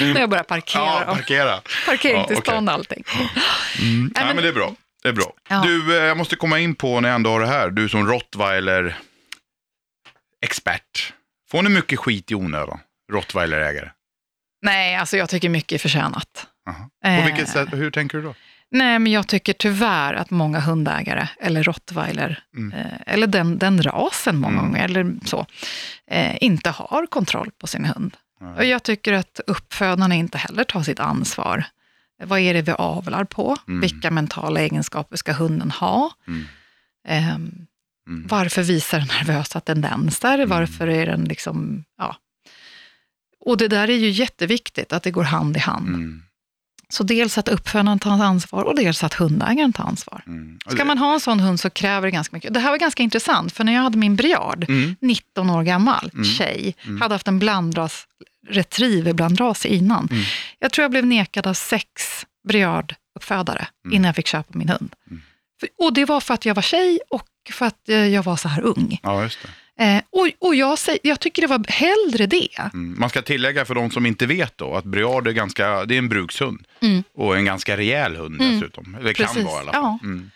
När 0.14 0.20
jag 0.20 0.30
börjar 0.30 0.44
parkera. 0.44 0.82
Ja, 0.82 1.02
Ja, 1.06 1.14
parkera. 1.14 1.60
Parkeringstillstånd 1.86 2.68
och 2.68 2.74
allting. 2.74 3.04
Mm. 3.82 4.12
Nej, 4.14 4.24
men- 4.26 4.36
men 4.36 4.42
det 4.42 4.48
är 4.48 4.52
bra. 4.52 4.74
Det 5.02 5.08
är 5.08 5.12
bra. 5.12 5.32
Ja. 5.48 5.62
Du, 5.66 5.98
eh, 5.98 6.04
jag 6.04 6.16
måste 6.16 6.36
komma 6.36 6.58
in 6.58 6.74
på 6.74 7.00
när 7.00 7.08
jag 7.08 7.16
ändå 7.16 7.30
har 7.30 7.40
det 7.40 7.46
här. 7.46 7.70
Du 7.70 7.88
som 7.88 8.06
rottweiler 8.06 8.98
expert. 10.44 11.12
Får 11.50 11.62
ni 11.62 11.68
mycket 11.70 11.98
skit 11.98 12.30
i 12.30 12.34
onödan? 12.34 12.78
Rottweilerägare? 13.12 13.90
Nej, 14.62 14.96
alltså 14.96 15.16
jag 15.16 15.28
tycker 15.28 15.48
mycket 15.48 15.72
är 15.72 15.78
förtjänat. 15.78 16.46
Aha. 16.68 16.88
Eh. 17.04 17.20
På 17.20 17.26
vilket 17.26 17.48
sätt, 17.48 17.68
hur 17.72 17.90
tänker 17.90 18.18
du 18.18 18.24
då? 18.24 18.34
Nej, 18.70 18.98
men 18.98 19.12
jag 19.12 19.28
tycker 19.28 19.52
tyvärr 19.52 20.14
att 20.14 20.30
många 20.30 20.60
hundägare, 20.60 21.28
eller 21.40 21.62
rottweiler, 21.62 22.42
Mm. 22.56 22.72
eh, 22.78 22.92
eller 23.06 23.26
den, 23.26 23.58
den 23.58 23.82
rasen 23.82 24.36
många 24.36 24.58
Mm. 24.58 24.64
gånger, 24.64 24.84
eller 24.84 25.14
så, 25.24 25.46
eh, 26.10 26.36
inte 26.40 26.70
har 26.70 27.06
kontroll 27.06 27.50
på 27.58 27.66
sin 27.66 27.84
hund. 27.84 28.16
Nej. 28.40 28.54
Och 28.56 28.64
jag 28.64 28.82
tycker 28.82 29.12
att 29.12 29.40
uppfödarna 29.46 30.14
inte 30.14 30.38
heller 30.38 30.64
tar 30.64 30.82
sitt 30.82 31.00
ansvar. 31.00 31.64
Vad 32.24 32.40
är 32.40 32.54
det 32.54 32.62
vi 32.62 32.72
avlar 32.72 33.24
på? 33.24 33.56
Mm. 33.68 33.80
Vilka 33.80 34.10
mentala 34.10 34.60
egenskaper 34.60 35.16
ska 35.16 35.32
hunden 35.32 35.70
ha? 35.70 36.10
Mm. 36.28 36.44
Mm. 38.08 38.26
Varför 38.28 38.62
visar 38.62 38.98
den 38.98 39.08
nervösa 39.08 39.60
tendenser? 39.60 40.46
Varför 40.46 40.88
är 40.88 41.06
den 41.06 41.24
liksom, 41.24 41.84
ja. 41.98 42.16
Och 43.46 43.56
det 43.56 43.68
där 43.68 43.90
är 43.90 43.96
ju 43.96 44.10
jätteviktigt, 44.10 44.92
att 44.92 45.02
det 45.02 45.10
går 45.10 45.22
hand 45.24 45.56
i 45.56 45.60
hand. 45.60 45.88
Mm. 45.88 46.22
Så 46.88 47.02
dels 47.02 47.38
att 47.38 47.48
uppfödaren 47.48 47.98
tar 47.98 48.10
ansvar 48.10 48.62
och 48.64 48.76
dels 48.76 49.04
att 49.04 49.14
hundägaren 49.14 49.72
tar 49.72 49.84
ansvar. 49.84 50.22
Mm. 50.26 50.58
Ska 50.68 50.84
man 50.84 50.98
ha 50.98 51.14
en 51.14 51.20
sån 51.20 51.40
hund 51.40 51.60
så 51.60 51.70
kräver 51.70 52.06
det 52.06 52.10
ganska 52.10 52.36
mycket. 52.36 52.54
Det 52.54 52.60
här 52.60 52.70
var 52.70 52.78
ganska 52.78 53.02
intressant, 53.02 53.52
för 53.52 53.64
när 53.64 53.72
jag 53.72 53.82
hade 53.82 53.98
min 53.98 54.16
briard, 54.16 54.64
Mm. 54.68 54.96
19 55.00 55.50
år 55.50 55.62
gammal, 55.62 56.10
Mm. 56.14 56.24
tjej, 56.24 56.74
Mm. 56.84 57.00
hade 57.00 57.14
haft 57.14 57.28
en 57.28 57.38
blandras, 57.38 58.06
retrieverblandras 58.48 59.66
innan. 59.66 60.08
Mm. 60.10 60.22
Jag 60.58 60.72
tror 60.72 60.82
jag 60.82 60.90
blev 60.90 61.06
nekad 61.06 61.46
av 61.46 61.54
sex 61.54 61.86
briarduppfödare 62.48 63.66
Mm. 63.84 63.96
innan 63.96 64.06
jag 64.06 64.16
fick 64.16 64.26
köpa 64.26 64.58
min 64.58 64.68
hund. 64.68 64.94
För, 65.60 65.68
och 65.78 65.92
det 65.94 66.04
var 66.04 66.20
för 66.20 66.34
att 66.34 66.44
jag 66.46 66.54
var 66.54 66.62
tjej 66.62 67.00
och 67.10 67.28
för 67.52 67.66
att 67.66 67.88
eh, 67.88 67.96
jag 68.06 68.22
var 68.22 68.36
så 68.36 68.48
här 68.48 68.62
ung. 68.62 68.98
Ja, 69.02 69.22
just 69.22 69.38
det. 69.42 69.48
Eh, 69.80 70.02
och 70.10 70.28
och 70.48 70.54
jag, 70.54 70.78
säger, 70.78 71.00
jag 71.02 71.20
tycker 71.20 71.42
det 71.42 71.48
var 71.48 71.64
hellre 71.68 72.26
det. 72.26 72.48
Mm. 72.74 72.96
Man 72.98 73.08
ska 73.10 73.22
tillägga 73.22 73.64
för 73.64 73.74
de 73.74 73.90
som 73.90 74.06
inte 74.06 74.26
vet 74.26 74.58
då 74.58 74.74
att 74.76 74.84
Briard 74.84 75.26
är, 75.28 75.32
ganska, 75.32 75.84
det 75.84 75.94
är 75.94 75.98
en 75.98 76.08
brukshund. 76.08 76.66
Mm. 76.80 77.02
Och 77.14 77.36
en 77.36 77.44
ganska 77.44 77.76
rejäl 77.76 78.16
hund 78.16 78.40
Mm. 78.40 78.54
dessutom. 78.60 78.94
Eller 79.00 79.12
kan 79.12 79.26
Precis, 79.26 79.44
vara 79.44 79.56
i 79.56 79.60
alla 79.60 79.72
fall. 79.72 79.82
ja. 79.82 79.98
Mm. 80.02 80.30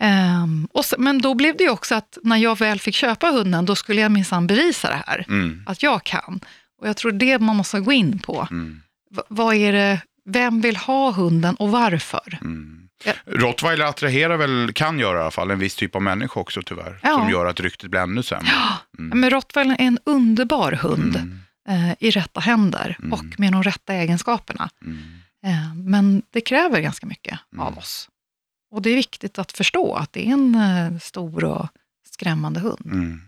Ehm, 0.00 0.68
och 0.72 0.84
så, 0.84 0.96
men 0.98 1.22
då 1.22 1.34
blev 1.34 1.56
det 1.56 1.68
också 1.68 1.94
att 1.94 2.18
när 2.22 2.36
jag 2.36 2.58
väl 2.58 2.80
fick 2.80 2.94
köpa 2.94 3.30
hunden, 3.30 3.64
då 3.64 3.76
skulle 3.76 4.00
jag 4.00 4.12
minsann 4.12 4.46
bevisa 4.46 4.88
det 4.88 5.02
här. 5.06 5.24
Mm. 5.28 5.62
Att 5.66 5.82
jag 5.82 6.04
kan. 6.04 6.40
Och 6.80 6.88
jag 6.88 6.96
tror 6.96 7.12
det 7.12 7.38
man 7.38 7.56
måste 7.56 7.80
gå 7.80 7.92
in 7.92 8.18
på. 8.18 8.48
Mm. 8.50 8.82
Vad 9.28 9.54
är 9.54 9.72
det, 9.72 10.00
vem 10.24 10.60
vill 10.60 10.76
ha 10.76 11.10
hunden 11.10 11.54
och 11.54 11.70
varför? 11.70 12.38
Mm. 12.40 12.87
Ja. 13.04 13.12
Rottweiler 13.26 13.84
attraherar 13.84 14.36
väl, 14.36 14.72
kan 14.74 14.98
göra 14.98 15.18
i 15.18 15.20
alla 15.22 15.30
fall, 15.30 15.50
en 15.50 15.58
viss 15.58 15.74
typ 15.76 15.96
av 15.96 16.02
människa 16.02 16.40
också 16.40 16.62
tyvärr. 16.62 17.00
Ja. 17.02 17.14
Som 17.14 17.30
gör 17.30 17.46
att 17.46 17.60
ryktet 17.60 17.90
blir 17.90 18.00
ännu 18.00 18.22
sämre. 18.22 18.48
Mm. 18.98 19.20
Men 19.20 19.30
rottweiler 19.30 19.74
är 19.78 19.84
en 19.84 19.98
underbar 20.04 20.72
hund 20.72 21.16
Mm. 21.16 21.38
eh, 21.68 21.96
i 22.00 22.10
rätta 22.10 22.40
händer 22.40 22.96
Mm. 22.98 23.12
och 23.12 23.24
med 23.40 23.52
de 23.52 23.62
rätta 23.62 23.94
egenskaperna. 23.94 24.70
Mm. 24.84 24.98
Eh, 25.46 25.74
men 25.74 26.22
det 26.30 26.40
kräver 26.40 26.80
ganska 26.80 27.06
mycket 27.06 27.38
Mm. 27.52 27.66
av 27.66 27.78
oss. 27.78 28.08
Och 28.70 28.82
det 28.82 28.90
är 28.90 28.94
viktigt 28.94 29.38
att 29.38 29.52
förstå 29.52 29.94
att 29.94 30.12
det 30.12 30.28
är 30.28 30.32
en 30.32 30.54
eh, 30.54 30.98
stor 30.98 31.44
och 31.44 31.66
skrämmande 32.14 32.60
hund. 32.60 33.20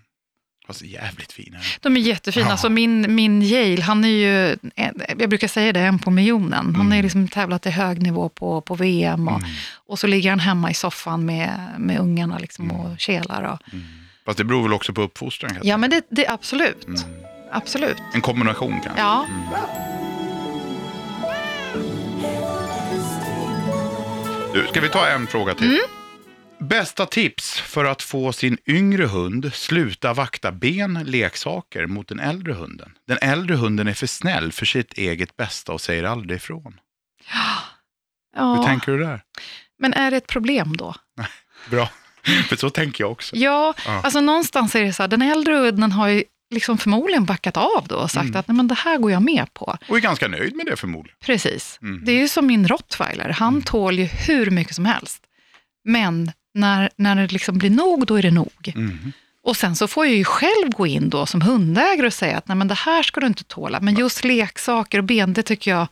Mm. 0.70 0.74
Fast 0.74 0.82
jävligt 0.82 1.32
fina. 1.32 1.58
De 1.80 1.96
är 1.96 2.00
jättefina. 2.00 2.46
Ja. 2.46 2.52
Alltså 2.52 2.68
min, 2.68 3.14
min 3.14 3.42
Yale, 3.42 3.82
han 3.82 4.04
är 4.04 4.08
ju, 4.08 4.56
jag 5.18 5.28
brukar 5.28 5.48
säga 5.48 5.72
det, 5.72 5.80
en 5.80 5.98
på 5.98 6.10
miljonen. 6.10 6.52
Han 6.66 6.74
har 6.74 6.80
Mm. 6.84 6.96
ju 6.96 7.02
liksom 7.02 7.28
tävlat 7.28 7.66
i 7.66 7.70
hög 7.70 8.02
nivå 8.02 8.28
på, 8.28 8.60
på 8.60 8.74
VM 8.74 9.28
och, 9.28 9.38
Mm. 9.38 9.50
och 9.88 9.98
så 9.98 10.06
ligger 10.06 10.30
han 10.30 10.40
hemma 10.40 10.70
i 10.70 10.74
soffan 10.74 11.24
med, 11.24 11.50
med 11.78 11.98
ungarna 11.98 12.38
liksom 12.38 12.70
och 12.70 13.00
kelar. 13.00 13.42
Och, 13.42 13.72
Mm. 13.72 13.84
Fast 14.24 14.38
det 14.38 14.44
beror 14.44 14.62
väl 14.62 14.72
också 14.72 14.92
på 14.92 15.02
uppfostran 15.02 15.58
ja, 15.62 15.76
men 15.76 15.90
det, 15.90 16.02
det 16.10 16.28
absolut. 16.28 16.86
Mm. 16.86 17.00
Absolut. 17.52 17.96
En 18.14 18.20
kombination 18.20 18.80
kanske? 18.84 19.00
Ja. 19.00 19.26
Mm. 19.28 19.40
Du, 24.54 24.66
ska 24.70 24.80
vi 24.80 24.88
ta 24.88 25.06
en 25.08 25.26
fråga 25.26 25.54
till? 25.54 25.78
Mm. 26.60 26.68
Bästa 26.68 27.06
tips 27.06 27.60
för 27.60 27.84
att 27.84 28.02
få 28.02 28.32
sin 28.32 28.58
yngre 28.66 29.04
hund 29.04 29.54
sluta 29.54 30.12
vakta 30.14 30.52
ben, 30.52 31.02
leksaker 31.06 31.86
mot 31.86 32.08
den 32.08 32.20
äldre 32.20 32.52
hunden. 32.52 32.92
Den 33.06 33.18
äldre 33.22 33.56
hunden 33.56 33.88
är 33.88 33.94
för 33.94 34.06
snäll 34.06 34.52
för 34.52 34.66
sitt 34.66 34.92
eget 34.92 35.36
bästa 35.36 35.72
och 35.72 35.80
säger 35.80 36.04
aldrig 36.04 36.36
ifrån. 36.36 36.80
Hur 38.36 38.42
Ja, 38.42 38.64
tänker 38.66 38.92
du 38.92 38.98
där? 38.98 39.22
men 39.78 39.94
är 39.94 40.10
det 40.10 40.16
ett 40.16 40.26
problem 40.26 40.76
då? 40.76 40.94
Bra, 41.70 41.88
för 42.48 42.56
så 42.56 42.70
tänker 42.70 43.04
jag 43.04 43.10
också. 43.12 43.36
Ja, 43.36 43.74
Ja. 43.86 44.00
alltså 44.04 44.20
någonstans 44.20 44.74
är 44.74 44.84
det 44.84 44.92
så 44.92 45.02
här, 45.02 45.08
den 45.08 45.22
äldre 45.22 45.54
hunden 45.54 45.92
har 45.92 46.08
ju 46.08 46.24
liksom 46.54 46.78
förmodligen 46.78 47.24
backat 47.24 47.56
av 47.56 47.86
då 47.88 47.96
och 47.96 48.10
sagt 48.10 48.22
Mm. 48.22 48.28
Mm. 48.30 48.40
att 48.40 48.48
Nej, 48.48 48.56
men 48.56 48.68
det 48.68 48.74
här 48.74 48.98
går 48.98 49.10
jag 49.12 49.22
med 49.22 49.54
på. 49.54 49.76
Och 49.88 49.96
är 49.96 50.00
ganska 50.00 50.28
nöjd 50.28 50.56
med 50.56 50.66
det 50.66 50.76
förmodligen. 50.76 51.16
Precis. 51.20 51.78
Mm. 51.82 52.04
Det 52.04 52.12
är 52.12 52.18
ju 52.20 52.28
som 52.28 52.46
min 52.46 52.68
rottweiler, 52.68 53.28
han 53.28 53.62
tål 53.62 53.98
ju 53.98 54.04
hur 54.04 54.50
mycket 54.50 54.74
som 54.74 54.84
helst. 54.84 55.22
Men 55.84 56.32
när, 56.54 56.90
när 56.96 57.16
det 57.16 57.32
liksom 57.32 57.58
blir 57.58 57.70
nog, 57.70 58.06
då 58.06 58.14
är 58.18 58.22
det 58.22 58.30
nog. 58.30 58.72
Mhm. 58.74 59.12
Och 59.42 59.56
sen 59.56 59.76
så 59.76 59.88
får 59.88 60.06
jag 60.06 60.14
ju 60.14 60.24
själv 60.24 60.70
gå 60.70 60.86
in 60.86 61.10
då 61.10 61.26
som 61.26 61.42
hundägare 61.42 62.06
och 62.06 62.12
säga 62.12 62.38
att 62.38 62.48
Nej, 62.48 62.56
men 62.56 62.68
det 62.68 62.74
här 62.74 63.02
ska 63.02 63.20
du 63.20 63.26
inte 63.26 63.44
tåla. 63.44 63.80
Men 63.80 63.94
just 63.94 64.24
leksaker 64.24 64.98
och 64.98 65.04
ben, 65.04 65.32
det 65.32 65.42
tycker 65.42 65.70
jag, 65.70 65.86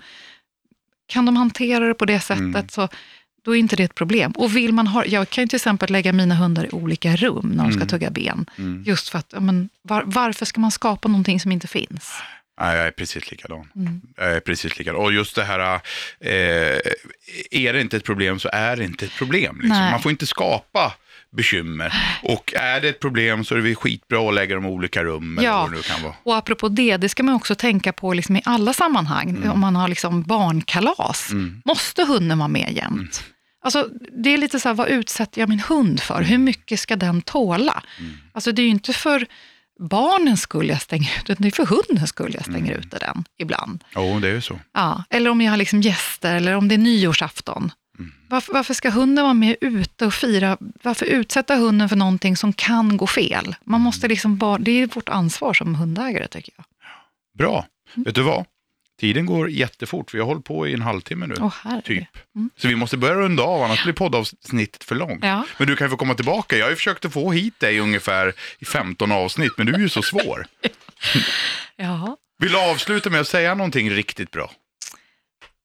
kan 1.06 1.26
de 1.26 1.36
hantera 1.36 1.86
det 1.88 1.94
på 1.94 2.04
det 2.04 2.20
sättet 2.20 2.40
Mm. 2.40 2.68
så 2.68 2.88
då 3.44 3.56
är 3.56 3.58
inte 3.60 3.76
det 3.76 3.82
ett 3.84 3.94
problem. 3.94 4.32
Och 4.32 4.56
vill 4.56 4.72
man 4.72 4.86
ha, 4.86 5.04
jag 5.04 5.30
kan 5.30 5.44
ju 5.44 5.48
till 5.48 5.56
exempel 5.56 5.90
lägga 5.92 6.12
mina 6.12 6.34
hundar 6.34 6.64
i 6.66 6.68
olika 6.70 7.16
rum 7.16 7.52
när 7.56 7.64
de 7.64 7.72
ska 7.72 7.78
Mm. 7.80 7.88
tugga 7.88 8.10
ben. 8.10 8.46
Mm. 8.58 8.82
Just 8.86 9.08
för 9.08 9.18
att, 9.18 9.34
men, 9.38 9.68
var, 9.82 10.02
varför 10.06 10.46
ska 10.46 10.60
man 10.60 10.70
skapa 10.70 11.08
någonting 11.08 11.40
som 11.40 11.52
inte 11.52 11.66
finns? 11.66 12.12
Jag 12.60 12.74
är 12.86 12.90
precis 12.90 13.30
likadan. 13.30 13.68
Mm. 13.76 14.00
Jag 14.16 14.32
är 14.32 14.40
precis 14.40 14.78
likadan. 14.78 15.00
Och 15.00 15.12
just 15.12 15.34
det 15.36 15.44
här, 15.44 15.80
eh, 16.20 16.30
är 17.50 17.72
det 17.72 17.80
inte 17.80 17.96
ett 17.96 18.04
problem 18.04 18.38
så 18.38 18.48
är 18.52 18.76
det 18.76 18.84
inte 18.84 19.04
ett 19.04 19.14
problem. 19.18 19.56
Liksom. 19.62 19.78
Man 19.78 20.02
får 20.02 20.10
inte 20.10 20.26
skapa 20.26 20.94
bekymmer. 21.30 21.92
Och 22.22 22.52
är 22.56 22.80
det 22.80 22.88
ett 22.88 23.00
problem 23.00 23.44
så 23.44 23.54
är 23.54 23.58
det 23.58 23.74
skitbra 23.74 24.28
att 24.28 24.34
lägga 24.34 24.54
dem 24.54 24.64
i 24.64 24.68
olika 24.68 25.04
rum. 25.04 25.38
Eller 25.38 25.48
Ja. 25.48 25.60
vad 25.60 25.70
det 25.70 25.76
nu 25.76 25.82
kan 25.82 26.02
vara. 26.02 26.14
Och 26.22 26.36
apropå 26.36 26.68
det, 26.68 26.96
det 26.96 27.08
ska 27.08 27.22
man 27.22 27.34
också 27.34 27.54
tänka 27.54 27.92
på 27.92 28.14
liksom 28.14 28.36
i 28.36 28.42
alla 28.44 28.72
sammanhang. 28.72 29.48
Om 29.48 29.60
man 29.60 29.76
har 29.76 29.88
liksom 29.88 30.22
barnkalas, 30.22 31.30
Mm. 31.32 31.62
måste 31.64 32.04
hunden 32.04 32.38
vara 32.38 32.48
med 32.48 32.72
jämt? 32.72 33.24
Alltså, 33.62 33.88
det 34.22 34.30
är 34.34 34.38
lite 34.38 34.60
så 34.60 34.68
här, 34.68 34.74
vad 34.74 34.88
utsätter 34.88 35.40
jag 35.40 35.48
min 35.48 35.60
hund 35.60 36.00
för? 36.00 36.22
Hur 36.22 36.38
mycket 36.38 36.80
ska 36.80 36.96
den 36.96 37.22
tåla? 37.22 37.82
Mm. 37.98 38.12
Alltså, 38.32 38.52
det 38.52 38.62
är 38.62 38.64
ju 38.64 38.70
inte 38.70 38.92
för 38.92 39.26
barnens 39.78 40.40
skull 40.40 40.68
jag 40.68 40.80
stänger 40.82 41.10
ut 41.18 41.26
den, 41.26 41.36
det 41.38 41.48
är 41.48 41.52
för 41.52 41.66
hundens 41.66 42.08
skull 42.10 42.34
jag 42.34 42.42
stänger 42.42 42.72
Mm. 42.72 42.80
ut 42.80 42.90
den 42.90 43.24
ibland. 43.38 43.84
Jo, 43.94 44.18
det 44.20 44.28
är 44.28 44.32
ju 44.34 44.40
så. 44.40 44.58
Ja, 44.74 45.04
eller 45.10 45.30
om 45.30 45.40
jag 45.40 45.52
har 45.52 45.56
liksom 45.56 45.80
gäster, 45.80 46.34
eller 46.34 46.54
om 46.54 46.68
det 46.68 46.74
är 46.74 46.78
nyårsafton. 46.78 47.72
Mm. 47.98 48.12
Varför, 48.28 48.52
varför 48.52 48.74
ska 48.74 48.90
hunden 48.90 49.24
vara 49.24 49.34
med 49.34 49.56
ute 49.60 50.06
och 50.06 50.14
fira? 50.14 50.56
Varför 50.82 51.06
utsätta 51.06 51.56
hunden 51.56 51.88
för 51.88 51.96
någonting 51.96 52.36
som 52.36 52.52
kan 52.52 52.96
gå 52.96 53.06
fel? 53.06 53.56
Man 53.64 53.80
måste 53.80 54.06
Mm. 54.06 54.10
liksom 54.10 54.36
bara, 54.38 54.58
det 54.58 54.70
är 54.70 54.86
vårt 54.86 55.08
ansvar 55.08 55.54
som 55.54 55.74
hundägare, 55.74 56.28
tycker 56.28 56.52
jag. 56.56 56.64
Bra. 57.38 57.66
Mm. 57.96 58.04
Vet 58.04 58.14
du 58.14 58.22
vad? 58.22 58.44
Tiden 59.00 59.26
går 59.26 59.50
jättefort. 59.50 60.14
Vi 60.14 60.18
har 60.18 60.26
hållit 60.26 60.44
på 60.44 60.68
i 60.68 60.74
en 60.74 60.82
halvtimme 60.82 61.26
nu. 61.26 61.34
Herregud. 61.62 61.84
Typ. 61.84 62.08
Mm. 62.36 62.50
Så 62.56 62.68
vi 62.68 62.76
måste 62.76 62.96
börja 62.96 63.14
runda 63.14 63.42
av, 63.42 63.62
annars 63.62 63.82
blir 63.84 63.92
poddavsnittet 63.94 64.84
för 64.84 64.94
långt. 64.94 65.24
Ja. 65.24 65.44
Men 65.58 65.66
du 65.68 65.76
kan 65.76 65.90
få 65.90 65.96
komma 65.96 66.14
tillbaka. 66.14 66.56
Jag 66.56 66.64
har 66.64 66.70
ju 66.70 66.76
försökt 66.76 67.04
att 67.04 67.12
få 67.12 67.32
hit 67.32 67.60
dig 67.60 67.78
ungefär 67.80 68.32
i 68.58 68.64
15 68.64 69.12
avsnitt, 69.12 69.52
men 69.56 69.66
du 69.66 69.74
är 69.74 69.78
ju 69.78 69.88
så 69.88 70.02
svår. 70.02 70.46
ja. 71.76 72.16
Vill 72.38 72.52
du 72.52 72.58
avsluta 72.70 73.10
med 73.10 73.20
att 73.20 73.28
säga 73.28 73.54
någonting 73.54 73.90
riktigt 73.90 74.30
bra? 74.30 74.50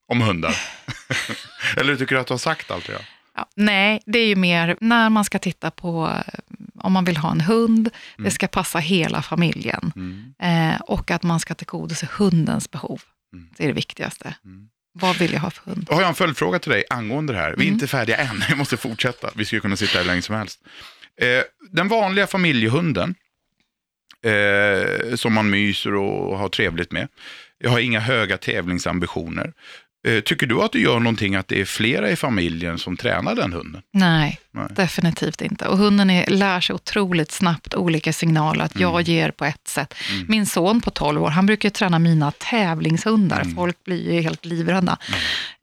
Om 0.07 0.21
hundar? 0.21 0.55
Eller 1.77 1.95
tycker 1.95 2.15
du 2.15 2.21
att 2.21 2.27
du 2.27 2.33
har 2.33 2.37
sagt 2.39 2.71
allt 2.71 2.89
redan? 2.89 3.03
Ja, 3.35 3.45
nej, 3.55 4.01
det 4.05 4.19
är 4.19 4.25
ju 4.27 4.35
mer 4.35 4.77
när 4.81 5.09
man 5.09 5.25
ska 5.25 5.39
titta 5.39 5.71
på 5.71 6.09
eh, 6.27 6.39
om 6.79 6.93
man 6.93 7.05
vill 7.05 7.17
ha 7.17 7.31
en 7.31 7.41
hund, 7.41 7.89
det 8.17 8.31
ska 8.31 8.47
passa 8.47 8.79
hela 8.79 9.21
familjen 9.21 9.91
Mm. 9.95 10.33
eh, 10.73 10.81
och 10.81 11.11
att 11.11 11.23
man 11.23 11.39
ska 11.39 11.53
tillgodose 11.55 12.07
hundens 12.11 12.71
behov. 12.71 13.01
Mm. 13.33 13.49
Det 13.57 13.63
är 13.63 13.67
det 13.67 13.73
viktigaste. 13.73 14.35
Mm. 14.45 14.67
Vad 14.93 15.17
vill 15.17 15.33
jag 15.33 15.39
ha 15.39 15.49
för 15.51 15.69
hund? 15.71 15.85
Då 15.89 15.93
har 15.93 16.01
jag 16.01 16.09
en 16.09 16.15
följdfråga 16.15 16.59
till 16.59 16.71
dig 16.71 16.83
angående 16.89 17.33
det 17.33 17.39
här. 17.39 17.49
Vi 17.57 17.63
är 17.63 17.67
Mm. 17.67 17.73
inte 17.73 17.87
färdiga 17.87 18.17
än, 18.17 18.43
vi 18.49 18.55
måste 18.55 18.77
fortsätta. 18.77 19.29
Vi 19.35 19.45
skulle 19.45 19.61
kunna 19.61 19.75
sitta 19.75 19.93
här 19.93 19.99
hur 19.99 20.07
länge 20.07 20.21
som 20.21 20.35
helst. 20.35 20.59
Eh, 21.21 21.43
den 21.71 21.87
vanliga 21.87 22.27
familjehunden, 22.27 23.15
eh, 24.25 25.15
som 25.15 25.33
man 25.33 25.49
myser 25.49 25.93
och 25.93 26.37
har 26.37 26.49
trevligt 26.49 26.91
med. 26.91 27.07
Jag 27.57 27.69
har 27.69 27.79
inga 27.79 27.99
höga 27.99 28.37
tävlingsambitioner. 28.37 29.53
Eh, 30.07 30.19
tycker 30.19 30.47
du 30.47 30.61
att 30.61 30.71
det 30.71 30.79
gör 30.79 30.99
någonting 30.99 31.35
att 31.35 31.47
det 31.47 31.61
är 31.61 31.65
flera 31.65 32.09
i 32.09 32.15
familjen 32.15 32.79
som 32.79 32.97
tränar 32.97 33.35
den 33.35 33.53
hunden? 33.53 33.81
Nej, 33.93 34.39
Nej. 34.55 34.65
definitivt 34.69 35.41
inte. 35.41 35.67
Och 35.67 35.77
hunden 35.77 36.09
är, 36.09 36.27
lär 36.27 36.61
sig 36.61 36.73
otroligt 36.75 37.31
snabbt 37.31 37.75
olika 37.75 38.13
signaler 38.13 38.65
att 38.65 38.79
jag 38.79 39.01
ger 39.01 39.31
på 39.31 39.45
ett 39.45 39.67
sätt. 39.67 39.93
Mm. 40.11 40.25
Min 40.29 40.45
son 40.45 40.81
på 40.81 40.89
12 40.91 41.23
år, 41.23 41.29
han 41.29 41.45
brukar 41.45 41.69
träna 41.69 41.99
mina 41.99 42.31
tävlingshundar. 42.31 43.41
Mm. 43.41 43.55
Folk 43.55 43.83
blir 43.83 44.13
ju 44.13 44.21
helt 44.21 44.45
livrädda. 44.45 44.97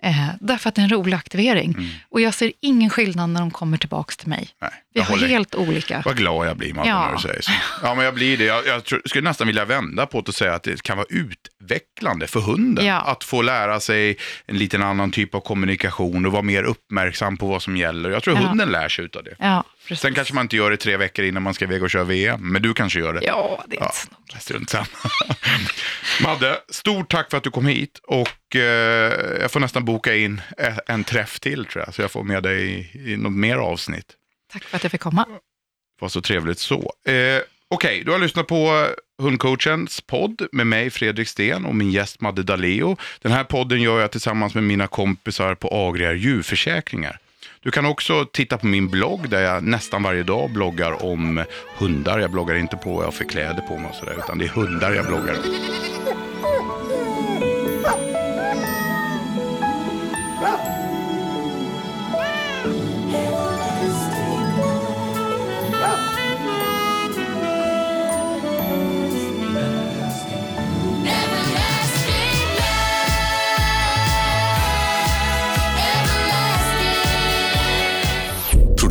Eh, 0.03 0.27
därför 0.41 0.69
att 0.69 0.75
det 0.75 0.81
är 0.81 0.85
en 0.85 0.91
rolig 0.91 1.17
aktivering. 1.17 1.73
Mm. 1.79 1.91
Och 2.11 2.21
jag 2.21 2.35
ser 2.35 2.53
ingen 2.61 2.91
skillnad 2.91 3.31
när 3.31 3.41
de 3.41 3.51
kommer 3.51 3.77
tillbaka 3.79 4.15
till 4.19 4.29
mig. 4.29 4.49
Nej, 4.63 4.71
Vi 4.95 5.01
har 5.01 5.17
helt 5.17 5.55
olika. 5.55 6.03
Vad 6.05 6.17
glad 6.17 6.47
jag 6.47 6.57
blir 6.57 6.75
Madde 6.75 6.89
Ja. 6.89 7.07
när 7.07 7.13
du 7.17 7.23
säger 7.23 7.41
så. 7.43 7.53
Ja, 7.83 7.95
men 7.95 8.05
jag 8.05 8.15
blir 8.15 8.37
det. 8.39 8.45
Jag, 8.45 8.67
jag 8.67 8.85
tror, 8.85 9.03
skulle 9.07 9.29
nästan 9.29 9.47
vilja 9.47 9.65
vända 9.65 10.07
på 10.07 10.21
det 10.21 10.29
och 10.29 10.35
säga 10.35 10.55
att 10.55 10.63
det 10.63 10.83
kan 10.83 10.97
vara 10.97 11.07
utvecklande 11.11 12.27
för 12.27 12.41
hunden. 12.41 12.87
Ja. 12.87 13.01
Att 13.01 13.25
få 13.25 13.43
lära 13.43 13.81
sig 13.81 14.17
en 14.47 14.59
liten 14.59 14.83
annan 14.83 15.11
typ 15.11 15.35
av 15.35 15.41
kommunikation 15.41 16.27
och 16.27 16.33
vara 16.33 16.43
mer 16.43 16.63
uppmärksam 16.63 17.37
på 17.37 17.47
vad 17.47 17.63
som 17.63 17.77
gäller. 17.77 18.11
Jag 18.11 18.23
tror 18.23 18.37
Ja. 18.37 18.47
hunden 18.49 18.69
lär 18.69 18.80
sig 18.89 19.05
utav 19.05 19.25
det. 19.25 19.37
Ja, 19.39 19.65
precis. 19.89 20.01
Sen 20.01 20.15
kanske 20.15 20.35
man 20.35 20.45
inte 20.45 20.57
gör 20.57 20.71
det 20.71 20.77
tre 20.77 20.97
veckor 20.97 21.25
innan 21.25 21.43
man 21.43 21.55
ska 21.55 21.65
iväg 21.65 21.83
och 21.83 21.91
köra 21.91 22.05
VM, 22.05 22.53
men 22.53 22.63
du 22.63 22.75
kanske 22.75 22.99
gör 22.99 23.13
det. 23.13 23.21
Ja, 23.25 23.65
det 23.67 23.77
är 23.77 23.83
inte 23.83 23.97
snokigt. 23.97 24.43
strunt 24.43 24.71
samma. 24.71 24.87
Madde, 26.23 26.61
stort 26.69 27.11
tack 27.11 27.31
för 27.31 27.37
att 27.39 27.45
du 27.45 27.51
kom 27.51 27.67
hit 27.67 28.01
och 28.03 28.57
eh, 28.57 29.41
jag 29.41 29.51
får 29.51 29.61
nästan 29.61 29.85
boka 29.85 30.15
in 30.17 30.41
en 30.87 31.05
träff 31.05 31.41
till 31.41 31.65
tror 31.65 31.85
jag, 31.85 31.95
så 31.95 32.03
jag 32.03 32.11
får 32.11 32.23
med 32.25 32.43
dig 32.43 32.91
i, 32.95 33.13
i 33.13 33.17
något 33.17 33.33
mer 33.33 33.57
avsnitt. 33.57 34.07
Tack 34.53 34.65
för 34.65 34.77
att 34.77 34.83
jag 34.85 34.93
fick 34.93 35.01
komma. 35.01 35.27
var 36.01 36.09
så 36.09 36.21
trevligt 36.23 36.59
så. 36.59 36.93
Eh, 37.07 37.43
Okej, 37.75 38.03
du 38.05 38.13
har 38.13 38.19
lyssnat 38.19 38.47
på 38.47 38.87
Hundcoachens 39.23 40.01
podd 40.01 40.49
med 40.53 40.67
mig 40.67 40.91
Fredrik 40.91 41.29
Sten 41.29 41.67
och 41.67 41.75
min 41.75 41.91
gäst 41.91 42.21
Madde 42.21 42.43
Daleo. 42.43 42.97
Den 43.23 43.33
här 43.33 43.45
podden 43.45 43.83
gör 43.83 44.01
jag 44.01 44.11
tillsammans 44.11 44.55
med 44.55 44.65
mina 44.65 44.87
kompisar 44.87 45.55
på 45.55 45.69
Agria 45.89 46.13
djurförsäkringar. 46.13 47.19
Du 47.63 47.71
kan 47.71 47.87
också 47.87 48.25
titta 48.25 48.59
på 48.59 48.67
min 48.67 48.89
blogg 48.89 49.29
där 49.29 49.43
jag 49.43 49.65
nästan 49.65 50.03
varje 50.03 50.23
dag 50.23 50.51
bloggar 50.51 51.05
om 51.05 51.45
hundar. 51.79 52.19
Jag 52.19 52.31
bloggar 52.31 52.55
inte 52.55 52.77
på 52.77 52.91
vad 52.91 53.01
jag 53.01 53.07
har 53.07 53.13
för 53.13 53.25
kläder 53.25 53.63
på 53.69 53.79
mig 53.79 53.89
och 53.91 53.95
sådär, 53.95 54.15
utan 54.19 54.39
det 54.39 54.45
är 54.45 54.49
hundar 54.49 54.93
jag 54.93 55.07
bloggar 55.07 55.35
om. 55.35 55.90